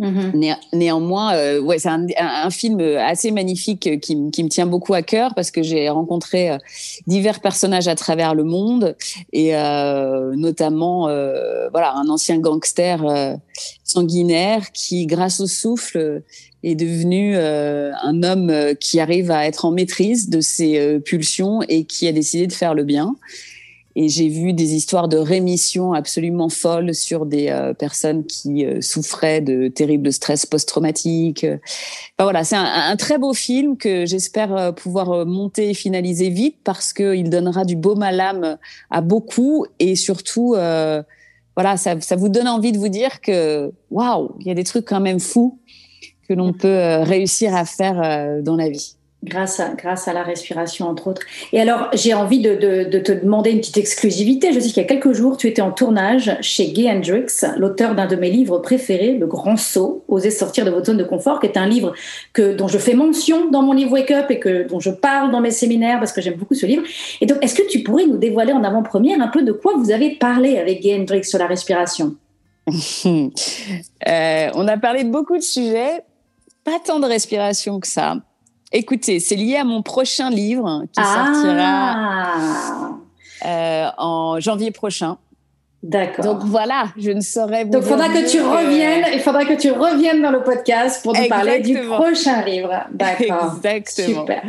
Mm-hmm. 0.00 0.56
néanmoins, 0.72 1.36
euh, 1.36 1.60
ouais, 1.60 1.78
c'est 1.78 1.88
un, 1.88 2.50
film 2.50 2.80
assez 2.80 3.30
magnifique 3.30 4.00
qui, 4.00 4.16
me 4.16 4.48
tient 4.48 4.66
beaucoup 4.66 4.92
à 4.92 5.02
cœur 5.02 5.34
parce 5.36 5.52
que 5.52 5.62
j'ai 5.62 5.88
rencontré 5.88 6.50
euh, 6.50 6.58
divers 7.06 7.40
personnages 7.40 7.86
à 7.86 7.94
travers 7.94 8.34
le 8.34 8.42
monde 8.42 8.96
et 9.32 9.56
euh, 9.56 10.34
notamment 10.34 11.02
voilà 11.70 11.94
un 11.94 12.08
ancien 12.08 12.38
gangster 12.38 13.38
sanguinaire 13.84 14.72
qui, 14.72 15.06
grâce 15.06 15.38
au 15.38 15.46
souffle, 15.46 16.22
est 16.64 16.74
devenu 16.74 17.36
un 17.36 18.22
homme 18.24 18.74
qui 18.80 18.98
arrive 18.98 19.30
à 19.30 19.46
être 19.46 19.64
en 19.64 19.70
maîtrise 19.70 20.28
de 20.28 20.40
ses 20.40 20.98
pulsions 21.00 21.60
et 21.68 21.84
qui 21.84 22.08
a 22.08 22.12
décidé 22.12 22.48
de 22.48 22.52
faire 22.52 22.74
le 22.74 22.82
bien. 22.82 23.14
Et 23.96 24.08
j'ai 24.08 24.28
vu 24.28 24.52
des 24.52 24.74
histoires 24.74 25.08
de 25.08 25.16
rémission 25.16 25.92
absolument 25.92 26.48
folles 26.48 26.94
sur 26.94 27.26
des 27.26 27.48
euh, 27.48 27.74
personnes 27.74 28.26
qui 28.26 28.64
euh, 28.64 28.80
souffraient 28.80 29.40
de 29.40 29.68
terribles 29.68 30.12
stress 30.12 30.46
post-traumatique. 30.46 31.44
Enfin, 31.44 32.24
voilà, 32.24 32.42
c'est 32.42 32.56
un, 32.56 32.64
un, 32.64 32.96
très 32.96 33.18
beau 33.18 33.32
film 33.32 33.76
que 33.76 34.04
j'espère 34.04 34.56
euh, 34.56 34.72
pouvoir 34.72 35.24
monter 35.26 35.70
et 35.70 35.74
finaliser 35.74 36.28
vite 36.28 36.56
parce 36.64 36.92
qu'il 36.92 37.30
donnera 37.30 37.64
du 37.64 37.76
baume 37.76 38.02
à 38.02 38.10
l'âme 38.10 38.58
à 38.90 39.00
beaucoup 39.00 39.64
et 39.78 39.94
surtout, 39.94 40.54
euh, 40.54 41.02
voilà, 41.56 41.76
ça, 41.76 42.00
ça, 42.00 42.16
vous 42.16 42.28
donne 42.28 42.48
envie 42.48 42.72
de 42.72 42.78
vous 42.78 42.88
dire 42.88 43.20
que 43.20 43.72
waouh, 43.90 44.34
il 44.40 44.48
y 44.48 44.50
a 44.50 44.54
des 44.54 44.64
trucs 44.64 44.86
quand 44.86 45.00
même 45.00 45.20
fous 45.20 45.60
que 46.28 46.34
l'on 46.34 46.52
peut 46.52 47.02
réussir 47.02 47.54
à 47.54 47.64
faire 47.64 48.42
dans 48.42 48.56
la 48.56 48.70
vie. 48.70 48.96
Grâce 49.24 49.58
à, 49.58 50.12
la 50.12 50.22
respiration, 50.22 50.86
entre 50.86 51.06
autres. 51.06 51.22
Et 51.52 51.60
alors, 51.60 51.88
j'ai 51.94 52.12
envie 52.12 52.40
de, 52.40 52.54
te 52.98 53.12
demander 53.12 53.52
une 53.52 53.60
petite 53.60 53.78
exclusivité. 53.78 54.52
Je 54.52 54.60
sais 54.60 54.68
qu'il 54.68 54.82
y 54.82 54.84
a 54.84 54.88
quelques 54.88 55.12
jours, 55.12 55.38
tu 55.38 55.48
étais 55.48 55.62
en 55.62 55.70
tournage 55.70 56.36
chez 56.42 56.68
Gay 56.72 56.90
Hendrix, 56.90 57.26
l'auteur 57.56 57.94
d'un 57.94 58.06
de 58.06 58.16
mes 58.16 58.30
livres 58.30 58.58
préférés, 58.58 59.16
Le 59.16 59.26
Grand 59.26 59.56
Saut, 59.56 60.04
Oser 60.08 60.30
sortir 60.30 60.66
de 60.66 60.70
votre 60.70 60.86
zone 60.86 60.98
de 60.98 61.04
confort, 61.04 61.40
qui 61.40 61.46
est 61.46 61.56
un 61.56 61.66
livre 61.66 61.94
dont 62.36 62.68
je 62.68 62.76
fais 62.76 62.92
mention 62.92 63.50
dans 63.50 63.62
mon 63.62 63.72
livre 63.72 63.92
Wake 63.92 64.10
Up 64.10 64.30
et 64.30 64.38
que, 64.38 64.68
dont 64.68 64.80
je 64.80 64.90
parle 64.90 65.30
dans 65.30 65.40
mes 65.40 65.50
séminaires 65.50 65.98
parce 65.98 66.12
que 66.12 66.20
j'aime 66.20 66.34
beaucoup 66.34 66.54
ce 66.54 66.66
livre. 66.66 66.82
Et 67.22 67.26
donc, 67.26 67.38
est-ce 67.42 67.54
que 67.54 67.66
tu 67.66 67.82
pourrais 67.82 68.06
nous 68.06 68.18
dévoiler 68.18 68.52
en 68.52 68.62
avant-première 68.62 69.20
un 69.22 69.28
peu 69.28 69.42
de 69.42 69.52
quoi 69.52 69.72
vous 69.76 69.90
avez 69.90 70.16
parlé 70.16 70.58
avec 70.58 70.82
Gay 70.82 70.98
Hendrix 71.00 71.24
sur 71.24 71.38
la 71.38 71.46
respiration? 71.46 72.14
Euh, 74.06 74.50
On 74.54 74.68
a 74.68 74.76
parlé 74.76 75.02
de 75.04 75.08
beaucoup 75.08 75.36
de 75.36 75.42
sujets, 75.42 76.02
pas 76.62 76.78
tant 76.84 77.00
de 77.00 77.06
respiration 77.06 77.80
que 77.80 77.86
ça. 77.86 78.16
Écoutez, 78.72 79.20
c'est 79.20 79.36
lié 79.36 79.56
à 79.56 79.64
mon 79.64 79.82
prochain 79.82 80.30
livre 80.30 80.84
qui 80.92 81.00
ah. 81.00 81.32
sortira 81.32 82.94
euh, 83.44 83.90
en 83.98 84.40
janvier 84.40 84.70
prochain. 84.70 85.18
D'accord. 85.84 86.24
Donc 86.24 86.44
voilà, 86.44 86.86
je 86.96 87.10
ne 87.10 87.20
saurais. 87.20 87.66
Donc 87.66 87.82
il 87.84 87.88
faudra 87.88 88.08
que 88.08 88.26
tu 88.26 88.40
reviennes. 88.40 89.04
Il 89.12 89.20
faudra 89.20 89.44
que 89.44 89.52
tu 89.52 89.70
reviennes 89.70 90.22
dans 90.22 90.30
le 90.30 90.42
podcast 90.42 91.02
pour 91.02 91.14
nous 91.14 91.28
parler 91.28 91.60
du 91.60 91.78
prochain 91.82 92.42
livre. 92.42 92.72
D'accord. 92.90 93.60
Exactement. 93.62 94.20
Super. 94.22 94.42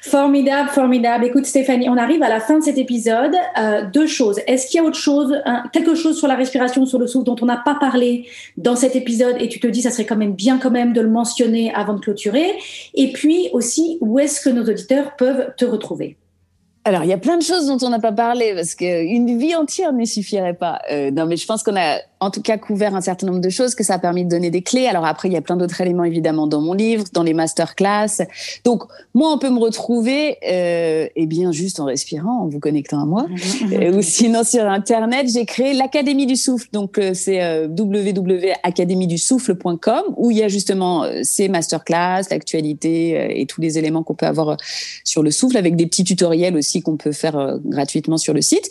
Formidable, 0.00 0.68
formidable. 0.68 1.24
Écoute 1.24 1.44
Stéphanie, 1.44 1.88
on 1.88 1.96
arrive 1.96 2.22
à 2.22 2.28
la 2.28 2.38
fin 2.38 2.60
de 2.60 2.62
cet 2.62 2.78
épisode. 2.78 3.34
Euh, 3.58 3.82
deux 3.92 4.06
choses. 4.06 4.38
Est-ce 4.46 4.68
qu'il 4.68 4.80
y 4.80 4.84
a 4.84 4.86
autre 4.86 4.96
chose, 4.96 5.34
quelque 5.72 5.96
chose 5.96 6.16
sur 6.16 6.28
la 6.28 6.36
respiration, 6.36 6.86
sur 6.86 7.00
le 7.00 7.08
souffle 7.08 7.26
dont 7.26 7.36
on 7.42 7.46
n'a 7.46 7.56
pas 7.56 7.74
parlé 7.74 8.28
dans 8.56 8.76
cet 8.76 8.94
épisode 8.94 9.34
et 9.40 9.48
tu 9.48 9.58
te 9.58 9.66
dis 9.66 9.82
ça 9.82 9.90
serait 9.90 10.06
quand 10.06 10.14
même 10.14 10.34
bien 10.34 10.58
quand 10.58 10.70
même 10.70 10.92
de 10.92 11.00
le 11.00 11.10
mentionner 11.10 11.74
avant 11.74 11.94
de 11.94 12.00
clôturer? 12.00 12.52
Et 12.94 13.12
puis 13.12 13.48
aussi, 13.52 13.98
où 14.00 14.20
est-ce 14.20 14.40
que 14.40 14.50
nos 14.50 14.62
auditeurs 14.62 15.16
peuvent 15.16 15.52
te 15.56 15.64
retrouver? 15.64 16.16
Alors, 16.86 17.02
il 17.02 17.08
y 17.08 17.12
a 17.12 17.18
plein 17.18 17.36
de 17.36 17.42
choses 17.42 17.66
dont 17.66 17.78
on 17.84 17.90
n'a 17.90 17.98
pas 17.98 18.12
parlé 18.12 18.54
parce 18.54 18.76
qu'une 18.76 19.38
vie 19.40 19.56
entière 19.56 19.92
ne 19.92 20.04
suffirait 20.04 20.54
pas. 20.54 20.80
Euh, 20.92 21.10
non, 21.10 21.26
mais 21.26 21.36
je 21.36 21.44
pense 21.44 21.64
qu'on 21.64 21.74
a 21.74 21.98
en 22.20 22.30
tout 22.30 22.40
cas 22.40 22.56
couvert 22.56 22.94
un 22.94 23.00
certain 23.00 23.26
nombre 23.26 23.40
de 23.40 23.50
choses, 23.50 23.74
que 23.74 23.84
ça 23.84 23.94
a 23.94 23.98
permis 23.98 24.24
de 24.24 24.30
donner 24.30 24.50
des 24.50 24.62
clés. 24.62 24.86
Alors 24.86 25.04
après, 25.04 25.28
il 25.28 25.32
y 25.32 25.36
a 25.36 25.42
plein 25.42 25.56
d'autres 25.56 25.80
éléments 25.80 26.04
évidemment 26.04 26.46
dans 26.46 26.60
mon 26.60 26.72
livre, 26.72 27.04
dans 27.12 27.22
les 27.22 27.34
masterclass. 27.34 28.24
Donc 28.64 28.84
moi, 29.14 29.32
on 29.32 29.38
peut 29.38 29.50
me 29.50 29.58
retrouver, 29.58 30.38
euh, 30.48 31.08
eh 31.14 31.26
bien 31.26 31.52
juste 31.52 31.80
en 31.80 31.84
respirant, 31.84 32.42
en 32.42 32.48
vous 32.48 32.60
connectant 32.60 33.02
à 33.02 33.04
moi, 33.04 33.26
euh, 33.72 33.98
ou 33.98 34.02
sinon 34.02 34.44
sur 34.44 34.64
Internet, 34.64 35.28
j'ai 35.32 35.44
créé 35.44 35.74
l'Académie 35.74 36.26
du 36.26 36.36
Souffle. 36.36 36.68
Donc 36.72 36.98
euh, 36.98 37.12
c'est 37.14 37.42
euh, 37.42 37.68
www.académiedusouffle.com 37.68 40.02
où 40.16 40.30
il 40.30 40.38
y 40.38 40.42
a 40.42 40.48
justement 40.48 41.04
euh, 41.04 41.20
ces 41.22 41.48
masterclass, 41.48 42.22
l'actualité 42.30 43.18
euh, 43.18 43.28
et 43.30 43.46
tous 43.46 43.60
les 43.60 43.78
éléments 43.78 44.02
qu'on 44.02 44.14
peut 44.14 44.26
avoir 44.26 44.56
sur 45.04 45.22
le 45.22 45.30
souffle, 45.30 45.58
avec 45.58 45.76
des 45.76 45.86
petits 45.86 46.04
tutoriels 46.04 46.56
aussi 46.56 46.80
qu'on 46.82 46.96
peut 46.96 47.12
faire 47.12 47.58
gratuitement 47.64 48.16
sur 48.16 48.32
le 48.32 48.40
site. 48.40 48.70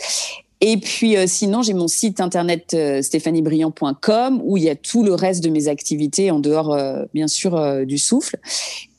Et 0.61 0.77
puis 0.77 1.17
euh, 1.17 1.25
sinon, 1.27 1.61
j'ai 1.61 1.73
mon 1.73 1.87
site 1.87 2.19
internet 2.19 2.73
euh, 2.73 3.01
stéphaniebriand.com 3.01 4.41
où 4.43 4.57
il 4.57 4.63
y 4.63 4.69
a 4.69 4.75
tout 4.75 5.03
le 5.03 5.13
reste 5.13 5.43
de 5.43 5.49
mes 5.49 5.67
activités 5.67 6.31
en 6.31 6.39
dehors, 6.39 6.73
euh, 6.73 7.03
bien 7.13 7.27
sûr, 7.27 7.55
euh, 7.55 7.85
du 7.85 7.97
souffle. 7.97 8.37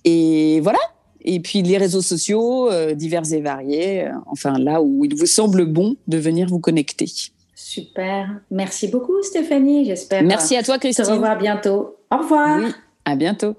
Et 0.04 0.60
voilà. 0.60 0.78
Et 1.22 1.40
puis 1.40 1.62
les 1.62 1.76
réseaux 1.76 2.02
sociaux 2.02 2.70
divers 2.94 3.32
et 3.32 3.40
variés. 3.40 4.08
enfin 4.26 4.58
là 4.60 4.80
où 4.80 5.04
il 5.04 5.16
vous 5.16 5.26
semble 5.26 5.64
bon 5.64 5.96
de 6.06 6.18
venir 6.18 6.46
vous 6.46 6.60
connecter. 6.60 7.10
Super. 7.56 8.28
Merci 8.52 8.86
beaucoup, 8.86 9.20
Stéphanie. 9.22 9.84
J'espère 9.86 10.22
Merci 10.22 10.56
à 10.56 10.62
toi, 10.62 10.76
te 10.76 10.82
Christine. 10.82 11.06
revoir 11.06 11.36
bientôt. 11.36 11.96
Au 12.12 12.18
revoir. 12.18 12.60
Oui, 12.60 12.70
à 13.04 13.16
bientôt. 13.16 13.56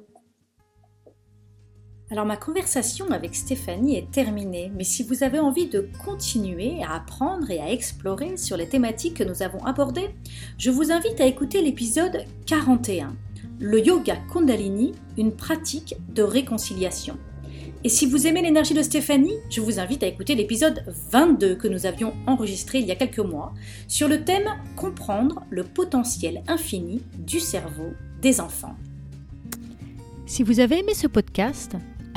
Alors 2.09 2.25
ma 2.25 2.37
conversation 2.37 3.11
avec 3.11 3.35
Stéphanie 3.35 3.97
est 3.97 4.09
terminée, 4.11 4.71
mais 4.73 4.85
si 4.85 5.03
vous 5.03 5.23
avez 5.23 5.39
envie 5.39 5.67
de 5.67 5.89
continuer 6.05 6.81
à 6.81 6.95
apprendre 6.95 7.51
et 7.51 7.59
à 7.59 7.69
explorer 7.69 8.37
sur 8.37 8.55
les 8.55 8.69
thématiques 8.69 9.15
que 9.15 9.25
nous 9.25 9.43
avons 9.43 9.61
abordées, 9.65 10.09
je 10.57 10.71
vous 10.71 10.93
invite 10.93 11.19
à 11.19 11.25
écouter 11.25 11.61
l'épisode 11.61 12.23
41, 12.45 13.13
le 13.59 13.85
yoga 13.85 14.15
Kundalini, 14.31 14.93
une 15.17 15.33
pratique 15.33 15.95
de 16.15 16.23
réconciliation. 16.23 17.17
Et 17.83 17.89
si 17.89 18.05
vous 18.05 18.25
aimez 18.25 18.41
l'énergie 18.41 18.73
de 18.73 18.83
Stéphanie, 18.83 19.35
je 19.49 19.59
vous 19.59 19.77
invite 19.77 20.01
à 20.01 20.07
écouter 20.07 20.35
l'épisode 20.35 20.83
22 21.11 21.55
que 21.55 21.67
nous 21.67 21.85
avions 21.85 22.13
enregistré 22.25 22.79
il 22.79 22.85
y 22.85 22.91
a 22.91 22.95
quelques 22.95 23.19
mois 23.19 23.53
sur 23.89 24.07
le 24.07 24.23
thème 24.23 24.47
Comprendre 24.77 25.43
le 25.49 25.65
potentiel 25.65 26.41
infini 26.47 27.01
du 27.17 27.41
cerveau 27.41 27.91
des 28.21 28.39
enfants. 28.39 28.77
Si 30.25 30.43
vous 30.43 30.61
avez 30.61 30.79
aimé 30.79 30.93
ce 30.93 31.07
podcast, 31.07 31.75